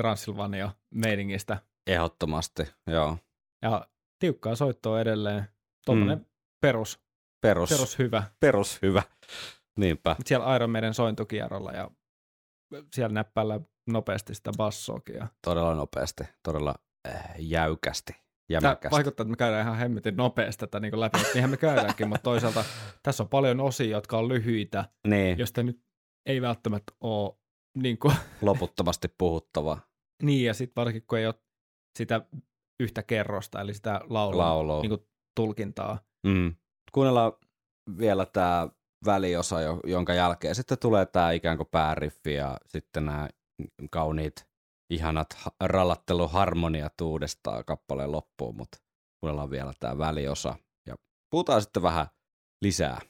[0.01, 1.57] Transylvania meiningistä.
[1.87, 3.17] Ehdottomasti, joo.
[3.61, 3.87] Ja
[4.19, 5.43] tiukkaa soittoa edelleen.
[5.85, 6.25] Tuommoinen Mm.
[6.61, 6.99] perus,
[7.41, 8.23] Perus, perus hyvä.
[8.39, 9.03] perus hyvä.
[9.77, 10.15] Niinpä.
[10.25, 11.91] Siellä Iron Maiden sointukierrolla ja
[12.93, 15.15] siellä näppäillä nopeasti sitä bassoakin.
[15.15, 16.75] Ja Todella nopeasti, todella
[17.07, 18.13] äh, jäykästi.
[18.49, 18.81] jämäkästi.
[18.81, 22.23] Tämä vaikuttaa, että me käydään ihan hemmetin nopeasti tätä niin läpi, niinhän me käydäänkin, mutta
[22.23, 22.65] toisaalta
[23.03, 25.81] tässä on paljon osia, jotka on lyhyitä, Niin, josta nyt
[26.25, 27.40] ei välttämättä ole
[27.77, 29.77] niin, kuin, loputtomasti puhuttava
[30.23, 31.35] niin ja sitten varsinkin kun ei ole
[31.97, 32.21] sitä
[32.79, 34.81] yhtä kerrosta, eli sitä laulun laulu.
[34.81, 35.99] niin kuin, tulkintaa.
[36.27, 36.55] Mm.
[36.91, 37.33] Kuunnellaan
[37.97, 38.69] vielä tämä
[39.05, 43.29] väliosa, jo- jonka jälkeen sitten tulee tämä ikään kuin pääriffi ja sitten nämä
[43.91, 44.47] kauniit,
[44.89, 48.77] ihanat ha- rallatteluharmoniat uudestaan kappaleen loppuun, mutta
[49.19, 50.55] kuunnellaan vielä tämä väliosa
[50.87, 50.95] ja
[51.31, 52.07] puhutaan sitten vähän
[52.61, 53.01] lisää.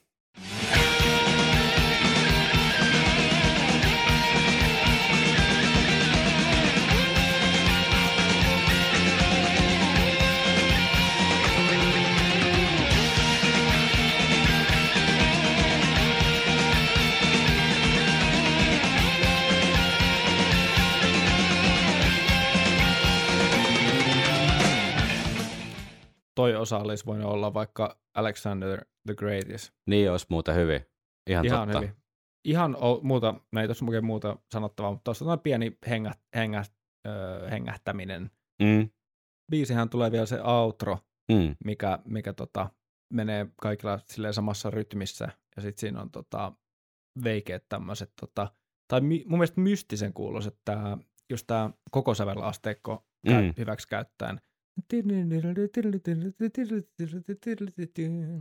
[26.34, 29.72] Toi osa olisi voinut olla vaikka Alexander the Greatest.
[29.86, 30.80] Niin olisi muuten hyvin.
[31.30, 31.80] Ihan, Ihan totta.
[31.80, 31.96] hyvin.
[32.44, 36.64] Ihan o, muuta, me ei tuossa muuta sanottavaa, mutta tuossa on pieni hengä, hengä,
[37.06, 38.30] ö, hengähtäminen.
[38.62, 38.90] Mm.
[39.50, 40.98] Biisihän tulee vielä se outro,
[41.32, 41.56] Mm.
[41.64, 42.70] mikä, mikä tota,
[43.12, 46.52] menee kaikilla silleen samassa rytmissä, ja sitten siinä on tota,
[47.24, 48.48] veikeät tämmöiset, tota,
[48.88, 50.98] tai mi, mun mielestä mystisen kuuloiset tämä,
[51.30, 53.54] just tämä koko sävelasteikko mm.
[53.58, 54.40] hyväksi käyttäen.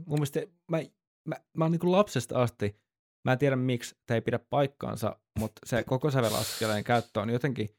[0.06, 0.40] Mun mielestä
[0.72, 0.78] mä,
[1.28, 2.76] mä, mä oon niin lapsesta asti,
[3.26, 7.70] mä en tiedä miksi, tämä ei pidä paikkaansa, mutta se koko sävelaskeleen käyttö on jotenkin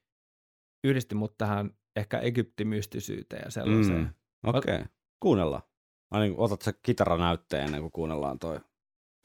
[0.85, 4.01] yhdisti mut tähän ehkä egyptimystisyyteen ja sellaiseen.
[4.01, 4.15] Mm.
[4.47, 4.87] Okei, okay.
[5.21, 5.63] kuunnellaan.
[6.11, 8.61] Aina otat se kitaranäytteen ennen kuin kuunnellaan toi.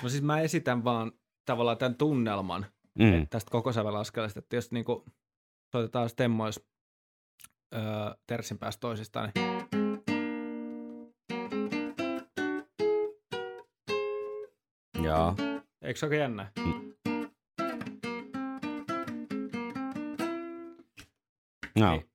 [0.03, 1.11] No siis mä esitän vaan
[1.45, 2.65] tavallaan tämän tunnelman
[2.99, 3.27] Mm.
[3.29, 5.05] tästä koko sävelaskeleesta, että jos niinku
[5.71, 6.67] soitetaan stemmois
[7.73, 7.81] öö,
[8.27, 9.57] tersin päästä toisistaan, niin
[15.03, 15.35] Joo.
[15.81, 16.51] eikö se oikein jännä?
[21.79, 21.91] No.
[21.91, 22.09] Niin.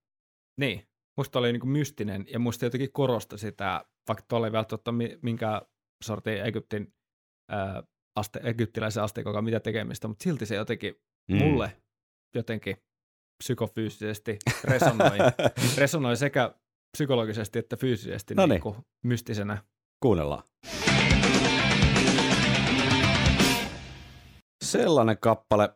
[0.60, 5.18] Niin, musta oli niinku mystinen ja musta jotenkin korosta sitä, vaikka tuolla ei välttämättä mi-
[5.22, 5.62] minkään
[6.04, 6.94] sortin Egyptin
[7.50, 7.82] ää,
[8.16, 10.94] aste, egyptiläisen asteikolla mitä tekemistä, mutta silti se jotenkin
[11.30, 11.36] Mm.
[11.38, 11.44] mm.
[11.44, 11.76] mulle
[12.34, 12.76] jotenkin
[13.42, 15.18] psykofyysisesti resonoi,
[15.78, 16.54] resonoi sekä
[16.96, 18.50] psykologisesti että fyysisesti Noniin.
[18.50, 19.58] niin kuin mystisenä.
[20.02, 20.42] Kuunnellaan.
[24.64, 25.70] Sellainen kappale,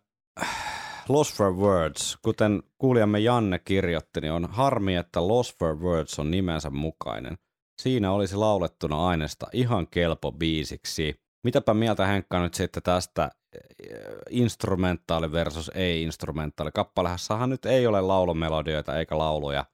[1.08, 6.30] Lost for Words, kuten kuulijamme Janne kirjoitti, niin on harmi, että Lost for Words on
[6.30, 7.38] nimensä mukainen.
[7.82, 11.25] Siinä olisi laulettuna aineesta ihan kelpo biisiksi.
[11.46, 13.98] Mitäpä mieltä Henkka nyt sitten tästä eh,
[14.30, 16.70] instrumentaali versus ei-instrumentaali?
[16.74, 19.64] Kappalehassahan nyt ei ole laulumelodioita eikä lauluja,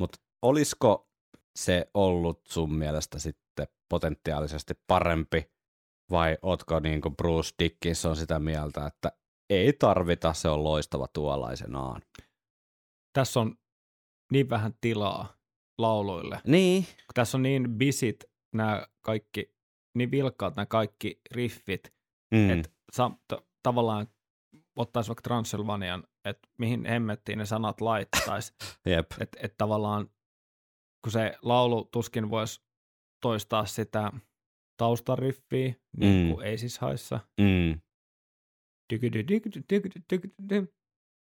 [0.00, 1.08] mutta olisiko
[1.58, 5.50] se ollut sun mielestä sitten potentiaalisesti parempi,
[6.10, 9.12] vai ootko niin kuin Bruce Dickinson sitä mieltä, että
[9.50, 12.02] ei tarvita, se on loistava tuollaisenaan.
[13.12, 13.56] Tässä on
[14.32, 15.36] niin vähän tilaa
[15.78, 16.40] lauluille.
[16.46, 16.84] Niin.
[16.84, 18.24] Kun tässä on niin bisit
[18.54, 19.53] nämä kaikki,
[19.94, 21.94] niin vilkkaat nämä kaikki riffit,
[22.34, 22.50] Mm.
[22.50, 24.06] että sa- t- tavallaan
[24.76, 28.52] ottaisi vaikka Transylvanian, että mihin hemmettiin ne sanat laittaisi.
[28.86, 29.06] Jep.
[29.20, 30.10] että et tavallaan
[31.04, 32.62] kun se laulu tuskin voisi
[33.22, 34.12] toistaa sitä
[34.76, 36.34] taustariffiä, niin Mm.
[36.34, 37.20] kuin ei siis haissa.
[37.40, 37.80] Mm.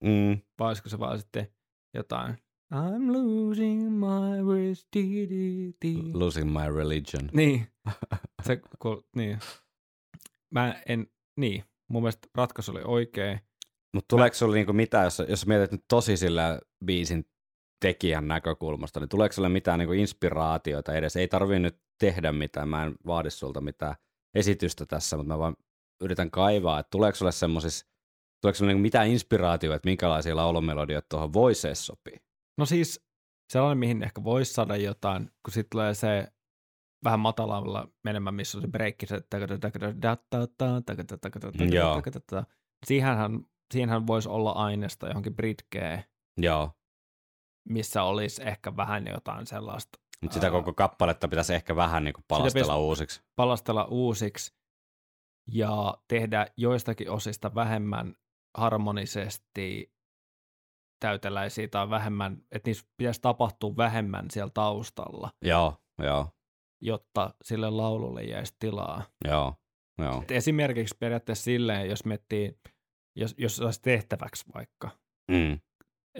[0.04, 0.38] Mm.
[0.60, 1.48] Vai olisiko se vaan sitten
[1.94, 2.36] jotain
[2.74, 4.44] I'm losing my
[5.82, 6.12] di.
[6.14, 7.30] Losing my religion.
[7.34, 7.68] Niin.
[8.44, 9.40] Se, kun, niin.
[10.54, 11.08] Mä en,
[11.38, 11.64] niin.
[11.90, 13.40] Mun mielestä ratkaisu oli oikea.
[13.94, 17.30] Mutta tuleeko sulle niinku mitään, jos, jos mietit nyt tosi sillä biisin
[17.82, 21.16] tekijän näkökulmasta, niin tuleeko sulle mitään niinku inspiraatioita edes?
[21.16, 23.96] Ei tarvii nyt tehdä mitään, mä en vaadi sulta mitään
[24.36, 25.56] esitystä tässä, mutta mä vaan
[26.02, 27.86] yritän kaivaa, että tuleeko sulle semmoisissa,
[28.42, 32.20] tuleeko sulle niinku mitään inspiraatioita, että minkälaisia laulumelodioita tuohon voisi sopia?
[32.58, 33.06] No siis
[33.54, 36.28] sellainen, mihin ehkä voisi saada jotain, kun sitten tulee se
[37.04, 39.22] vähän matalalla menemään, missä on se breikki, se
[42.86, 43.40] siihenhän,
[43.74, 46.04] siihenhän voisi olla aineesta johonkin britkeen,
[46.38, 46.72] Joo,
[47.70, 52.78] missä olisi ehkä vähän jotain sellaista mutta sitä koko kappaletta pitäisi ehkä vähän niinku palastella
[52.78, 53.22] uusiksi.
[53.36, 54.54] palastella uusiksi
[55.52, 58.16] ja tehdä joistakin osista vähemmän
[58.58, 59.94] harmonisesti
[61.00, 66.30] täyteläisiä tai vähemmän, että niissä pitäisi tapahtua vähemmän siellä taustalla, Joo, joo,
[66.82, 69.04] jotta sille laululle jäisi tilaa.
[69.26, 69.54] joo,
[69.98, 70.22] joo.
[70.22, 72.60] Et esimerkiksi periaatteessa silleen, jos miettii,
[73.16, 74.90] jos, jos saisi tehtäväksi vaikka,
[75.32, 75.60] Mm.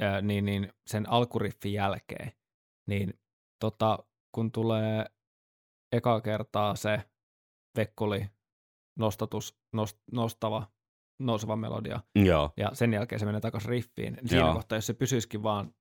[0.02, 2.32] ää, niin, niin sen alkuriffin jälkeen,
[2.88, 3.14] niin
[3.60, 4.00] tota,
[4.36, 5.06] kun tulee
[5.92, 7.02] eka kertaa se
[7.78, 8.30] vekkuli
[9.00, 10.68] nostatus, nost, nostava,
[11.20, 14.54] nouseva melodia, Joo, ja sen jälkeen se menee takaisin riffiin, niin siinä Joo.
[14.54, 15.76] kohtaa, jos se pysyisikin vaan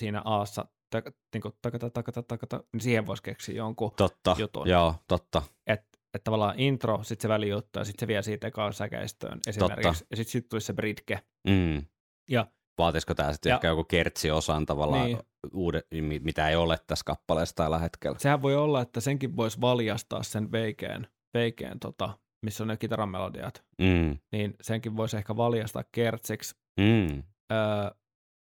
[0.00, 4.36] siinä aassa, tak- niinku takata, takata, takata, niin siihen voisi keksiä jonkun, totta.
[4.38, 4.68] jutun.
[4.68, 5.42] Joo, totta.
[5.66, 10.04] että et tavallaan intro, sitten se välijuttu, ja sitten se vie siitä ekaan säkeistöön esimerkiksi,
[10.10, 11.86] ja sitten sit tulisi se bridge, Mm.
[12.30, 12.46] ja
[12.78, 15.16] Vaatisiko tämä sitten ehkä joku kertsiosan tavallaan, Niin.
[15.16, 15.26] niin.
[15.54, 18.18] uude, mi- mitä ei ole tässä kappaleessa tällä hetkellä?
[18.18, 23.64] sehän voi olla, että senkin voisi valjastaa sen veikeen, veikeen tota, missä on ne kitaramelodiat,
[23.82, 24.18] Mm.
[24.32, 27.22] niin senkin voisi ehkä valjastaa kertsiksi Mm.
[27.52, 27.90] öö,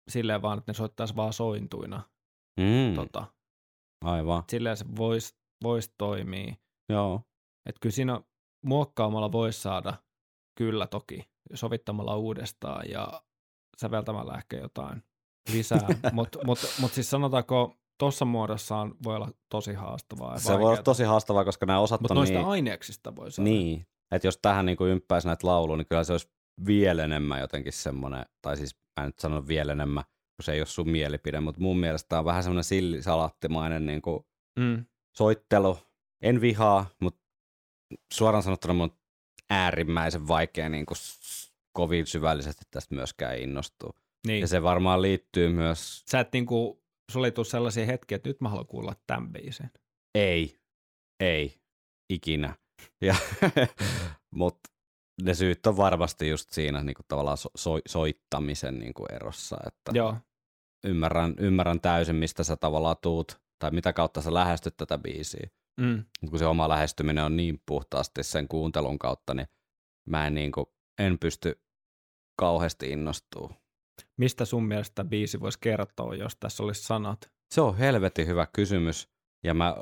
[0.10, 2.03] silleen vaan, että ne soittaisi vaan sointuina.
[2.60, 2.95] Mm.
[2.95, 3.26] Tota,
[4.06, 4.44] Aivan.
[4.49, 6.56] silleen se voisi vois toimia.
[6.90, 7.22] Joo.
[7.65, 8.22] Että kyllä siinä
[8.65, 9.94] muokkaamalla voisi saada
[10.57, 13.22] kyllä toki, sovittamalla uudestaan ja
[13.77, 15.03] säveltämällä ehkä jotain
[15.53, 15.88] lisää.
[16.14, 20.84] Mutta mut, mut siis sanotaanko, tuossa muodossaan voi olla tosi haastavaa ja Se voi olla
[20.84, 22.48] tosi haastavaa, koska nämä osat Mutta noista niin...
[22.48, 23.49] aineksista voi saada.
[23.49, 26.30] Niin, että jos tähän niin kuin ympäisi näitä lauluja, niin kyllä se olisi
[26.65, 30.03] vielä enemmän jotenkin semmoinen, tai siis mä en nyt sano vielä enemmän,
[30.40, 34.02] kun se ei ole sun mielipide, mutta mun mielestä tämä on vähän semmoinen sillisalaattimainen niin
[34.02, 34.26] kuin
[34.60, 34.86] Mm.
[35.18, 35.78] soittelu.
[36.22, 37.22] En vihaa, mutta
[38.14, 38.98] suoraan sanottuna mun
[39.49, 40.98] äärimmäisen vaikea niin kuin
[41.74, 43.94] kovin syvällisesti tästä myöskään innostua.
[44.28, 44.41] Niin.
[44.41, 48.41] Ja se varmaan liittyy myös, Sä et niinku, sulla ei tule sellaisia hetkiä, että nyt
[48.41, 49.70] mä haluan kuulla tämän biisin.
[50.16, 50.60] ei,
[51.20, 51.61] ei,
[52.10, 52.56] ikinä.
[53.02, 53.16] Ja,
[54.32, 54.70] mutta
[55.24, 59.57] ne syyt on varmasti just siinä niin kuin tavallaan so, so, soittamisen niin kuin erossa,
[59.68, 60.16] että Joo.
[60.84, 65.49] Ymmärrän, ymmärrän täysin, mistä sä tavallaan tuut, tai mitä kautta sä lähestyt tätä biisiä.
[65.80, 66.03] Mm.
[66.30, 69.47] Kun se oma lähestyminen on niin puhtaasti sen kuuntelun kautta, niin
[70.10, 70.65] mä en, niin kuin,
[70.99, 71.61] en pysty
[72.39, 73.51] kauheasti innostuu.
[74.18, 77.31] Mistä sun mielestä biisi voisi kertoa, jos tässä olisi sanat?
[77.53, 79.10] Se on helvetin hyvä kysymys,
[79.43, 79.76] ja mä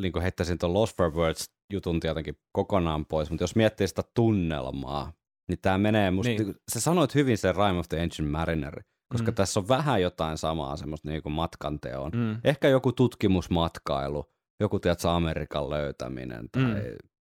[0.00, 5.12] niin heittäisin tuon Lost for Words jutun tietenkin kokonaan pois, mutta jos miettii sitä tunnelmaa,
[5.48, 6.42] niin tämä menee musta, Niin.
[6.46, 6.56] niin.
[6.72, 8.82] sä sanoit hyvin sen Rime of the Ancient Mariner,
[9.12, 9.34] koska Mm.
[9.34, 12.10] tässä on vähän jotain samaa semmoista niin kuin matkanteon.
[12.14, 12.36] Mm.
[12.44, 14.30] Ehkä joku tutkimusmatkailu,
[14.60, 16.76] joku tiedätkö, Amerikan löytäminen tai Mm.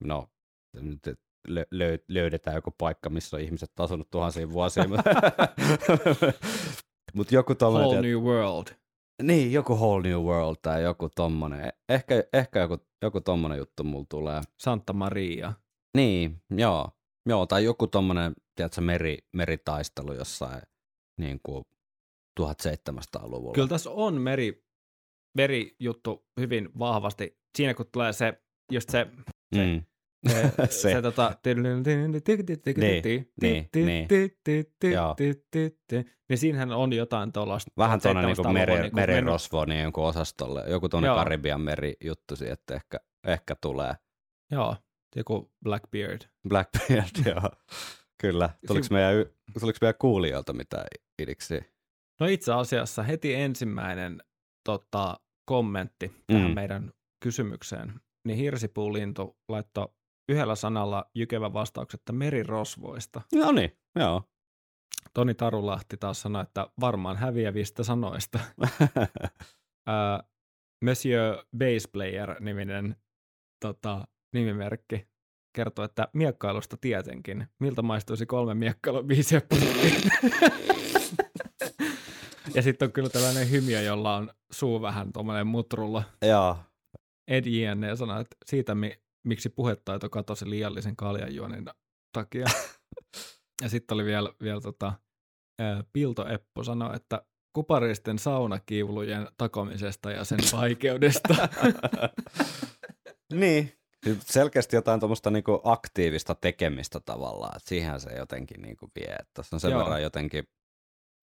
[0.04, 0.28] no
[0.80, 1.00] nyt
[1.48, 4.84] lö- lö- löydetään joku paikka, missä on ihmiset asunut tuhansia vuosia.
[7.14, 8.66] Mutta joku tommonen, Whole New World.
[9.22, 11.72] niin, joku Whole New World tai joku tommonen.
[11.88, 14.40] Ehkä, ehkä joku, joku tommonen juttu mulla tulee.
[14.60, 15.52] Santa Maria.
[15.96, 16.88] Niin, joo.
[17.28, 20.62] Joo, tai joku tommonen, tiedätkö, meri, meritaistelu jossain
[21.20, 21.64] niin kuin
[22.40, 23.54] 1700-luvulla.
[23.54, 24.64] Kyllä tässä on meri,
[25.36, 27.38] merijuttu hyvin vahvasti.
[27.56, 28.42] Siinä kun tulee se,
[28.72, 29.06] just se,
[29.54, 29.82] se, Mm.
[30.32, 30.92] se, Se.
[30.92, 31.32] se tota,
[33.40, 34.08] niin.
[36.28, 37.70] Niin siinähän on jotain tuollaista.
[37.78, 40.64] Vähän tuonne 1700-luvun niinku meri, niinku merirosvo niin jonkun osastolle.
[40.68, 41.08] Joku tuonne.
[41.08, 43.94] Karibian merijuttu että ehkä, ehkä tulee.
[44.50, 44.76] Joo,
[45.16, 46.20] joku Blackbeard.
[46.48, 47.50] Blackbeard, joo.
[48.20, 48.50] Kyllä.
[48.66, 49.26] Tuliko meidän,
[49.60, 50.86] tuliko meidän kuulijoilta mitään
[51.22, 51.73] idiksi?
[52.20, 54.22] No itse asiassa heti ensimmäinen
[54.64, 56.54] tota, kommentti tähän Mm.
[56.54, 56.92] meidän
[57.22, 59.88] kysymykseen, niin hirsipuulintu laittoi
[60.28, 63.20] yhdellä sanalla jykevä vastauksen, että merirosvoista.
[63.34, 64.22] No niin, joo.
[65.14, 68.38] Toni Tarulahti taas sanoi, että varmaan häviävistä sanoista.
[69.86, 70.22] Ää,
[70.84, 72.96] Monsieur Bassplayer-niminen
[73.64, 75.06] tota, nimimerkki
[75.56, 77.46] kertoo, että miekkailusta tietenkin.
[77.60, 79.42] Miltä maistuisi kolme miekkailubiisiä?
[82.54, 86.02] ja sitten on kyllä tällainen hymiö, jolla on suu vähän tuommoinen mutrulla.
[86.22, 86.56] joo.
[87.28, 87.96] Ed Jne.
[87.96, 91.64] sanoi, että siitä mi- miksi puhetaito katosi liiallisen kaljanjuonnin
[92.12, 92.46] takia.
[93.62, 94.92] ja sitten oli vielä, vielä tota,
[95.92, 97.22] Pilto Eppo sanoi, että
[97.52, 101.34] kuparisten saunakiivulujen takomisesta ja sen vaikeudesta.
[103.40, 103.72] niin.
[104.20, 109.12] Selkeästi jotain tuommoista niinku aktiivista tekemistä tavallaan, että siihen se jotenkin niinku vie.
[109.12, 109.80] Että tässä on sen Joo.
[109.80, 110.44] verran jotenkin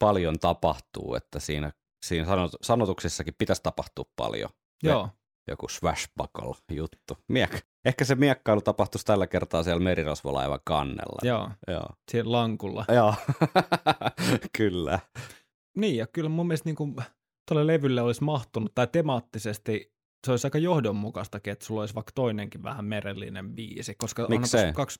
[0.05, 1.71] paljon tapahtuu, että siinä,
[2.05, 4.49] siinä sanot, sanotuksissakin pitäisi tapahtua paljon.
[4.83, 5.09] Joo,
[5.47, 7.17] Joku swashbuckle juttu.
[7.27, 7.65] Miek.
[7.85, 11.19] Ehkä se miekkailu tapahtuisi tällä kertaa siellä merirosvolaivan kannella.
[11.23, 11.89] joo, Joo.
[12.11, 12.85] siellä lankulla.
[12.95, 13.15] Joo.
[14.57, 14.99] Kyllä.
[15.77, 16.95] Niin, ja kyllä mun mielestä niin
[17.47, 19.93] tuolle levylle olisi mahtunut, tai temaattisesti
[20.25, 24.61] se olisi aika johdonmukaistakin, että sulla olisi vaikka toinenkin vähän merellinen biisi, koska onhan Miksei?
[24.61, 24.99] tuossa kaksi,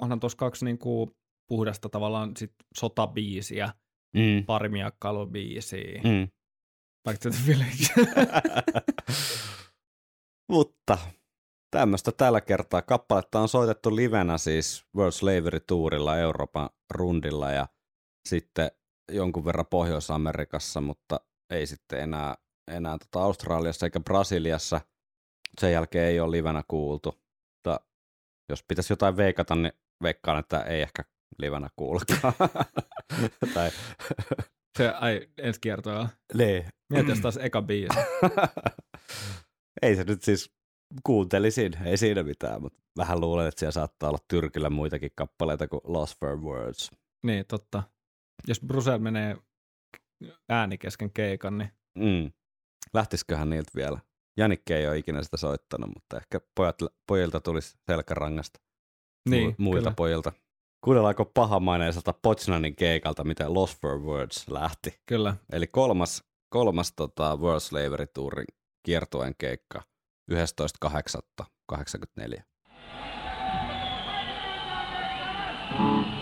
[0.00, 1.10] onhan tuossa kaksi niin kuin
[1.48, 3.72] puhdasta tavallaan sit sotabiisiä,
[4.16, 4.44] Mm.
[4.46, 6.10] pari miekkailubiisiä, mm.
[6.10, 6.28] Mm.
[7.04, 8.10] Back to the Village.
[10.52, 10.98] Mutta
[11.70, 12.82] tämmöistä tällä kertaa.
[12.82, 17.68] Kappaletta on soitettu livenä siis World Slavery Tourilla Euroopan rundilla ja
[18.28, 18.70] sitten
[19.12, 21.20] jonkun verran Pohjois-Amerikassa, mutta
[21.50, 22.34] ei sitten enää,
[22.70, 24.80] enää tota Australiassa eikä Brasiliassa.
[25.60, 27.22] Sen jälkeen ei ole livenä kuultu.
[27.54, 27.80] Mutta
[28.48, 29.72] jos pitäisi jotain veikata, niin
[30.02, 31.04] veikkaan, että ei ehkä
[31.38, 32.34] livenä kuulukaan.
[33.54, 33.70] tai,
[34.78, 36.08] Se, ai, ensi kiertoa.
[36.34, 36.64] niin.
[36.92, 37.98] Mieti, jos taas eka biisi.
[39.82, 40.50] ei se nyt siis
[41.06, 45.80] kuuntelisin, ei siinä mitään, mutta vähän luulen, että siellä saattaa olla Tyrkillä muitakin kappaleita kuin
[45.84, 46.90] Lost for Words.
[47.22, 47.82] Niin, totta.
[48.48, 49.36] Jos Brusel menee
[50.48, 52.32] ääni kesken keikan, niin Mm.
[52.94, 53.98] Lähtisiköhän niiltä vielä?
[54.36, 56.76] Janikke ei ole ikinä sitä soittanut, mutta ehkä pojat,
[57.06, 58.60] pojilta tulisi selkärangasta
[59.28, 60.32] niin, mu- muilta kyllä, pojilta.
[60.84, 65.00] Kuunnellaanko pahamaineiselta Potsdamin keikalta, miten Lost for Words lähti.
[65.06, 65.36] kyllä.
[65.52, 68.46] Eli kolmas, kolmas tota, World Slavery Tourin
[68.82, 69.82] kiertueen keikka
[70.30, 72.42] 11.8.84.
[75.74, 76.21] Ihan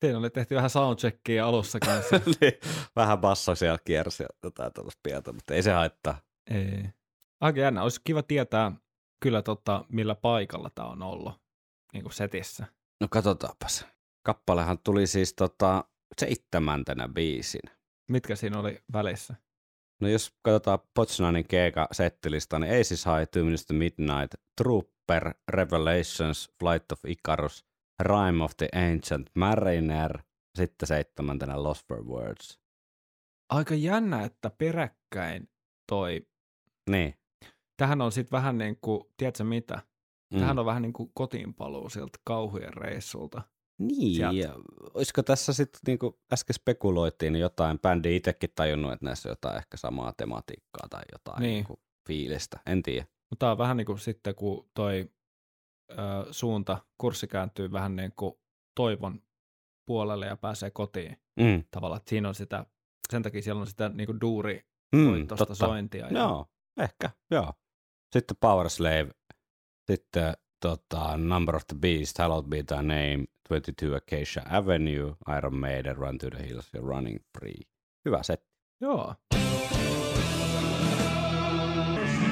[0.00, 2.20] siinä oli tehty vähän soundcheckia alussa kanssa.
[2.40, 2.52] niin,
[2.96, 6.20] vähän basso siellä kiersi ja jotain tällaista pientä, mutta ei se haittaa.
[6.50, 6.84] Ei.
[7.40, 7.82] Aika jännä.
[7.82, 8.72] Olisi kiva tietää
[9.22, 11.40] kyllä tota, millä paikalla tämä on ollut
[11.92, 12.66] niin kuin setissä.
[13.00, 13.86] No katsotaanpas.
[14.26, 15.84] Kappalehan tuli siis tota,
[16.18, 17.60] seitsemäntenä biisin.
[18.10, 19.34] Mitkä siinä oli välissä?
[20.00, 26.52] No jos katsotaan Potsdamin keika settilista, niin Aces High, Two Minutes to Midnight, Trooper, Revelations,
[26.60, 27.64] Flight of Icarus,
[28.02, 30.18] Rime of the Ancient, Mariner,
[30.54, 32.60] sitten seitsemäntenä Lost for Words.
[33.48, 35.48] Aika jännä, että peräkkäin
[35.88, 36.26] toi.
[36.90, 37.14] Niin.
[37.76, 39.82] Tähän on sitten vähän niin kuin, tiedätkö mitä?
[40.34, 40.40] Mm.
[40.40, 43.42] Tähän on vähän niin kuin kotiinpaluu sieltä kauhujen reissulta.
[43.78, 44.36] Niin, sieltä.
[44.38, 44.54] ja
[44.94, 49.32] olisiko tässä sitten, niin kuin äsken spekuloitiin, niin jotain, bändi itsekin tajunnut, että näissä on
[49.32, 51.50] jotain ehkä samaa tematiikkaa tai jotain Niin.
[51.52, 51.66] niin.
[51.68, 52.60] Niin fiilistä.
[52.66, 53.06] En tiedä.
[53.30, 55.10] Mutta tämä on vähän niin kuin sitten, kun toi
[55.90, 55.96] ö,
[56.30, 58.34] suunta, kurssi kääntyy vähän niin kuin
[58.76, 59.22] toivon
[59.86, 61.64] puolelle ja pääsee kotiin Mm.
[61.70, 61.96] tavallaan.
[61.98, 62.66] Että siinä on sitä,
[63.10, 65.54] sen takia siellä on sitä niin kuin duuri Mm, totta.
[65.54, 66.06] sointia.
[66.06, 66.46] Ja, Joo,
[66.80, 67.52] ehkä, joo.
[68.12, 69.08] Sitten Power Slave,
[69.90, 75.96] sitten tota, Number of the Beast, Hallowed Be Thy Name, 22 Acacia Avenue, Iron Maiden,
[75.96, 77.60] Run to the Hills ja Running Free.
[78.04, 78.44] Hyvä set.
[78.80, 79.14] Joo.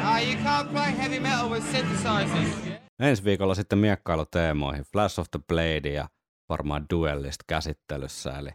[0.02, 2.87] Ah, you can't play heavy metal with synthesizers.
[3.00, 6.08] Ensi viikolla sitten miekkailuteemoihin Flash of the Blade ja
[6.48, 8.50] varmaan Duellist käsittelyssä, eli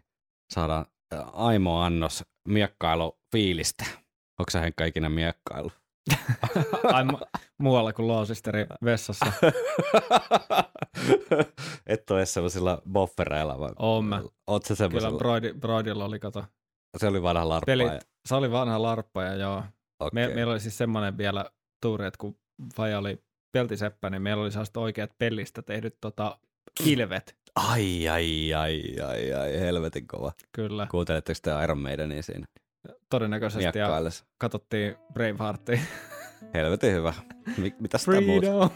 [0.53, 0.85] saadaan
[1.33, 3.85] aimo annos miekkailu fiilistä.
[4.39, 5.71] Onko sä Henkka ikinä miekkailu?
[6.93, 9.25] Ai, mu- muualla kuin Loosisterin vessassa.
[11.87, 13.71] Et ole sellaisilla boffereilla vai?
[13.79, 14.21] Oon mä.
[14.47, 15.11] Oot sä Kyllä?
[15.17, 16.45] Broidi, Broidilla oli, kato,
[16.97, 17.65] Se oli vanha larppa.
[17.65, 17.87] pelit.
[17.93, 19.63] ja- Se oli vanha larppa ja joo.
[19.99, 20.27] Okei.
[20.27, 21.45] Me, meillä oli siis semmoinen vielä
[21.81, 22.35] tuuri, että kun
[22.75, 26.37] Faja oli peltiseppä, niin meillä oli sellaiset oikeat pellistä tehdyt tota,
[26.83, 27.35] kilvet.
[27.55, 30.31] Ai, ai, ai, ai, ai, helvetin kova.
[30.51, 32.47] Kyllä, Kuunteletteko te Iron Maidenia siinä
[33.09, 33.79] todennäköisesti.
[33.79, 33.89] Ja
[34.37, 35.79] katsottiin Braveheartia.
[36.53, 37.13] Helvetin hyvä.
[37.57, 38.47] Mi- mitä sitä muuta?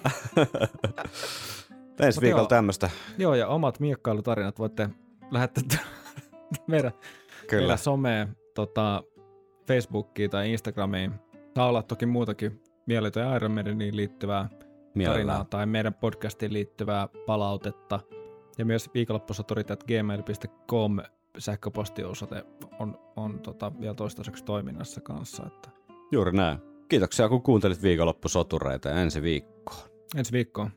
[2.06, 2.48] Ensi viikolla joo.
[2.48, 2.90] tämmöistä.
[3.18, 4.90] Joo, ja omat miekkailutarinat voitte
[5.32, 5.64] lähettää
[6.68, 6.92] meidän,
[7.48, 7.62] Kyllä.
[7.62, 9.04] meidän someen, tota,
[9.68, 11.14] Facebookiin tai Instagramiin.
[11.56, 14.50] Saa olla toki muutakin Mieletön Iron Maideniin liittyvää
[15.06, 18.00] tarinaa tai meidän podcastiin liittyvää palautetta.
[18.58, 20.98] Ja myös viikonloppusoturit.gmail.com
[21.38, 22.44] sähköpostiosoite
[22.80, 25.44] on, on tota, vielä toistaiseksi toiminnassa kanssa.
[25.48, 25.70] Että
[26.12, 26.58] Juuri näin.
[26.90, 29.90] Kiitoksia, kun kuuntelit viikonloppusotureita ja ensi viikkoon.
[30.16, 30.72] ensi viikkoon.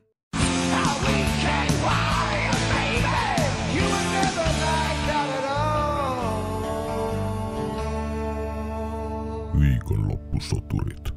[9.59, 11.10] Viikonloppusoturit.